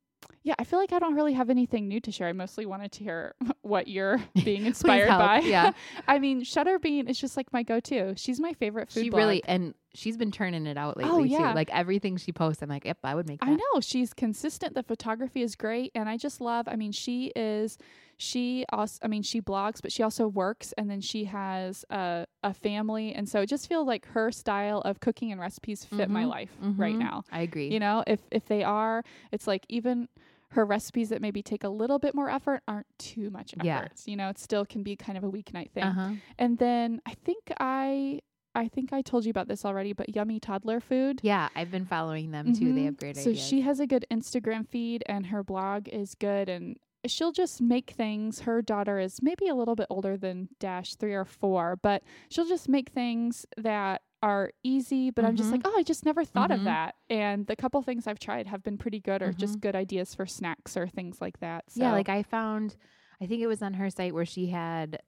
yeah, 0.45 0.55
I 0.59 0.65
feel 0.65 0.79
like 0.79 0.93
I 0.93 0.99
don't 0.99 1.15
really 1.15 1.35
have 1.35 1.51
anything 1.51 1.87
new 1.87 2.01
to 2.01 2.11
share. 2.11 2.27
I 2.29 2.33
mostly 2.33 2.67
wanted 2.67 2.93
to 2.93 3.05
hear 3.05 3.35
what 3.63 3.89
you're 3.89 4.21
being 4.45 4.67
inspired 4.67 5.09
by. 5.09 5.41
Yeah. 5.41 5.73
I 6.09 6.19
mean, 6.19 6.43
Shutterbean 6.43 7.09
is 7.09 7.19
just 7.19 7.37
like 7.37 7.53
my 7.53 7.63
go-to. 7.63 8.15
She's 8.17 8.41
my 8.41 8.53
favorite 8.55 8.91
food. 8.91 9.05
She 9.05 9.11
blog. 9.11 9.19
really 9.19 9.43
and 9.47 9.75
she's 9.95 10.17
been 10.17 10.31
turning 10.31 10.67
it 10.67 10.77
out 10.77 10.97
lately 10.97 11.13
Oh, 11.13 11.23
yeah. 11.25 11.49
too. 11.51 11.55
Like 11.55 11.71
everything 11.73 12.17
she 12.17 12.33
posts, 12.33 12.63
I'm 12.63 12.69
like, 12.69 12.85
yep, 12.85 12.99
I 13.05 13.15
would 13.15 13.27
make 13.29 13.41
that. 13.41 13.49
I 13.49 13.55
know 13.55 13.81
she's 13.81 14.13
consistent. 14.15 14.75
The 14.75 14.83
photography 14.83 15.43
is 15.43 15.55
great, 15.57 15.93
and 15.95 16.09
I 16.09 16.17
just 16.17 16.41
love. 16.41 16.67
I 16.69 16.77
mean, 16.77 16.93
she 16.93 17.33
is. 17.37 17.79
She 18.17 18.65
also. 18.73 18.99
I 19.03 19.09
mean, 19.09 19.23
she 19.23 19.41
blogs, 19.41 19.83
but 19.83 19.91
she 19.93 20.03
also 20.03 20.29
works, 20.29 20.73
and 20.79 20.89
then 20.91 21.01
she 21.01 21.25
has 21.25 21.85
a 21.91 22.27
a 22.43 22.55
family, 22.55 23.13
and 23.15 23.29
so 23.29 23.41
it 23.41 23.47
just 23.49 23.69
feels 23.69 23.87
like 23.87 24.07
her 24.07 24.31
style 24.31 24.81
of 24.83 25.01
cooking 25.01 25.33
and 25.33 25.41
recipes 25.41 25.85
fit 25.85 26.09
my 26.09 26.23
Mhm. 26.25 26.29
life 26.29 26.51
right 26.61 26.95
Mhm. 26.95 26.99
now. 26.99 27.25
I 27.33 27.41
agree. 27.43 27.69
You 27.71 27.81
know, 27.81 28.05
if 28.07 28.21
if 28.31 28.47
they 28.47 28.63
are, 28.63 29.03
it's 29.33 29.47
like 29.47 29.67
even 29.69 30.09
her 30.51 30.65
recipes 30.67 31.09
that 31.09 31.21
maybe 31.23 31.43
take 31.43 31.65
a 31.65 31.69
little 31.71 31.99
bit 31.99 32.15
more 32.15 32.29
effort 32.29 32.63
aren't 32.69 32.87
too 32.99 33.31
much 33.31 33.55
effort. 33.55 33.65
Yeah. 33.65 33.89
You 34.05 34.17
know, 34.17 34.29
it 34.29 34.39
still 34.39 34.67
can 34.67 34.83
be 34.83 34.95
kind 34.97 35.17
of 35.17 35.25
a 35.25 35.31
weeknight 35.31 35.71
thing. 35.71 35.85
uh-huh. 35.85 36.11
And 36.39 36.59
then 36.59 37.01
I 37.07 37.15
think 37.15 37.51
I 37.59 38.21
I 38.55 38.69
think 38.69 38.93
I 38.93 39.03
told 39.03 39.25
you 39.25 39.31
about 39.31 39.49
this 39.49 39.65
already, 39.65 39.93
but 39.93 40.15
yummy 40.15 40.39
toddler 40.39 40.81
food. 40.81 41.21
Yeah, 41.23 41.49
I've 41.57 41.71
been 41.71 41.87
following 41.87 42.31
them 42.31 42.53
too. 42.53 42.73
They 42.73 42.83
Mhm. 42.83 42.85
have 42.85 42.97
great 42.99 43.17
so 43.17 43.23
ideas. 43.31 43.39
So 43.41 43.49
she 43.49 43.61
has 43.63 43.81
a 43.81 43.87
good 43.87 44.05
Instagram 44.11 44.67
feed 44.69 45.03
and 45.07 45.27
her 45.27 45.43
blog 45.43 45.89
is 45.89 46.15
good 46.15 46.49
and 46.49 46.79
she'll 47.07 47.33
just 47.33 47.61
make 47.63 47.91
things. 47.91 48.41
Her 48.41 48.61
daughter 48.63 48.99
is 48.99 49.23
maybe 49.23 49.49
a 49.49 49.55
little 49.55 49.75
bit 49.75 49.87
older 49.91 50.17
than 50.17 50.49
Dash, 50.61 50.95
3 50.97 51.15
or 51.15 51.25
4, 51.25 51.77
but 51.77 52.03
she'll 52.31 52.47
just 52.47 52.69
make 52.69 52.91
things 52.91 53.47
that 53.57 54.03
are 54.23 54.53
easy, 54.63 55.11
but 55.11 55.25
I'm 55.25 55.35
just 55.35 55.51
Mhm. 55.51 55.53
like, 55.53 55.63
"Oh, 55.65 55.77
I 55.77 55.83
just 55.83 56.05
never 56.05 56.25
thought 56.25 56.53
of 56.53 56.61
Mhm. 56.61 56.65
that." 56.65 56.95
And 57.11 57.47
the 57.49 57.57
couple 57.57 57.83
things 57.83 58.07
I've 58.07 58.21
tried 58.21 58.47
have 58.47 58.63
been 58.63 58.79
pretty 58.79 59.01
good 59.01 59.21
or 59.21 59.33
just 59.33 59.55
Mhm. 59.55 59.61
good 59.61 59.75
ideas 59.75 60.15
for 60.15 60.27
snacks 60.27 60.77
or 60.77 60.87
things 60.87 61.21
like 61.21 61.41
that. 61.41 61.71
So 61.73 61.83
Yeah, 61.83 61.93
like 61.93 62.09
I 62.09 62.23
found 62.23 62.77
I 63.21 63.27
think 63.27 63.41
it 63.41 63.47
was 63.47 63.63
on 63.63 63.75
her 63.75 63.89
site 63.91 64.15
where 64.15 64.25
she 64.27 64.47
had 64.49 65.01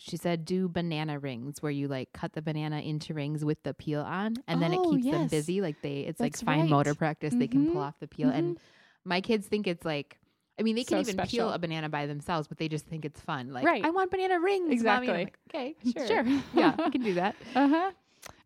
she 0.00 0.16
said 0.16 0.44
do 0.44 0.68
banana 0.68 1.18
rings 1.18 1.62
where 1.62 1.70
you 1.72 1.86
like 1.88 2.12
cut 2.12 2.32
the 2.32 2.42
banana 2.42 2.80
into 2.80 3.14
rings 3.14 3.44
with 3.44 3.62
the 3.62 3.74
peel 3.74 4.00
on 4.00 4.36
and 4.48 4.62
then 4.62 4.72
it 4.72 4.78
Oh, 4.78 4.90
keeps 4.90 5.06
them 5.06 5.26
busy 5.28 5.60
like 5.60 5.80
they 5.82 6.00
it's 6.00 6.18
That's 6.18 6.42
like 6.42 6.46
fine 6.46 6.70
motor 6.70 6.90
right. 6.90 6.98
practice 6.98 7.34
they 7.34 7.46
can 7.46 7.72
pull 7.72 7.82
off 7.82 7.98
the 8.00 8.08
peel 8.08 8.28
and 8.28 8.58
my 9.04 9.20
kids 9.20 9.46
think 9.46 9.66
it's 9.66 9.84
like 9.84 10.18
I 10.58 10.62
mean, 10.62 10.76
they 10.76 10.84
can 10.84 11.02
So 11.04 11.10
even 11.10 11.26
peel 11.26 11.48
a 11.50 11.58
banana 11.58 11.88
by 11.88 12.04
themselves, 12.04 12.46
but 12.46 12.58
they 12.58 12.68
just 12.68 12.84
think 12.84 13.06
it's 13.06 13.18
fun. 13.18 13.50
Like, 13.50 13.64
Right. 13.64 13.82
I 13.82 13.88
want 13.88 14.10
banana 14.10 14.38
rings. 14.38 14.82
Mommy. 14.84 15.06
Exactly. 15.06 15.14
like, 15.14 15.38
okay, 15.48 15.74
sure. 15.96 16.06
Sure. 16.06 16.24
yeah, 16.54 16.76
we 16.76 16.90
can 16.90 17.02
do 17.02 17.14
that. 17.14 17.34
Uh-huh. 17.56 17.90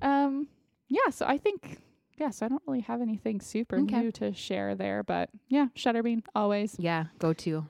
Um 0.01 0.47
yeah, 0.89 1.11
so 1.11 1.27
I 1.27 1.39
think 1.39 1.79
yeah, 2.17 2.31
so 2.31 2.47
I 2.47 2.49
don't 2.49 2.63
really 2.67 2.81
have 2.81 3.01
anything 3.01 3.41
super 3.41 3.79
Okay. 3.79 4.01
new 4.01 4.13
to 4.13 4.33
share 4.33 4.75
there, 4.75 5.03
but 5.03 5.31
yeah, 5.49 5.67
Shutterbean 5.77 6.23
always. 6.35 6.77
Yeah, 6.85 7.07
go 7.19 7.33
to. 7.33 7.65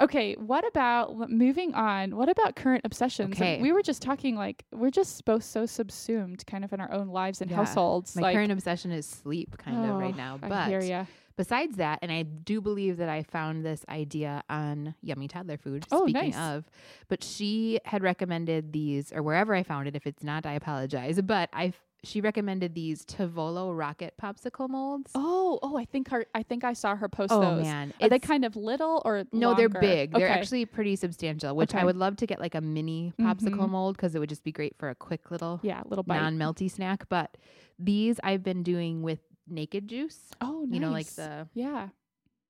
okay, 0.00 0.34
what 0.34 0.66
about 0.66 1.30
moving 1.30 1.74
on? 1.74 2.16
What 2.16 2.28
about 2.28 2.56
current 2.56 2.82
obsessions? 2.84 3.34
Okay. 3.36 3.60
we 3.60 3.72
were 3.72 3.82
just 3.82 4.02
talking 4.02 4.36
like 4.36 4.64
we're 4.72 4.90
just 4.90 5.24
both 5.24 5.44
so 5.44 5.66
subsumed 5.66 6.44
kind 6.46 6.64
of 6.64 6.72
in 6.72 6.80
our 6.80 6.90
own 6.92 7.08
lives 7.08 7.40
and 7.40 7.50
Yeah. 7.50 7.56
households. 7.58 8.16
My 8.16 8.22
like 8.22 8.34
current 8.36 8.52
obsession 8.52 8.90
is 8.90 9.06
sleep, 9.06 9.56
kind 9.58 9.84
of 9.88 9.96
right 9.96 10.14
oh, 10.14 10.16
now. 10.16 10.38
I 10.42 10.48
But 10.48 11.06
besides 11.36 11.76
that, 11.76 12.00
and 12.02 12.10
I 12.12 12.22
do 12.24 12.60
believe 12.60 12.96
that 12.98 13.08
I 13.08 13.22
found 13.22 13.64
this 13.64 13.84
idea 13.88 14.42
on 14.50 14.94
Yummy 15.02 15.28
Toddler 15.28 15.56
Food. 15.56 15.86
Oh, 15.92 16.02
speaking 16.04 16.30
nice. 16.32 16.36
of, 16.36 16.64
but 17.08 17.22
she 17.24 17.80
had 17.84 18.02
recommended 18.02 18.72
these, 18.72 19.12
or 19.12 19.22
wherever 19.22 19.54
I 19.54 19.62
found 19.62 19.86
it. 19.88 19.94
If 19.96 20.06
it's 20.06 20.24
not, 20.24 20.44
I 20.44 20.54
apologize. 20.54 21.20
But 21.22 21.48
I, 21.52 21.72
she 22.04 22.20
recommended 22.20 22.74
these 22.74 23.04
Tovolo 23.04 23.76
rocket 23.76 24.14
popsicle 24.20 24.68
molds. 24.68 25.10
Oh, 25.14 25.58
oh, 25.62 25.76
I 25.76 25.84
think 25.84 26.08
her 26.10 26.26
I 26.34 26.42
think 26.42 26.62
I 26.64 26.72
saw 26.72 26.94
her 26.94 27.08
post 27.08 27.32
Oh, 27.32 27.40
those. 27.40 27.62
man, 27.64 27.92
Are 28.00 28.08
they 28.08 28.18
kind 28.18 28.44
of 28.44 28.54
little 28.56 29.02
or 29.04 29.24
No, 29.32 29.54
they're 29.54 29.66
longer? 29.68 29.80
big. 29.80 30.12
They're 30.12 30.28
actually 30.28 30.64
pretty 30.66 30.96
substantial, 30.96 31.56
which 31.56 31.74
I 31.74 31.84
would 31.84 31.96
love 31.96 32.16
to 32.16 32.26
get 32.26 32.38
like 32.38 32.54
a 32.54 32.60
mini 32.60 33.12
popsicle 33.18 33.58
Mhm. 33.66 33.70
mold 33.70 33.96
because 33.96 34.14
it 34.14 34.20
would 34.20 34.28
just 34.28 34.44
be 34.44 34.52
great 34.52 34.76
for 34.78 34.88
a 34.90 34.94
quick 34.94 35.30
little 35.30 35.58
yeah, 35.62 35.82
little 35.86 36.04
bite. 36.04 36.18
non 36.20 36.38
melty 36.38 36.70
snack. 36.70 37.08
But 37.08 37.36
these 37.78 38.20
I've 38.22 38.42
been 38.44 38.62
doing 38.62 39.02
with 39.02 39.20
naked 39.48 39.88
juice. 39.88 40.30
oh, 40.40 40.64
nice. 40.66 40.74
You 40.74 40.80
know, 40.80 40.90
like 40.90 41.06
the 41.08 41.48
yeah. 41.54 41.88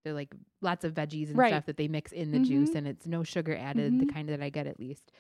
they're 0.04 0.12
like 0.14 0.34
lots 0.60 0.84
of 0.84 0.94
veggies 0.94 1.28
and 1.28 1.36
Right. 1.38 1.50
stuff 1.50 1.66
that 1.66 1.76
they 1.76 1.88
mix 1.88 2.12
in 2.12 2.32
the 2.32 2.38
juice 2.40 2.70
Mhm. 2.70 2.74
and 2.76 2.88
it's 2.88 3.06
no 3.06 3.22
sugar 3.24 3.54
added, 3.56 3.98
the 4.00 4.06
Mhm. 4.06 4.12
kind 4.14 4.28
that 4.28 4.42
I 4.42 4.50
get 4.50 4.66
at 4.66 4.78
least. 4.78 5.10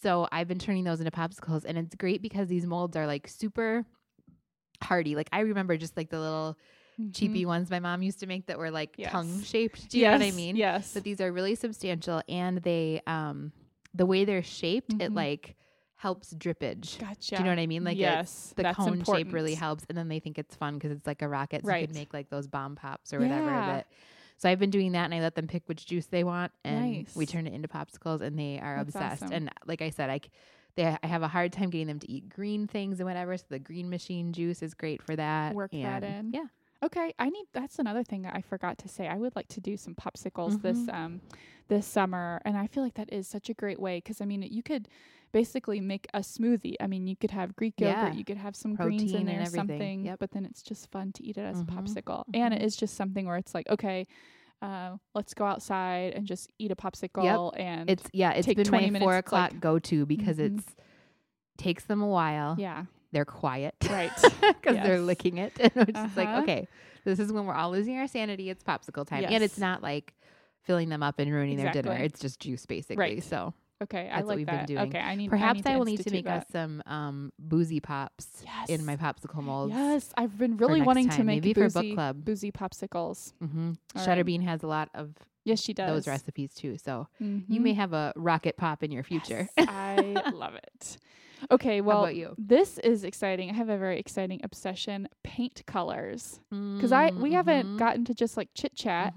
So 0.00 0.28
I've 0.30 0.48
been 0.48 0.58
turning 0.58 0.84
those 0.84 1.00
into 1.00 1.10
popsicles 1.10 1.64
and 1.64 1.76
it's 1.76 1.94
great 1.96 2.22
because 2.22 2.48
these 2.48 2.66
molds 2.66 2.96
are 2.96 3.06
like 3.06 3.26
super 3.28 3.84
hearty. 4.82 5.16
Like 5.16 5.28
I 5.32 5.40
remember 5.40 5.76
just 5.76 5.96
like 5.96 6.10
the 6.10 6.20
little 6.20 6.56
Mhm. 7.00 7.14
cheapy 7.14 7.46
ones 7.46 7.70
my 7.70 7.78
mom 7.80 8.02
used 8.02 8.20
to 8.20 8.26
make 8.26 8.46
that 8.46 8.58
were 8.58 8.70
like 8.70 8.94
Yes. 8.96 9.10
tongue 9.12 9.42
shaped. 9.42 9.88
Do 9.90 9.98
you 9.98 10.04
know 10.04 10.12
what 10.12 10.22
I 10.22 10.30
mean? 10.32 10.56
Yes. 10.56 10.92
But 10.94 11.04
these 11.04 11.20
are 11.20 11.32
really 11.32 11.54
substantial 11.54 12.22
and 12.28 12.58
they 12.58 13.00
um 13.06 13.52
the 13.94 14.06
way 14.06 14.24
they're 14.24 14.42
shaped, 14.42 14.92
it 14.94 15.10
Mhm. 15.10 15.14
like 15.16 15.56
helps 15.96 16.32
drippage. 16.34 17.00
Gotcha. 17.00 17.36
Do 17.36 17.42
you 17.42 17.44
know 17.44 17.50
what 17.50 17.58
I 17.58 17.66
mean? 17.66 17.82
Like 17.82 17.98
yes, 17.98 18.52
the 18.56 18.62
cone 18.72 18.94
important. 18.94 19.26
shape 19.28 19.32
really 19.32 19.54
helps 19.54 19.84
and 19.88 19.98
then 19.98 20.06
they 20.08 20.20
think 20.20 20.38
it's 20.38 20.54
fun 20.54 20.74
because 20.74 20.92
it's 20.92 21.06
like 21.06 21.22
a 21.22 21.28
rocket 21.28 21.64
so 21.66 21.74
you 21.74 21.86
could 21.86 21.96
make 21.96 22.12
like 22.12 22.30
those 22.30 22.46
bomb 22.46 22.76
pops 22.76 23.12
or 23.12 23.18
whatever 23.18 23.46
Yeah. 23.50 23.76
but 23.76 23.86
so 24.38 24.48
I've 24.48 24.58
been 24.58 24.70
doing 24.70 24.92
that 24.92 25.04
and 25.04 25.14
I 25.14 25.20
let 25.20 25.34
them 25.34 25.46
pick 25.46 25.64
which 25.68 25.84
juice 25.86 26.06
they 26.06 26.24
want 26.24 26.52
and 26.64 27.06
we 27.14 27.26
Nice. 27.26 27.32
turn 27.32 27.46
it 27.46 27.52
into 27.52 27.68
popsicles 27.68 28.20
and 28.22 28.38
they 28.38 28.58
are 28.60 28.76
That's 28.76 28.94
obsessed 28.96 29.22
awesome. 29.24 29.32
and 29.34 29.50
like 29.66 29.82
I 29.82 29.90
said 29.90 30.08
I 30.10 30.18
c- 30.18 30.30
they 30.76 30.96
I 31.02 31.06
have 31.06 31.22
a 31.22 31.28
hard 31.28 31.52
time 31.52 31.70
getting 31.70 31.88
them 31.88 31.98
to 32.00 32.10
eat 32.10 32.28
green 32.28 32.66
things 32.66 33.00
and 33.00 33.06
whatever. 33.08 33.36
So 33.36 33.44
the 33.50 33.58
green 33.58 33.90
machine 33.90 34.32
juice 34.32 34.62
is 34.62 34.74
great 34.74 35.02
for 35.02 35.16
that. 35.16 35.54
Work 35.54 35.72
that 35.72 36.04
And, 36.04 36.34
in. 36.34 36.40
Yeah. 36.40 36.46
Okay, 36.84 37.12
I 37.18 37.28
need. 37.28 37.46
That's 37.52 37.80
another 37.80 38.04
thing 38.04 38.22
that 38.22 38.36
I 38.36 38.40
forgot 38.40 38.78
to 38.78 38.88
say. 38.88 39.08
I 39.08 39.16
would 39.16 39.34
like 39.34 39.48
to 39.48 39.60
do 39.60 39.76
some 39.76 39.96
popsicles 39.96 40.52
Mm-hmm. 40.52 40.62
this 40.62 40.88
um 40.92 41.20
this 41.66 41.86
summer, 41.86 42.40
and 42.44 42.56
I 42.56 42.68
feel 42.68 42.84
like 42.84 42.94
that 42.94 43.12
is 43.12 43.26
such 43.26 43.50
a 43.50 43.54
great 43.54 43.80
way 43.80 43.96
because 43.98 44.20
I 44.20 44.24
mean 44.24 44.42
you 44.42 44.62
could 44.62 44.86
basically 45.32 45.80
make 45.80 46.06
a 46.14 46.20
smoothie. 46.20 46.74
I 46.80 46.86
mean 46.86 47.06
you 47.06 47.16
could 47.16 47.30
have 47.30 47.54
Greek 47.56 47.74
yogurt, 47.78 47.96
Yeah. 47.96 48.12
you 48.14 48.24
could 48.24 48.36
have 48.38 48.56
some 48.56 48.74
greens 48.74 49.02
Protein 49.02 49.14
in 49.14 49.16
and 49.20 49.28
there, 49.28 49.40
everything. 49.46 49.56
something. 49.68 50.04
Yep. 50.06 50.18
But 50.18 50.30
then 50.32 50.44
it's 50.44 50.62
just 50.62 50.90
fun 50.90 51.12
to 51.12 51.24
eat 51.24 51.36
it 51.36 51.42
as 51.42 51.62
Mhm. 51.62 51.68
a 51.68 51.82
popsicle, 51.82 52.24
and 52.34 52.54
it 52.54 52.60
Mhm. 52.60 52.64
is 52.64 52.76
just 52.76 52.94
something 52.94 53.26
where 53.26 53.36
it's 53.36 53.54
like 53.54 53.68
okay. 53.68 54.06
Uh, 54.60 54.96
let's 55.14 55.34
go 55.34 55.44
outside 55.44 56.14
and 56.14 56.26
just 56.26 56.50
eat 56.58 56.72
a 56.72 56.74
popsicle 56.76 57.52
yep. 57.54 57.62
and 57.64 57.88
It's 57.88 58.08
yeah, 58.12 58.32
it's 58.32 58.46
been 58.46 58.64
20 58.64 58.86
my 58.86 58.90
minutes, 58.90 59.04
four 59.04 59.12
like- 59.12 59.24
o'clock 59.24 59.52
go 59.60 59.78
to 59.78 60.04
because 60.04 60.38
Mhm. 60.38 60.58
it's 60.58 60.74
takes 61.56 61.84
them 61.84 62.02
a 62.02 62.06
while. 62.08 62.56
yeah, 62.58 62.84
They're 63.12 63.24
quiet. 63.24 63.74
right. 63.88 64.10
because 64.40 64.76
they're 64.76 65.00
licking 65.00 65.38
it. 65.38 65.52
And 65.60 65.72
it's 65.88 65.92
just 65.98 66.16
like, 66.16 66.28
Uh-huh. 66.28 66.42
okay, 66.42 66.68
this 67.04 67.18
is 67.20 67.32
when 67.32 67.46
we're 67.46 67.54
all 67.54 67.70
losing 67.70 67.96
our 67.98 68.08
sanity. 68.08 68.50
It's 68.50 68.64
popsicle 68.64 69.06
time. 69.06 69.24
And 69.28 69.42
it's 69.44 69.58
not 69.58 69.82
like 69.82 70.14
filling 70.62 70.88
them 70.88 71.02
up 71.02 71.18
and 71.18 71.30
ruining 71.30 71.56
their 71.56 71.72
dinner. 71.72 71.92
It's 71.92 72.20
just 72.20 72.40
juice 72.40 72.66
basically. 72.66 72.96
Right. 72.96 73.22
So 73.22 73.54
Okay, 73.80 74.08
I 74.10 74.16
That's 74.16 74.22
what 74.22 74.26
like 74.28 74.36
we've 74.38 74.46
been 74.46 74.56
that. 74.56 74.66
doing. 74.66 74.80
Okay, 74.88 74.98
I 74.98 75.14
need. 75.14 75.30
perhaps 75.30 75.62
I, 75.64 75.74
I, 75.74 75.76
will 75.76 75.84
need 75.84 76.00
to 76.00 76.10
make 76.10 76.24
that. 76.24 76.42
us 76.42 76.44
some 76.50 76.82
um, 76.86 77.32
boozy 77.38 77.78
pops 77.78 78.42
in 78.68 78.84
my 78.84 78.96
popsicle 78.96 79.42
molds. 79.42 79.72
Yes, 79.72 80.12
I've 80.16 80.36
been 80.36 80.56
really 80.56 80.82
wanting 80.82 81.08
to 81.10 81.18
make 81.22 81.44
maybe 81.44 81.54
for 81.54 81.60
boozy, 81.68 81.90
book 81.90 81.96
club. 81.96 82.24
boozy 82.24 82.50
popsicles. 82.50 83.32
hmm 83.40 83.72
All 83.94 84.04
Shutter 84.04 84.24
right. 84.24 84.40
Has 84.42 84.62
a 84.64 84.66
lot 84.66 84.88
of 84.94 85.14
Yes, 85.44 85.60
she 85.60 85.72
does. 85.72 85.86
those 85.88 86.06
recipes 86.08 86.52
too. 86.54 86.76
So 86.78 87.06
you 87.20 87.26
Mhm. 87.60 87.62
may 87.62 87.72
have 87.74 87.92
a 87.92 88.12
rocket 88.16 88.56
pop 88.56 88.82
in 88.82 88.90
your 88.90 89.04
future. 89.04 89.48
Yes, 89.56 89.68
I 89.68 90.22
love 90.32 90.54
it. 90.56 90.98
Okay, 91.52 91.80
well, 91.80 92.02
about 92.02 92.16
you? 92.16 92.34
this 92.36 92.78
is 92.78 93.04
exciting. 93.04 93.48
I 93.48 93.52
have 93.52 93.68
a 93.68 93.78
very 93.78 94.00
exciting 94.00 94.40
obsession: 94.42 95.08
paint 95.22 95.62
colors. 95.66 96.40
Because 96.50 96.90
I 96.90 97.12
we 97.16 97.32
haven't 97.32 97.74
Mhm. 97.74 97.78
gotten 97.78 98.04
to 98.06 98.14
just 98.14 98.36
like 98.36 98.48
chit 98.54 98.74
chat. 98.74 99.14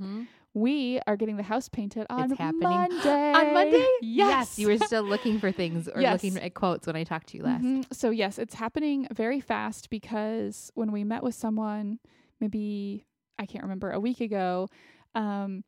We 0.53 0.99
are 1.07 1.15
getting 1.15 1.37
the 1.37 1.43
house 1.43 1.69
painted 1.69 2.05
on 2.09 2.31
happening. 2.31 2.59
Monday. 2.69 3.31
on 3.35 3.53
Monday. 3.53 3.87
Yes. 4.01 4.59
you 4.59 4.67
were 4.67 4.77
still 4.77 5.03
looking 5.03 5.39
for 5.39 5.51
things 5.51 5.87
or 5.87 6.01
Yes. 6.01 6.21
looking 6.23 6.37
at 6.41 6.53
quotes 6.53 6.87
when 6.87 6.95
I 6.95 7.03
talked 7.05 7.27
to 7.27 7.37
you 7.37 7.43
last. 7.43 7.63
Mhm. 7.63 7.85
So 7.93 8.09
yes, 8.09 8.37
it's 8.37 8.55
happening 8.55 9.07
very 9.13 9.39
fast 9.39 9.89
because 9.89 10.69
when 10.75 10.91
we 10.91 11.03
met 11.05 11.23
with 11.23 11.35
someone, 11.35 11.99
maybe 12.41 13.05
I 13.39 13.45
can't 13.45 13.63
remember 13.63 13.91
a 13.91 13.99
week 13.99 14.19
ago, 14.19 14.67
um, 15.15 15.63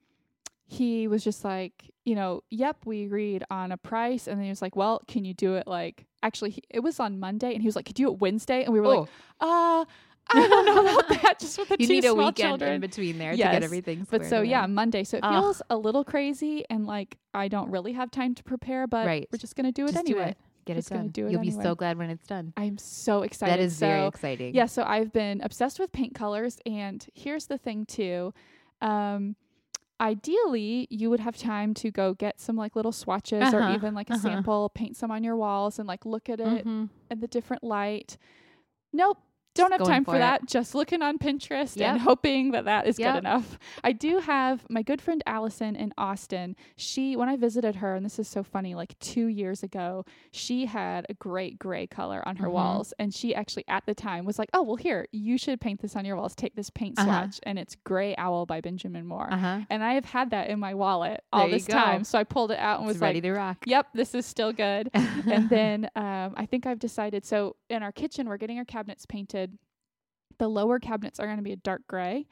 he 0.66 1.08
was 1.08 1.24
just 1.24 1.44
like, 1.44 1.92
you 2.04 2.16
know, 2.16 2.42
yep, 2.50 2.78
we 2.86 3.04
agreed 3.04 3.44
on 3.52 3.72
a 3.72 3.78
price, 3.78 4.28
and 4.28 4.38
then 4.38 4.44
he 4.46 4.50
was 4.50 4.62
like, 4.62 4.76
well, 4.76 5.02
can 5.08 5.24
you 5.26 5.34
do 5.34 5.56
it 5.56 5.68
like? 5.68 6.08
Actually, 6.24 6.52
he, 6.52 6.64
it 6.70 6.80
was 6.80 7.00
on 7.00 7.20
Monday, 7.20 7.54
and 7.54 7.62
he 7.62 7.68
was 7.68 7.76
like, 7.76 7.86
could 7.86 8.00
you 8.00 8.08
do 8.08 8.14
it 8.14 8.20
Wednesday? 8.20 8.64
And 8.64 8.74
we 8.74 8.80
were 8.80 8.88
like, 8.88 9.10
uh, 9.42 9.86
I 10.30 10.48
don't 10.48 10.66
know 10.66 10.82
about 10.98 11.10
that. 11.22 11.40
Just 11.40 11.58
with 11.60 11.70
the 11.70 11.76
you 11.80 11.88
two 11.88 11.94
need 11.94 12.06
a 12.06 12.10
small 12.12 12.18
weekend 12.28 12.36
children. 12.50 12.74
in 12.74 12.82
between 12.82 13.18
there 13.18 13.32
to 13.32 13.38
get 13.38 13.64
everything. 13.64 14.08
But 14.10 14.26
so 14.26 14.40
away. 14.40 14.50
yeah, 14.50 14.66
Monday. 14.68 15.04
So 15.04 15.18
it 15.18 15.24
Ugh. 15.24 15.44
feels 15.44 15.62
a 15.70 15.78
little 15.78 16.04
crazy, 16.04 16.64
and 16.70 16.86
like 16.88 17.18
I 17.34 17.48
don't 17.48 17.70
really 17.70 17.94
have 17.94 18.10
time 18.12 18.34
to 18.36 18.44
prepare, 18.44 18.88
but 18.88 19.06
Right. 19.06 19.28
we're 19.32 19.38
just 19.38 19.56
gonna 19.56 19.72
do 19.72 19.86
it 19.86 19.94
Just 19.94 20.06
do 20.06 20.14
anyway. 20.16 20.32
it. 20.32 20.38
Get 20.66 20.76
Just 20.78 20.92
it 20.92 20.94
done. 20.94 21.08
do 21.10 21.28
it 21.28 21.32
You'll 21.34 21.42
be 21.42 21.52
so 21.52 21.76
glad 21.76 21.98
when 21.98 22.10
it's 22.10 22.26
done. 22.26 22.54
I'm 22.56 22.78
so 22.78 23.24
excited. 23.24 23.52
That 23.52 23.60
is 23.62 23.76
so, 23.76 23.86
very 23.88 24.08
exciting. 24.08 24.56
Yeah, 24.56 24.66
so 24.68 24.84
I've 24.84 25.12
been 25.12 25.42
obsessed 25.42 25.78
with 25.78 25.92
paint 25.92 26.16
colors, 26.16 26.58
and 26.66 27.06
here's 27.14 27.48
the 27.48 27.58
thing 27.58 27.86
too. 27.86 28.34
Um, 28.82 29.36
ideally, 30.00 30.88
you 30.90 31.10
would 31.10 31.20
have 31.20 31.38
time 31.38 31.74
to 31.76 31.92
go 31.92 32.14
get 32.14 32.40
some 32.40 32.56
like 32.56 32.76
little 32.76 32.92
swatches 32.92 33.44
Uh-huh, 33.54 33.58
or 33.58 33.76
even 33.76 33.94
like 33.94 34.10
a 34.10 34.14
uh-huh. 34.14 34.22
sample, 34.22 34.70
paint 34.70 34.96
some 34.96 35.12
on 35.12 35.24
your 35.24 35.36
walls, 35.36 35.80
and 35.80 35.88
like 35.88 36.06
look 36.06 36.30
at 36.30 36.40
it 36.40 36.66
Mhm. 36.66 36.90
in 37.12 37.20
the 37.20 37.28
different 37.28 37.64
light. 37.64 38.18
Nope. 38.94 39.20
Don't 39.56 39.72
have 39.72 39.84
time 39.84 40.04
for 40.06 40.12
for 40.14 40.18
that. 40.18 40.46
Just 40.48 40.74
looking 40.76 41.02
on 41.02 41.18
Pinterest 41.18 41.76
Yep. 41.78 41.90
and 41.92 42.02
hoping 42.02 42.52
that 42.52 42.66
that 42.66 42.88
is 42.88 42.98
Yep. 43.00 43.14
good 43.14 43.20
enough. 43.20 43.58
I 43.84 43.92
do 43.92 44.20
have 44.20 44.66
my 44.70 44.82
good 44.82 45.02
friend 45.02 45.22
Allison 45.26 45.76
in 45.76 45.94
Austin. 45.98 46.56
She, 46.76 47.16
when 47.16 47.30
I 47.30 47.36
visited 47.36 47.76
her, 47.78 47.96
and 47.96 48.06
this 48.06 48.18
is 48.20 48.28
so 48.28 48.44
funny, 48.44 48.74
like 48.76 48.98
two 49.00 49.28
years 49.28 49.64
ago, 49.64 50.06
she 50.32 50.66
had 50.66 51.06
a 51.10 51.14
great 51.14 51.60
gray 51.60 51.86
color 51.88 52.22
on 52.28 52.38
her 52.38 52.48
Mhm. 52.48 52.52
walls. 52.54 52.94
And 53.00 53.14
she 53.14 53.34
actually, 53.36 53.66
at 53.68 53.86
the 53.86 53.94
time, 53.96 54.26
was 54.26 54.40
like, 54.40 54.50
oh, 54.54 54.64
well, 54.64 54.76
here, 54.76 55.08
you 55.12 55.38
should 55.38 55.60
paint 55.62 55.82
this 55.82 55.96
on 55.96 56.06
your 56.06 56.16
walls. 56.16 56.36
Take 56.36 56.56
this 56.56 56.70
paint 56.70 56.98
Uh-huh. 56.98 57.08
swatch. 57.08 57.40
And 57.44 57.60
it's 57.60 57.76
Gray 57.76 58.16
Owl 58.18 58.46
by 58.46 58.62
Benjamin 58.62 59.06
Moore. 59.06 59.32
Uh-huh. 59.32 59.62
And 59.70 59.84
I 59.84 59.94
have 59.94 60.06
had 60.06 60.30
that 60.32 60.50
in 60.50 60.60
my 60.60 60.74
wallet 60.74 61.24
all 61.32 61.42
There 61.42 61.52
this 61.52 61.66
time. 61.68 62.04
So 62.04 62.18
I 62.18 62.24
pulled 62.24 62.52
it 62.52 62.60
out 62.60 62.80
and 62.80 62.90
It's 62.90 62.96
was 62.96 63.02
ready 63.02 63.18
like, 63.22 63.24
to 63.24 63.34
rock. 63.34 63.58
yep, 63.66 63.88
this 63.94 64.16
is 64.16 64.26
still 64.26 64.52
good 64.54 64.90
and 64.94 65.50
then 65.50 65.90
um, 65.96 66.34
I 66.38 66.46
think 66.46 66.66
I've 66.66 66.80
decided. 66.80 67.26
So 67.26 67.56
in 67.70 67.84
our 67.84 67.92
kitchen, 67.92 68.28
we're 68.28 68.38
getting 68.38 68.58
our 68.58 68.66
cabinets 68.66 69.06
painted. 69.06 69.43
The 70.38 70.48
lower 70.48 70.80
cabinets 70.80 71.20
are 71.20 71.26
going 71.26 71.38
to 71.38 71.44
be 71.44 71.54
a 71.54 71.58
dark 71.58 71.84
gray, 71.88 72.26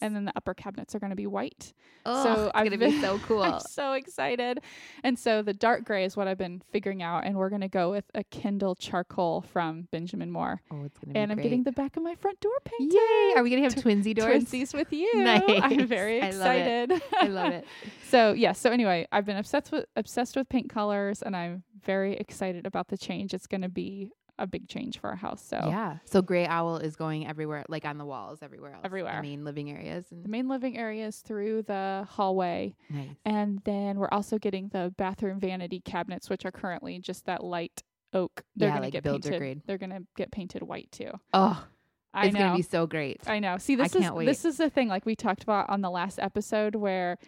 and 0.00 0.14
then 0.14 0.24
the 0.26 0.32
upper 0.36 0.52
cabinets 0.54 0.94
are 0.94 0.98
going 0.98 1.10
to 1.10 1.16
be 1.16 1.26
white. 1.26 1.72
oh, 2.04 2.22
so 2.22 2.42
it's 2.44 2.52
I've 2.54 2.64
gonna 2.70 2.78
be 2.90 3.00
so 3.00 3.18
cool. 3.26 3.42
I'm 3.42 3.60
so 3.60 3.94
excited. 3.94 4.60
And 5.02 5.18
so 5.18 5.40
the 5.42 5.54
dark 5.54 5.84
gray 5.84 6.04
is 6.04 6.16
what 6.16 6.28
I've 6.28 6.36
been 6.38 6.62
figuring 6.70 7.02
out, 7.02 7.24
and 7.24 7.34
we're 7.36 7.48
going 7.48 7.62
to 7.62 7.68
go 7.68 7.90
with 7.90 8.04
a 8.14 8.22
Kendall 8.24 8.74
charcoal 8.74 9.40
from 9.40 9.88
Benjamin 9.90 10.30
Moore. 10.30 10.60
oh, 10.70 10.84
it's 10.84 10.98
gonna 10.98 11.14
be 11.14 11.18
And 11.18 11.32
I'm 11.32 11.36
great. 11.36 11.44
getting 11.44 11.62
the 11.64 11.72
back 11.72 11.96
of 11.96 12.02
my 12.02 12.14
front 12.14 12.38
door 12.40 12.52
painted. 12.64 12.94
Yay! 12.94 13.32
Are 13.36 13.42
we 13.42 13.50
gonna 13.50 13.62
have 13.62 13.74
twinsy 13.74 14.14
doors? 14.14 14.44
Twinsies 14.44 14.74
with 14.74 14.92
you. 14.92 15.10
Nice. 15.24 15.42
I'm 15.48 15.86
very 15.86 16.20
I 16.22 16.30
love 16.30 16.54
it. 16.56 16.90
excited. 16.90 17.02
I 17.20 17.26
love 17.28 17.52
it. 17.52 17.64
So 18.08 18.32
yeah, 18.34 18.52
so 18.52 18.70
anyway, 18.70 19.08
I've 19.10 19.24
been 19.26 19.36
obsessed 19.36 19.72
with 19.72 19.86
obsessed 19.96 20.36
with 20.36 20.48
paint 20.48 20.70
colors 20.70 21.22
and 21.22 21.34
I'm 21.34 21.64
very 21.84 22.14
excited 22.16 22.64
about 22.64 22.86
the 22.86 22.96
change. 22.96 23.34
It's 23.34 23.48
going 23.48 23.62
to 23.62 23.68
be 23.68 24.12
a 24.38 24.46
big 24.46 24.68
change 24.68 24.98
for 25.00 25.08
our 25.10 25.16
house. 25.16 25.42
So 25.42 25.56
Yeah. 25.68 25.98
So 26.04 26.20
gray 26.22 26.46
owl 26.46 26.76
is 26.76 26.94
going 26.96 27.26
everywhere, 27.26 27.64
like 27.68 27.84
on 27.84 27.98
the 27.98 28.04
walls, 28.04 28.40
everywhere 28.42 28.72
else. 28.74 28.82
Everywhere. 28.84 29.16
The 29.16 29.22
main 29.22 29.44
living 29.44 29.70
areas. 29.70 30.06
and 30.10 30.24
the 30.24 30.28
main 30.28 30.48
living 30.48 30.76
areas 30.76 31.18
through 31.20 31.62
the 31.62 32.06
hallway 32.10 32.74
nice. 32.90 33.08
and 33.24 33.60
then 33.64 33.98
we're 33.98 34.10
also 34.12 34.38
getting 34.38 34.68
the 34.68 34.92
bathroom 34.98 35.40
vanity 35.40 35.80
cabinets 35.80 36.28
which 36.28 36.44
are 36.44 36.52
currently 36.52 36.98
just 36.98 37.24
that 37.26 37.42
light 37.42 37.82
oak. 38.12 38.44
They're 38.56 38.68
Yeah, 38.68 38.74
going 38.74 38.82
to 38.82 38.86
like 38.86 38.92
get 38.92 39.02
builder 39.04 39.22
painted. 39.30 39.38
grade. 39.38 39.62
They're 39.66 39.78
to 39.78 40.02
get 40.16 40.30
painted 40.30 40.62
white 40.62 40.90
too. 40.92 41.10
Oh, 41.32 41.66
I 42.14 42.26
it's 42.26 42.34
know. 42.34 42.40
gonna 42.40 42.56
be 42.56 42.62
so 42.62 42.86
great. 42.86 43.20
I 43.28 43.40
know. 43.40 43.58
See, 43.58 43.74
this 43.74 43.94
I 43.94 43.98
is 43.98 44.04
can't 44.04 44.14
wait. 44.16 44.24
this 44.26 44.44
is 44.46 44.56
the 44.56 44.70
thing 44.70 44.88
like 44.88 45.04
we 45.04 45.14
talked 45.16 45.42
about 45.42 45.68
on 45.68 45.82
the 45.82 45.90
last 45.90 46.18
episode 46.18 46.74
where 46.74 47.18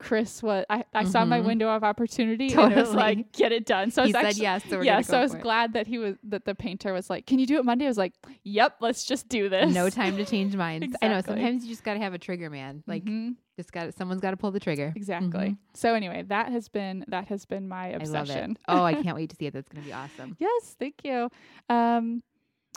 Chris 0.00 0.42
was 0.42 0.64
I, 0.68 0.84
I 0.92 1.04
saw 1.04 1.24
my 1.24 1.40
Mhm. 1.40 1.46
window 1.46 1.68
of 1.68 1.84
opportunity 1.84 2.52
and 2.52 2.72
it 2.72 2.76
was 2.76 2.92
like 2.94 3.32
get 3.32 3.52
it 3.52 3.64
done. 3.64 3.90
So 3.90 4.02
I 4.02 4.06
he 4.06 4.12
was 4.12 4.20
said 4.20 4.26
actually 4.26 4.42
yes, 4.42 4.64
so 4.68 4.80
yeah, 4.82 5.00
so 5.00 5.18
I 5.18 5.22
was 5.22 5.34
it. 5.34 5.40
glad 5.40 5.72
that 5.74 5.86
he 5.86 5.98
was 5.98 6.16
that 6.24 6.44
the 6.44 6.54
painter 6.54 6.92
was 6.92 7.08
like, 7.08 7.26
"Can 7.26 7.38
you 7.38 7.46
do 7.46 7.58
it 7.58 7.64
Monday?" 7.64 7.84
I 7.86 7.88
was 7.88 7.96
like, 7.98 8.12
"Yep, 8.42 8.76
let's 8.80 9.04
just 9.04 9.28
do 9.28 9.48
this." 9.48 9.72
No 9.72 9.88
time 10.00 10.16
to 10.16 10.24
change 10.24 10.56
minds. 10.56 10.94
I 11.00 11.08
know. 11.08 11.20
Sometimes 11.20 11.64
you 11.64 11.70
just 11.70 11.84
gotta 11.84 12.00
have 12.00 12.12
a 12.12 12.18
trigger 12.18 12.50
man. 12.50 12.82
Like 12.86 13.04
Mhm, 13.04 13.36
just 13.56 13.72
got 13.72 13.94
someone's 13.94 14.20
got 14.20 14.32
to 14.32 14.36
pull 14.36 14.50
the 14.50 14.60
trigger. 14.60 14.92
exactly. 14.96 15.28
Mhm. 15.50 15.58
So 15.74 15.94
anyway, 15.94 16.22
that 16.26 16.50
has 16.52 16.68
been 16.68 17.04
that 17.08 17.28
has 17.28 17.46
been 17.46 17.68
my 17.68 17.90
I 17.94 17.96
love 17.98 18.02
obsession. 18.28 18.50
it. 18.52 18.58
Oh, 18.68 18.82
I 18.82 18.94
can't 19.02 19.16
wait 19.16 19.30
to 19.30 19.36
see 19.36 19.46
it. 19.46 19.54
That's 19.54 19.68
gonna 19.68 19.86
be 19.86 19.92
awesome. 19.92 20.36
yes, 20.40 20.76
thank 20.78 20.96
you. 21.04 21.30
Um, 21.70 22.22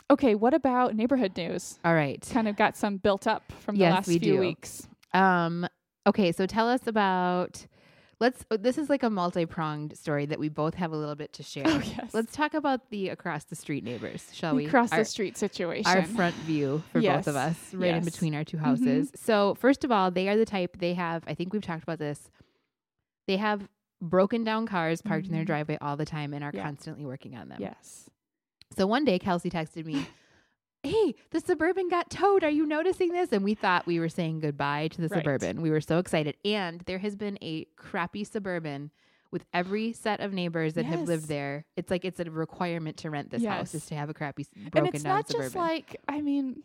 okay, 0.08 0.34
what 0.34 0.54
about 0.54 0.94
neighborhood 0.94 1.36
news? 1.36 1.78
All 1.84 1.94
right. 1.94 2.26
Kind 2.32 2.48
of 2.48 2.56
got 2.56 2.76
some 2.76 2.96
built 2.96 3.26
up 3.26 3.50
from 3.60 3.74
the 3.76 3.84
last 3.84 4.06
few 4.06 4.18
do. 4.20 4.38
weeks. 4.40 4.86
Um. 5.12 5.66
Okay. 6.08 6.32
So 6.32 6.46
tell 6.46 6.68
us 6.68 6.86
about. 6.86 7.66
Let's. 8.20 8.44
uh, 8.50 8.56
This 8.60 8.78
is 8.78 8.88
like 8.90 9.04
a 9.04 9.10
multi-pronged 9.10 9.96
story 9.96 10.26
that 10.26 10.40
we 10.40 10.48
both 10.48 10.74
have 10.74 10.90
a 10.92 10.96
little 10.96 11.14
bit 11.14 11.32
to 11.34 11.42
share. 11.44 11.62
Oh 11.68 11.80
yes, 11.84 12.12
Let's 12.12 12.34
talk 12.34 12.54
about 12.54 12.90
the 12.90 13.10
across 13.10 13.44
the 13.44 13.54
street 13.54 13.84
neighbors, 13.84 14.26
shall 14.32 14.56
we? 14.56 14.66
Across 14.66 14.92
Our- 14.92 14.98
the 15.00 15.04
street 15.04 15.36
situation. 15.38 15.86
our 15.90 16.02
front 16.04 16.34
view 16.34 16.82
for 16.92 16.98
Yes, 16.98 17.18
both 17.26 17.28
of 17.28 17.36
us, 17.36 17.74
right 17.74 17.94
in 17.94 18.04
between 18.04 18.34
our 18.34 18.42
two 18.44 18.56
Mhm. 18.56 18.60
houses. 18.64 19.12
So, 19.14 19.54
first 19.54 19.84
of 19.84 19.92
all, 19.92 20.10
they 20.10 20.28
are 20.28 20.36
the 20.36 20.44
type 20.46 20.78
they 20.78 20.94
have, 20.94 21.22
I 21.28 21.34
think 21.34 21.52
we've 21.52 21.62
talked 21.62 21.84
about 21.84 22.00
this. 22.00 22.28
They 23.28 23.36
have 23.36 23.68
broken 24.00 24.42
down 24.44 24.66
cars 24.66 25.00
parked 25.02 25.26
in 25.26 25.32
their 25.32 25.42
Mhm. 25.44 25.46
driveway 25.46 25.78
all 25.80 25.96
the 25.96 26.04
time 26.06 26.32
and 26.34 26.42
are 26.42 26.50
Yeah. 26.54 26.62
constantly 26.64 27.04
working 27.04 27.36
on 27.36 27.48
them. 27.48 27.58
yes. 27.60 28.10
So, 28.76 28.86
one 28.86 29.04
day 29.04 29.18
Kelsey 29.20 29.50
texted 29.50 29.84
me, 29.86 30.06
Hey, 30.82 31.14
the 31.30 31.40
Suburban 31.40 31.88
got 31.88 32.08
towed. 32.10 32.44
Are 32.44 32.50
you 32.50 32.64
noticing 32.64 33.12
this? 33.12 33.32
And 33.32 33.42
we 33.44 33.54
thought 33.54 33.86
we 33.86 33.98
were 33.98 34.08
saying 34.08 34.40
goodbye 34.40 34.88
to 34.88 35.00
the 35.00 35.08
Right. 35.08 35.24
Suburban. 35.24 35.60
We 35.60 35.70
were 35.70 35.80
so 35.80 35.98
excited. 35.98 36.36
And 36.44 36.82
there 36.82 36.98
has 36.98 37.16
been 37.16 37.36
a 37.42 37.66
crappy 37.76 38.24
Suburban 38.24 38.90
with 39.30 39.44
every 39.52 39.92
set 39.92 40.20
of 40.20 40.32
neighbors 40.32 40.74
that 40.74 40.84
have 40.86 41.02
lived 41.02 41.28
there. 41.28 41.66
It's 41.76 41.90
like 41.90 42.04
it's 42.04 42.20
a 42.20 42.24
requirement 42.24 42.96
to 42.98 43.10
rent 43.10 43.30
this 43.30 43.44
house 43.44 43.74
is 43.74 43.84
to 43.86 43.94
have 43.94 44.08
a 44.08 44.14
crappy 44.14 44.46
broken 44.70 44.86
and 44.86 44.94
it's 44.94 45.04
not 45.04 45.28
just 45.28 45.54
like 45.54 46.00
I 46.08 46.20
mean. 46.22 46.62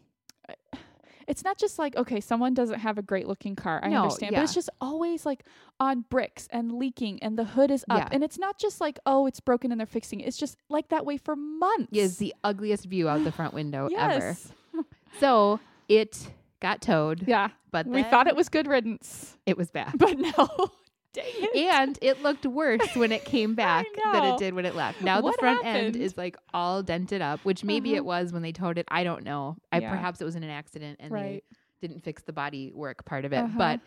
It's 1.28 1.44
not 1.44 1.58
just 1.58 1.78
like 1.80 1.96
okay, 1.96 2.20
someone 2.20 2.54
doesn't 2.54 2.80
have 2.80 2.98
a 2.98 3.02
great 3.02 3.28
looking 3.28 3.56
car. 3.56 3.80
I 3.84 3.90
No, 3.90 4.04
understand, 4.04 4.32
yeah. 4.34 4.40
but 4.40 4.44
it's 4.46 4.54
just 4.54 4.70
always 4.82 5.26
like 5.26 5.44
on 5.80 6.06
bricks 6.10 6.48
and 6.52 6.72
leaking, 6.74 7.22
and 7.24 7.38
the 7.38 7.44
hood 7.46 7.72
is 7.72 7.86
up, 7.90 7.98
Yeah. 8.00 8.10
and 8.12 8.24
it's 8.24 8.38
not 8.40 8.58
just 8.60 8.80
like 8.82 9.00
oh, 9.06 9.26
it's 9.28 9.40
broken 9.40 9.72
and 9.72 9.80
they're 9.80 9.86
fixing 9.88 10.20
it. 10.22 10.28
It's 10.28 10.38
just 10.38 10.58
like 10.70 10.90
that 10.90 11.06
way 11.06 11.18
for 11.18 11.36
months. 11.36 11.90
is 11.92 12.18
the 12.18 12.34
ugliest 12.44 12.86
view 12.86 13.08
out 13.10 13.24
the 13.24 13.32
front 13.32 13.54
window 13.54 13.90
ever. 13.98 14.38
So 15.20 15.60
it 15.88 16.28
got 16.60 16.82
towed, 16.82 17.28
yeah. 17.28 17.50
but 17.72 17.86
We 17.86 18.02
thought 18.04 18.26
it 18.28 18.36
was 18.36 18.50
good 18.50 18.66
riddance, 18.68 19.38
it 19.46 19.58
was 19.58 19.70
bad. 19.70 19.94
but 19.98 20.18
no. 20.18 20.72
Dang 21.14 21.24
it. 21.28 21.56
and 21.74 22.00
it 22.02 22.22
looked 22.24 22.46
worse 22.46 22.96
when 22.96 23.12
it 23.12 23.24
came 23.26 23.54
back 23.66 23.86
than 24.12 24.24
it 24.26 24.38
did 24.40 24.54
when 24.54 24.66
it 24.66 24.76
left. 24.76 25.02
Now 25.02 25.22
What 25.22 25.36
the 25.36 25.40
front 25.40 25.66
end 25.66 25.96
is 25.96 26.18
like 26.18 26.36
all 26.54 26.82
dented 26.84 27.22
up, 27.22 27.40
which 27.44 27.64
maybe 27.64 27.92
Uh-huh. 27.92 27.98
it 27.98 28.06
was 28.06 28.34
when 28.34 28.42
they 28.42 28.52
towed 28.52 28.78
it. 28.78 28.86
I 28.90 29.04
don't 29.04 29.24
know. 29.24 29.58
I 29.72 29.80
Yeah. 29.80 29.90
perhaps 29.92 30.22
it 30.22 30.26
was 30.26 30.36
in 30.36 30.44
an 30.44 30.50
accident 30.50 30.98
and 31.00 31.12
right. 31.12 31.44
they 31.82 31.88
didn't 31.88 32.04
fix 32.04 32.24
the 32.24 32.34
body 32.34 32.72
work 32.74 33.06
part 33.06 33.26
of 33.26 33.34
it. 33.34 33.38
Uh-huh. 33.38 33.58
But 33.58 33.80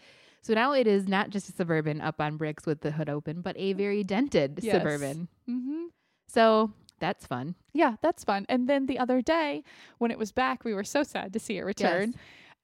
so 0.43 0.55
now 0.55 0.73
it 0.73 0.87
is 0.87 1.09
not 1.09 1.31
just 1.31 1.49
a 1.49 1.53
suburban 1.53 2.01
up 2.01 2.21
on 2.21 2.37
bricks 2.37 2.65
with 2.67 2.81
the 2.83 2.93
hood 2.93 3.09
open, 3.09 3.41
but 3.41 3.57
a 3.59 3.73
very 3.73 4.05
dented 4.05 4.61
Yes. 4.63 4.75
suburban. 4.77 5.27
Mm-hmm. 5.51 5.87
So 6.29 6.73
that's 7.01 7.27
fun. 7.27 7.57
Yeah, 7.73 7.97
that's 8.03 8.23
fun. 8.25 8.47
And 8.49 8.69
then 8.69 8.87
the 8.87 8.99
other 8.99 9.21
day, 9.21 9.65
when 9.99 10.11
it 10.11 10.19
was 10.19 10.31
back, 10.33 10.65
we 10.65 10.75
were 10.75 10.85
so 10.85 11.03
sad 11.03 11.33
to 11.33 11.39
see 11.41 11.59
it 11.59 11.63
return. 11.65 12.15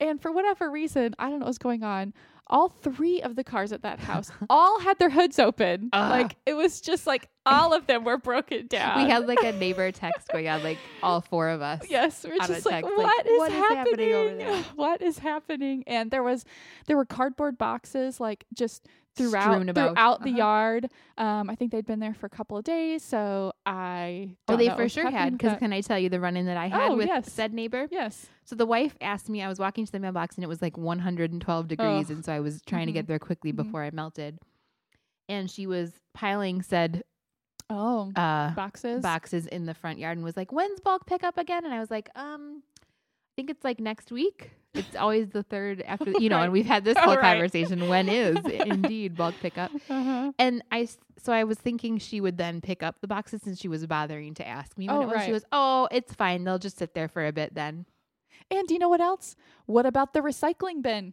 And 0.01 0.21
for 0.23 0.33
whatever 0.33 0.71
reason, 0.71 1.15
I 1.19 1.25
don't 1.25 1.39
know 1.41 1.45
what 1.45 1.49
was 1.51 1.59
going 1.59 1.83
on. 1.83 2.15
All 2.53 2.69
three 2.69 3.23
of 3.23 3.35
the 3.35 3.43
cars 3.43 3.73
at 3.73 3.83
that 3.83 3.99
house 3.99 4.31
all 4.51 4.79
had 4.81 4.99
their 4.99 5.11
hoods 5.11 5.39
open. 5.39 5.89
Ugh. 5.93 6.03
Uh. 6.03 6.11
Like 6.11 6.37
it 6.47 6.55
was 6.55 6.81
just 6.81 7.07
like 7.07 7.29
all 7.47 7.73
of 7.73 7.87
them 7.87 8.05
were 8.05 8.19
broken 8.19 8.67
down. 8.67 9.05
We 9.05 9.11
had 9.11 9.27
like 9.27 9.43
a 9.43 9.53
neighbor 9.65 9.91
text 9.93 10.29
going 10.29 10.49
on, 10.49 10.63
like 10.63 10.79
all 11.03 11.21
four 11.21 11.49
of 11.49 11.63
us. 11.63 11.83
Yes, 11.89 12.25
we're 12.25 12.37
just 12.39 12.67
like, 12.67 12.85
text, 12.85 12.97
like, 12.97 13.07
what 13.07 13.27
is 13.27 13.39
"What 13.39 13.51
is 13.51 13.57
happening? 13.57 13.77
happening 13.77 14.13
over 14.15 14.37
there?" 14.37 14.63
What 14.75 15.03
is 15.03 15.19
happening? 15.19 15.85
And 15.87 16.11
there 16.11 16.23
was, 16.23 16.45
there 16.87 16.97
were 16.97 17.05
cardboard 17.05 17.57
boxes 17.57 18.21
like 18.21 18.45
just 18.53 18.87
throughout 19.17 19.63
throughout 19.75 20.23
the 20.23 20.31
Uh-huh. 20.31 20.37
yard. 20.39 20.91
Um, 21.19 21.51
I 21.51 21.55
think 21.55 21.71
they'd 21.73 21.85
been 21.87 22.01
there 22.01 22.15
for 22.15 22.27
a 22.27 22.31
couple 22.31 22.57
of 22.57 22.65
days, 22.65 23.03
so 23.05 23.53
I. 23.67 24.37
Oh, 24.49 24.57
they 24.57 24.69
know 24.69 24.77
for 24.77 24.89
sure 24.89 25.11
had. 25.11 25.33
Because 25.37 25.59
can 25.59 25.73
I 25.73 25.81
tell 25.83 25.99
you 25.99 26.09
the 26.09 26.21
run 26.21 26.37
in 26.37 26.47
that 26.47 26.57
I 26.57 26.69
had 26.69 26.93
Oh, 26.93 26.97
with 26.97 27.07
yes. 27.07 27.31
said 27.33 27.53
neighbor? 27.53 27.89
yes, 27.91 28.27
So 28.45 28.57
the 28.57 28.67
wife 28.67 28.97
asked 29.01 29.29
me, 29.29 29.43
I 29.43 29.49
was 29.49 29.59
walking 29.59 29.85
to 29.87 29.93
the 29.93 30.01
mailbox 30.01 30.37
and 30.37 30.45
it 30.45 30.49
was 30.49 30.63
like 30.63 30.77
112 30.77 31.69
degrees. 31.69 32.07
Ugh. 32.07 32.11
And 32.11 32.25
so 32.25 32.33
I 32.33 32.41
was 32.41 32.61
trying 32.63 32.87
to 32.87 32.93
Mhm. 32.93 32.95
get 32.95 33.07
there 33.07 33.19
quickly 33.19 33.53
Mhm. 33.53 33.57
before 33.57 33.83
I 33.85 33.91
melted. 33.91 34.39
And 35.29 35.51
she 35.51 35.67
was 35.67 35.93
piling 36.15 36.63
said 36.63 37.03
oh, 37.71 38.13
uh, 38.17 38.53
boxes, 38.55 39.01
boxes 39.03 39.47
in 39.47 39.65
the 39.67 39.73
front 39.75 39.99
yard 39.99 40.19
and 40.19 40.25
was 40.25 40.37
like, 40.37 40.53
when's 40.53 40.81
bulk 40.81 41.07
pickup 41.07 41.39
again? 41.39 41.65
And 41.65 41.73
I 41.73 41.81
was 41.81 41.91
like, 41.91 42.11
um, 42.15 42.63
I 42.83 43.33
think 43.37 43.49
it's 43.51 43.65
like 43.65 43.81
next 43.81 44.13
week. 44.13 44.51
It's 44.75 44.97
always 44.97 45.29
the 45.29 45.43
third 45.43 45.83
after, 45.83 46.11
you 46.19 46.29
know, 46.29 46.37
Right. 46.37 46.45
and 46.45 46.53
we've 46.53 46.67
had 46.67 46.85
this 46.85 46.97
whole 46.97 47.15
right. 47.17 47.21
conversation. 47.35 47.89
When 47.89 48.09
is 48.09 48.37
indeed 48.47 49.17
bulk 49.17 49.35
pickup? 49.41 49.71
Uh-huh. 49.89 50.33
And 50.39 50.63
I, 50.73 50.89
so 51.19 51.33
I 51.33 51.45
was 51.45 51.59
thinking 51.59 51.99
she 51.99 52.21
would 52.21 52.39
then 52.39 52.61
pick 52.61 52.83
up 52.83 53.01
the 53.01 53.09
boxes 53.09 53.43
since 53.43 53.61
she 53.61 53.69
was 53.69 53.87
bothering 53.87 54.35
to 54.35 54.47
ask 54.47 54.77
me 54.79 54.87
when 54.89 54.97
Oh, 54.97 55.03
it 55.03 55.09
was. 55.09 55.25
She 55.25 55.33
was, 55.33 55.45
oh, 55.53 55.89
it's 55.91 56.15
fine. 56.15 56.45
They'll 56.45 56.59
just 56.59 56.79
sit 56.79 56.95
there 56.95 57.09
for 57.09 57.27
a 57.27 57.33
bit 57.33 57.55
then. 57.55 57.85
And 58.51 58.67
do 58.67 58.75
you 58.75 58.81
know 58.81 58.89
what 58.89 59.01
else? 59.01 59.37
What 59.67 59.87
about 59.87 60.13
the 60.15 60.21
recycling 60.21 60.83
bin? 60.83 61.13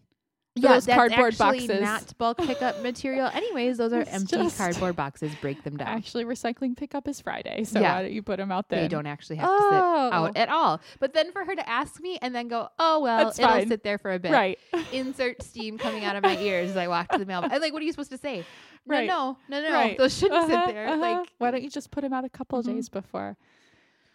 For 0.56 0.62
those 0.68 0.86
cardboard 0.88 1.38
boxes. 1.38 1.82
not 1.82 2.18
bulk 2.18 2.38
pickup 2.39 2.82
material. 2.84 3.28
Anyways, 3.34 3.78
those 3.78 3.93
are 3.93 4.02
It's 4.02 4.12
empty 4.12 4.50
cardboard 4.50 4.95
boxes. 4.95 5.32
Break 5.41 5.64
them 5.64 5.78
down. 5.78 5.88
Actually, 5.88 6.26
recycling 6.26 6.76
pickup 6.76 7.08
is 7.08 7.22
Friday, 7.22 7.64
so 7.64 7.80
Yeah. 7.80 7.95
why 7.95 8.02
don't 8.04 8.12
you 8.12 8.22
put 8.24 8.38
them 8.38 8.52
out 8.52 8.68
there? 8.68 8.82
they 8.82 8.88
don't 8.88 9.06
actually 9.06 9.38
have 9.38 9.47
to 9.47 9.58
sit 9.58 9.72
Oh. 9.72 10.10
out 10.12 10.36
at 10.38 10.50
all. 10.50 10.82
But 11.00 11.14
then 11.14 11.32
for 11.32 11.45
her 11.45 11.56
to 11.56 11.70
ask 11.70 12.02
me 12.02 12.18
and 12.22 12.34
then 12.36 12.47
go, 12.50 12.68
oh 12.78 13.00
well, 13.00 13.26
That's 13.26 13.39
it'll 13.39 13.52
fine. 13.52 13.68
sit 13.70 13.84
there 13.84 13.97
for 13.97 14.12
a 14.12 14.20
bit. 14.20 14.32
Right. 14.32 14.60
Insert 14.91 15.41
steam 15.43 15.78
coming 15.78 16.04
out 16.04 16.16
of 16.16 16.24
my 16.24 16.38
ears 16.38 16.72
as 16.72 16.78
I 16.78 16.88
walk 16.88 17.10
to 17.10 17.20
the 17.20 17.26
mailbox. 17.26 17.54
I'm 17.54 17.62
like, 17.62 17.72
what 17.72 17.82
are 17.82 17.86
you 17.86 17.91
supposed 17.91 18.12
to 18.12 18.18
say? 18.18 18.43
No, 18.86 18.95
Right. 18.95 19.08
no, 19.08 19.38
no, 19.50 19.62
no. 19.62 19.72
Right. 19.72 19.97
Those 19.97 20.18
shouldn't 20.18 20.43
Uh-huh, 20.52 20.66
sit 20.66 20.74
there. 20.74 20.88
uh-huh. 20.88 20.97
Like 20.97 21.30
why 21.38 21.52
don't 21.52 21.62
you 21.64 21.70
just 21.70 21.91
put 21.91 22.02
them 22.02 22.12
out 22.12 22.26
a 22.26 22.30
couple 22.30 22.62
Mhm. 22.64 22.66
days 22.66 22.89
before? 22.89 23.38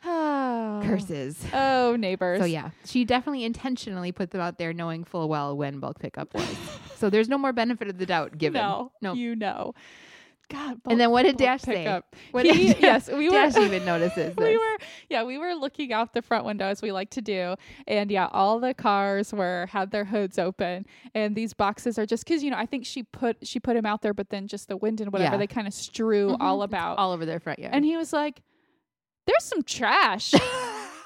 Oh. 0.05 0.83
curses. 0.87 1.43
Oh, 1.53 1.97
neighbors. 1.99 2.41
So 2.41 2.45
yeah, 2.47 2.71
she 2.85 3.05
definitely 3.05 3.45
intentionally 3.45 4.13
put 4.13 4.31
them 4.31 4.41
out 4.41 4.59
there, 4.59 4.73
knowing 4.73 5.05
full 5.05 5.29
well 5.29 5.57
when 5.57 5.79
bulk 5.81 5.99
pickup 5.99 6.35
was. 6.35 6.47
so 6.97 7.11
there's 7.11 7.29
no 7.29 7.39
more 7.39 7.53
benefit 7.53 7.89
of 7.89 7.99
the 7.99 8.07
doubt 8.07 8.39
given. 8.39 8.61
No, 8.61 8.93
no. 9.01 9.15
you 9.15 9.35
know. 9.37 9.75
God. 10.51 10.79
And 10.87 11.01
then 11.01 11.11
what 11.11 11.23
did 11.23 11.39
Dash 11.39 11.63
say? 11.63 12.03
What 12.31 12.45
He- 12.45 12.69
did 12.75 12.77
yes, 12.83 13.09
we 13.09 13.29
were. 13.31 13.35
Dash 13.35 13.57
even 13.57 13.83
notices 13.87 14.37
we 14.37 14.59
were 14.59 14.77
yeah 15.09 15.23
we 15.25 15.39
were 15.39 15.55
looking 15.55 15.91
out 15.91 16.13
the 16.13 16.21
front 16.21 16.45
window 16.45 16.67
as 16.67 16.83
we 16.83 16.93
like 16.93 17.09
to 17.11 17.23
do 17.23 17.55
and 17.87 18.11
yeah 18.11 18.29
all 18.31 18.61
the 18.61 18.75
cars 18.75 19.33
were 19.33 19.67
had 19.71 19.91
their 19.91 20.05
hoods 20.05 20.39
open 20.39 20.85
and 21.15 21.35
these 21.35 21.55
boxes 21.55 21.99
are 21.99 22.05
just 22.05 22.27
because 22.27 22.43
you 22.45 22.51
know 22.51 22.59
i 22.59 22.67
think 22.67 22.85
she 22.85 23.03
put 23.03 23.37
she 23.43 23.59
put 23.59 23.75
him 23.75 23.87
out 23.87 24.03
there 24.03 24.13
but 24.13 24.29
then 24.29 24.47
just 24.47 24.69
the 24.69 24.77
wind 24.77 25.01
and 25.01 25.13
whatever 25.13 25.33
Yeah. 25.33 25.39
they 25.39 25.47
kind 25.47 25.67
of 25.67 25.73
strew 25.73 26.29
Mhm. 26.33 26.37
all 26.41 26.63
about 26.63 26.99
all 26.99 27.13
over 27.13 27.25
their 27.25 27.41
front 27.41 27.59
yard. 27.59 27.75
and 27.75 27.83
he 27.85 27.97
was 27.97 28.13
like 28.13 28.43
there's 29.27 29.45
some 29.45 29.63
trash 29.63 30.33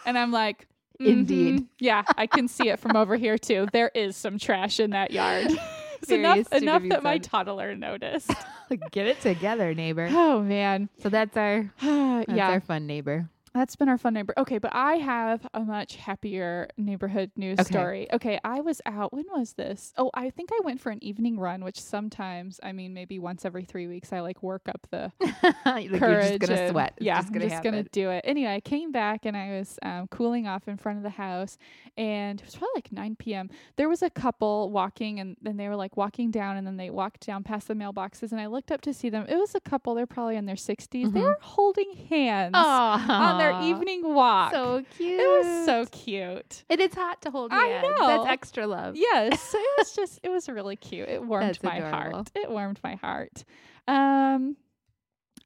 and 0.07 0.19
i'm 0.19 0.31
like 0.33 0.67
Indeed. 1.01 1.61
"Mhm. 1.61 1.67
yeah 1.79 2.03
i 2.17 2.27
can 2.27 2.49
see 2.49 2.69
it 2.69 2.81
from 2.81 2.97
over 2.97 3.17
here 3.17 3.39
too 3.39 3.69
there 3.73 3.91
is 3.95 4.17
some 4.17 4.39
trash 4.39 4.81
in 4.81 4.91
that 4.91 5.13
yard 5.13 5.47
it's 6.03 6.11
enough 6.11 6.53
enough 6.53 6.83
that 6.89 7.03
my 7.05 7.19
toddler 7.19 7.75
noticed 7.77 8.31
Get 8.91 9.07
it 9.07 9.21
together, 9.23 9.73
neighbor. 9.75 10.09
oh 10.11 10.43
man 10.43 10.91
So 11.03 11.09
that's 11.09 11.35
our 11.39 11.73
that's 11.81 12.29
yeah 12.31 12.51
our 12.51 12.61
fun 12.61 12.87
neighbor. 12.87 13.29
That's 13.59 13.75
been 13.75 13.89
our 13.89 13.99
fun 13.99 14.15
neighbor. 14.15 14.35
Okay, 14.39 14.59
but 14.59 14.71
I 14.73 14.95
have 14.99 15.45
a 15.53 15.61
much 15.61 15.97
happier 15.97 16.69
neighborhood 16.77 17.33
news 17.35 17.59
Okay. 17.59 17.69
story. 17.69 18.07
Okay, 18.13 18.39
I 18.45 18.61
was 18.61 18.81
out. 18.87 19.13
When 19.13 19.25
was 19.35 19.55
this? 19.55 19.93
Oh, 19.99 20.11
I 20.15 20.31
think 20.31 20.51
I 20.53 20.61
went 20.63 20.81
for 20.81 20.91
an 20.91 21.03
evening 21.03 21.41
run, 21.41 21.65
which 21.65 21.81
sometimes, 21.81 22.61
I 22.63 22.71
mean, 22.71 22.95
maybe 22.95 23.19
once 23.19 23.45
every 23.45 23.65
three 23.65 23.89
weeks, 23.89 24.13
I 24.13 24.21
like 24.21 24.45
work 24.45 24.69
up 24.69 24.87
the 24.93 25.11
like 25.67 25.91
courage. 25.91 25.91
you're 25.91 26.21
just 26.21 26.41
gonna 26.41 26.61
and- 26.61 26.71
sweat. 26.71 26.95
It's 26.99 27.05
yeah, 27.07 27.21
just 27.21 27.33
gonna 27.33 27.45
I'm 27.47 27.51
just 27.51 27.63
gonna 27.65 27.83
do 27.83 28.11
it. 28.11 28.23
Anyway, 28.25 28.55
I 28.55 28.61
came 28.61 28.93
back 28.93 29.27
and 29.27 29.37
I 29.37 29.59
was 29.59 29.77
um, 29.83 30.07
cooling 30.07 30.47
off 30.47 30.69
in 30.69 30.77
front 30.77 30.99
of 30.99 31.03
the 31.03 31.11
house, 31.11 31.59
and 31.97 32.41
it 32.41 32.45
was 32.47 32.55
probably 32.55 32.71
like 32.77 32.93
9 32.93 33.17
p.m. 33.17 33.51
There 33.75 33.89
was 33.89 34.03
a 34.03 34.11
couple 34.11 34.71
walking, 34.71 35.19
and 35.19 35.37
then 35.43 35.57
they 35.57 35.69
were 35.69 35.77
like 35.77 35.97
walking 35.97 36.31
down, 36.31 36.57
and 36.57 36.65
then 36.65 36.77
they 36.77 36.91
walked 36.91 37.27
down 37.27 37.43
past 37.43 37.67
the 37.67 37.75
mailboxes, 37.75 38.31
and 38.31 38.41
I 38.41 38.47
looked 38.47 38.71
up 38.71 38.83
to 38.83 38.95
see 38.95 39.09
them. 39.11 39.27
It 39.29 39.37
was 39.37 39.57
a 39.57 39.61
couple. 39.61 39.97
They're 39.97 40.07
probably 40.07 40.37
in 40.37 40.47
their 40.47 40.55
60s. 40.55 40.89
They 40.93 41.21
Mhm. 41.21 41.23
were 41.23 41.39
holding 41.41 41.93
hands 42.09 42.53
Aw. 42.55 43.33
on 43.33 43.39
their 43.39 43.48
evening 43.63 44.15
walk. 44.15 44.53
So 44.53 44.85
cute. 44.97 45.21
It 45.21 45.27
was 45.27 45.65
so 45.67 45.85
cute. 45.87 46.65
And 46.71 46.81
it's 46.81 46.95
hot 46.95 47.23
to 47.23 47.31
hold 47.31 47.53
I 47.53 47.65
hands. 47.67 47.97
know. 47.99 48.07
That's 48.07 48.29
extra 48.31 48.67
love. 48.67 48.97
Yes, 48.97 49.55
it 49.55 49.69
was 49.79 49.93
just 49.97 50.21
it 50.23 50.29
was 50.31 50.49
really 50.49 50.77
cute. 50.77 51.09
It 51.09 51.23
warmed 51.25 51.49
That's 51.49 51.63
my 51.63 51.77
adorable. 51.77 52.17
heart. 52.19 52.31
It 52.35 52.51
warmed 52.51 52.81
my 52.83 52.95
heart. 52.97 53.45
Um 53.87 54.57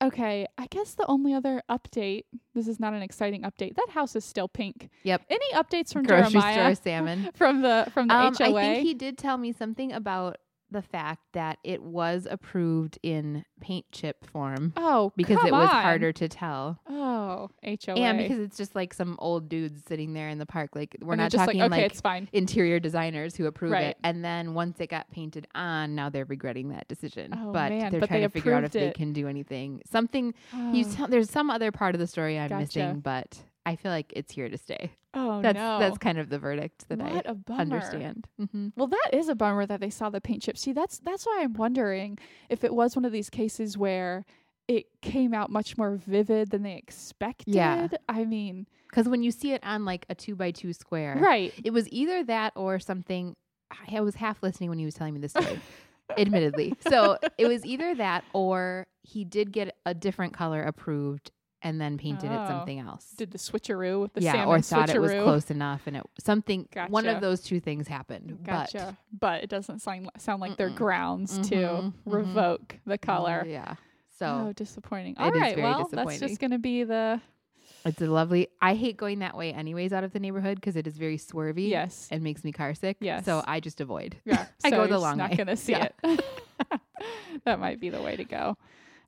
okay, 0.03 0.47
I 0.59 0.67
guess 0.67 0.95
the 0.95 1.07
only 1.07 1.33
other 1.33 1.63
update, 1.71 2.25
this 2.55 2.67
is 2.67 2.81
not 2.81 2.93
an 2.93 3.03
exciting 3.03 3.43
update. 3.43 3.77
That 3.77 3.87
house 3.91 4.17
is 4.17 4.25
still 4.25 4.49
pink. 4.49 4.89
Yep. 5.05 5.23
Any 5.31 5.53
updates 5.55 5.93
from 5.93 6.03
Grocery 6.03 6.33
Jeremiah 6.41 6.75
store 6.75 6.83
salmon. 6.83 7.31
from 7.35 7.63
the 7.63 7.87
from 7.93 8.09
the 8.09 8.15
Um, 8.15 8.35
HOA? 8.35 8.57
I 8.59 8.75
think 8.75 8.87
he 8.87 8.95
did 8.95 9.17
tell 9.19 9.39
me 9.39 9.53
something 9.53 9.93
about 9.93 10.39
the 10.73 10.83
fact 10.83 11.21
that 11.33 11.59
it 11.65 11.83
was 11.83 12.27
approved 12.31 12.99
in 13.03 13.45
paint 13.61 13.87
chip 13.93 14.25
form 14.27 14.73
oh, 14.77 15.13
because 15.17 15.39
it 15.45 15.53
was 15.53 15.69
on. 15.71 15.83
harder 15.83 16.13
to 16.13 16.29
tell. 16.29 16.81
Oh, 16.89 17.51
HOA. 17.65 17.95
And 17.97 18.19
because 18.19 18.39
it's 18.39 18.57
just 18.57 18.75
like 18.75 18.93
some 18.95 19.17
old 19.21 19.49
dudes 19.49 19.83
sitting 19.87 20.15
there 20.15 20.29
in 20.29 20.39
the 20.39 20.47
park. 20.47 20.71
Like 20.75 20.97
we're 21.01 21.13
And 21.13 21.21
not 21.23 21.31
talking 21.31 21.61
like, 21.61 21.73
okay, 21.73 21.89
like 22.05 22.29
interior 22.33 22.81
designers 22.81 23.37
who 23.37 23.47
approve 23.47 23.73
Right. 23.73 23.87
it. 23.89 23.99
And 24.03 24.25
then 24.25 24.55
once 24.55 24.81
it 24.81 24.89
got 24.89 25.11
painted 25.11 25.47
on, 25.55 25.95
now 25.95 26.09
they're 26.11 26.25
regretting 26.25 26.71
that 26.71 26.89
decision. 26.89 27.33
Oh, 27.37 27.53
but 27.53 27.71
man, 27.71 27.91
they're 27.93 28.01
but 28.01 28.09
trying 28.09 28.21
they 28.23 28.27
to 28.27 28.33
figure 28.33 28.55
out 28.55 28.65
if 28.65 28.71
approved 28.71 28.87
they 28.87 28.93
can 28.93 29.13
do 29.13 29.29
anything. 29.29 29.83
Something 29.91 30.35
you 30.73 30.85
Oh, 30.87 30.93
tell, 30.93 31.09
there's 31.09 31.31
some 31.31 31.51
other 31.51 31.71
part 31.71 31.95
of 31.95 31.99
the 32.01 32.07
story 32.07 32.39
I'm 32.39 32.49
Gotcha. 32.49 32.61
missing, 32.63 33.01
but 33.01 33.39
I 33.65 33.77
feel 33.77 33.91
like 33.93 34.13
it's 34.17 34.33
here 34.33 34.49
to 34.49 34.59
stay. 34.59 34.93
oh 35.15 35.41
That's 35.43 35.57
no. 35.57 35.79
that's 35.79 35.99
kind 35.99 36.19
of 36.19 36.29
the 36.31 36.39
verdict 36.39 36.89
that 36.89 36.99
what 36.99 37.27
I 37.27 37.53
understand. 37.61 38.27
hmm 38.39 38.69
Well, 38.77 38.89
that 38.89 39.11
is 39.13 39.29
a 39.29 39.35
bummer 39.35 39.67
that 39.67 39.81
they 39.81 39.91
saw 39.91 40.11
the 40.11 40.21
paint 40.21 40.43
chip. 40.43 40.57
See, 40.59 40.73
that's 40.73 40.99
that's 40.99 41.25
why 41.27 41.41
I'm 41.43 41.53
wondering 41.55 42.19
if 42.49 42.65
it 42.65 42.75
was 42.75 42.97
one 42.97 43.05
of 43.05 43.13
these 43.13 43.31
cases 43.31 43.79
where 43.79 44.25
it 44.69 44.87
came 45.01 45.35
out 45.35 45.51
much 45.51 45.77
more 45.77 45.97
vivid 45.97 46.51
than 46.51 46.63
they 46.63 46.77
expected. 46.77 47.55
Yeah. 47.55 47.89
I 48.09 48.25
mean, 48.25 48.67
Because 48.89 49.09
when 49.09 49.23
you 49.23 49.31
see 49.33 49.53
it 49.53 49.61
on 49.65 49.85
like 49.85 50.07
a 50.09 50.15
two 50.15 50.35
by 50.37 50.51
two 50.53 50.73
square, 50.73 51.17
right. 51.21 51.53
it 51.65 51.73
was 51.73 51.89
either 51.91 52.25
that 52.25 52.53
or 52.57 52.79
something. 52.79 53.37
I 53.91 54.01
was 54.01 54.15
half 54.17 54.43
listening 54.43 54.69
when 54.71 54.79
he 54.79 54.85
was 54.85 54.95
telling 54.95 55.15
me 55.15 55.21
this 55.21 55.33
story, 55.33 55.59
admittedly. 56.19 56.75
So 56.89 57.19
it 57.39 57.47
was 57.47 57.65
either 57.65 57.95
that 57.97 58.23
or 58.35 58.87
he 59.03 59.25
did 59.25 59.51
get 59.51 59.77
a 59.87 59.95
different 59.95 60.33
color 60.35 60.63
approved 60.63 61.31
and 61.63 61.81
then 61.81 61.99
painted 61.99 62.31
Oh. 62.31 62.43
it 62.43 62.47
something 62.49 62.79
else. 62.79 63.11
Did 63.17 63.31
the 63.31 63.39
switcheroo 63.39 64.01
with 64.03 64.15
the 64.15 64.23
yeah, 64.23 64.45
or 64.47 64.61
thought 64.61 64.91
it 64.91 65.01
was 65.01 65.13
close 65.13 65.51
enough, 65.51 65.83
and 65.87 65.97
it 65.97 66.03
something. 66.19 66.69
One 66.89 67.07
of 67.07 67.21
those 67.21 67.41
two 67.43 67.61
things 67.61 67.89
happened. 67.89 68.39
Gotcha. 68.45 68.97
But, 69.19 69.43
it 69.45 69.51
doesn't 69.51 69.81
sound 69.81 70.11
sound 70.19 70.41
like 70.41 70.57
they're 70.57 70.71
Mm-mm. 70.71 70.77
grounds 70.77 71.39
to 71.51 71.55
Mhm, 71.57 71.83
mhm. 71.93 71.93
revoke 72.07 72.69
the 72.85 72.91
But 72.93 73.03
color. 73.03 73.45
yeah. 73.47 73.75
So 74.19 74.47
oh, 74.49 74.53
disappointing. 74.53 75.15
it 75.15 75.21
All 75.21 75.33
is 75.33 75.39
very 75.39 75.63
well, 75.63 75.89
that's 75.91 76.19
just 76.21 76.39
going 76.41 76.53
to 76.53 76.59
be 76.59 76.85
the 76.85 77.21
it's 77.85 78.01
a 78.01 78.07
lovely. 78.07 78.47
I 78.61 78.75
hate 78.77 78.97
going 78.97 79.19
that 79.21 79.37
way 79.37 79.53
anyways 79.53 79.93
out 79.93 80.05
of 80.05 80.13
the 80.13 80.21
neighborhood 80.21 80.55
because 80.57 80.77
it 80.77 80.87
is 80.87 80.97
very 80.97 81.19
swervy. 81.19 81.69
yes. 81.69 82.07
and 82.13 82.23
makes 82.23 82.45
me 82.45 82.53
car 82.53 82.75
sick. 82.75 82.97
Yes. 83.01 83.25
So 83.25 83.43
I 83.47 83.59
just 83.59 83.81
avoid. 83.81 84.17
Yeah, 84.25 84.47
I 84.65 84.71
so 84.71 84.77
go 84.77 84.87
the 84.87 84.99
long 85.01 85.17
not 85.19 85.37
going 85.37 85.49
to 85.49 85.57
see 85.57 85.73
Yeah. 85.73 85.89
it. 86.05 86.25
that 87.45 87.59
might 87.59 87.81
be 87.81 87.89
the 87.91 88.01
way 88.01 88.15
to 88.17 88.25
go. 88.25 88.57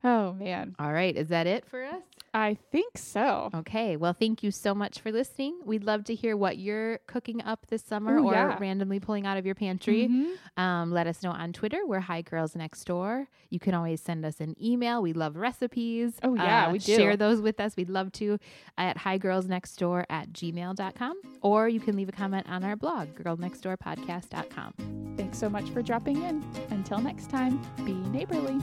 Oh 0.02 0.32
man. 0.34 0.74
All 0.80 0.92
right, 0.92 1.16
is 1.16 1.28
that 1.28 1.46
it 1.46 1.64
for 1.66 1.84
us? 1.84 2.02
I 2.36 2.58
think 2.72 2.98
so. 2.98 3.48
Okay. 3.54 3.96
Well, 3.96 4.12
thank 4.12 4.42
you 4.42 4.50
so 4.50 4.74
much 4.74 4.98
for 4.98 5.12
listening. 5.12 5.60
We'd 5.64 5.84
love 5.84 6.02
to 6.06 6.16
hear 6.16 6.36
what 6.36 6.58
you're 6.58 6.98
cooking 7.06 7.40
up 7.40 7.68
this 7.68 7.84
summer 7.84 8.16
Ooh, 8.18 8.26
or 8.26 8.32
yeah. 8.34 8.58
randomly 8.58 8.98
pulling 8.98 9.24
out 9.24 9.36
of 9.38 9.46
your 9.46 9.54
pantry. 9.54 10.08
Mhm. 10.08 10.60
Um, 10.60 10.90
let 10.90 11.06
us 11.06 11.22
know 11.22 11.30
on 11.30 11.52
Twitter. 11.52 11.86
We're 11.86 12.00
Hi 12.00 12.22
Girls 12.22 12.56
Next 12.56 12.82
Door. 12.86 13.28
You 13.50 13.60
can 13.60 13.72
always 13.72 14.00
send 14.00 14.26
us 14.26 14.40
an 14.40 14.56
email. 14.60 15.00
We 15.00 15.12
love 15.12 15.36
recipes. 15.36 16.18
Oh, 16.24 16.34
yeah, 16.34 16.66
Uh, 16.66 16.72
we 16.72 16.78
do. 16.80 16.96
Share 16.96 17.16
those 17.16 17.40
with 17.40 17.60
us. 17.60 17.76
We'd 17.76 17.88
love 17.88 18.10
to 18.14 18.36
at 18.76 18.98
higirlsnextdoor 18.98 20.06
at 20.10 20.32
gmail.com. 20.32 21.20
Or 21.40 21.68
you 21.68 21.78
can 21.78 21.94
leave 21.94 22.08
a 22.08 22.12
comment 22.12 22.48
on 22.48 22.64
our 22.64 22.74
blog, 22.74 23.10
girlnextdoorpodcast.com. 23.14 25.14
Thanks 25.16 25.38
so 25.38 25.48
much 25.48 25.70
for 25.70 25.82
dropping 25.82 26.20
in. 26.24 26.42
Until 26.70 26.98
next 26.98 27.30
time, 27.30 27.60
be 27.84 27.92
neighborly. 28.10 28.58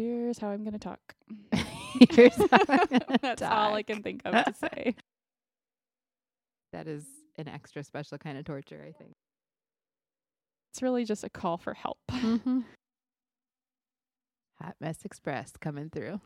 Here's 0.00 0.38
how 0.38 0.48
I'm 0.48 0.64
going 0.64 0.72
to 0.72 0.78
talk. 0.78 1.14
Here's 2.10 2.34
how 2.34 2.46
I'm 2.68 2.86
gonna 2.90 3.18
That's 3.20 3.42
all 3.42 3.74
I 3.74 3.82
can 3.82 4.02
think 4.02 4.22
of 4.24 4.32
to 4.32 4.54
say. 4.58 4.94
That 6.72 6.86
is 6.86 7.04
an 7.36 7.48
extra 7.48 7.84
special 7.84 8.16
kind 8.16 8.38
of 8.38 8.46
torture, 8.46 8.80
I 8.80 8.92
think. 8.92 9.12
It's 10.72 10.80
really 10.80 11.04
just 11.04 11.22
a 11.22 11.28
call 11.28 11.58
for 11.58 11.74
help. 11.74 11.98
Mm-hmm. 12.10 12.60
Hot 14.62 14.76
Mess 14.80 15.04
Express 15.04 15.52
coming 15.60 15.90
through. 15.90 16.22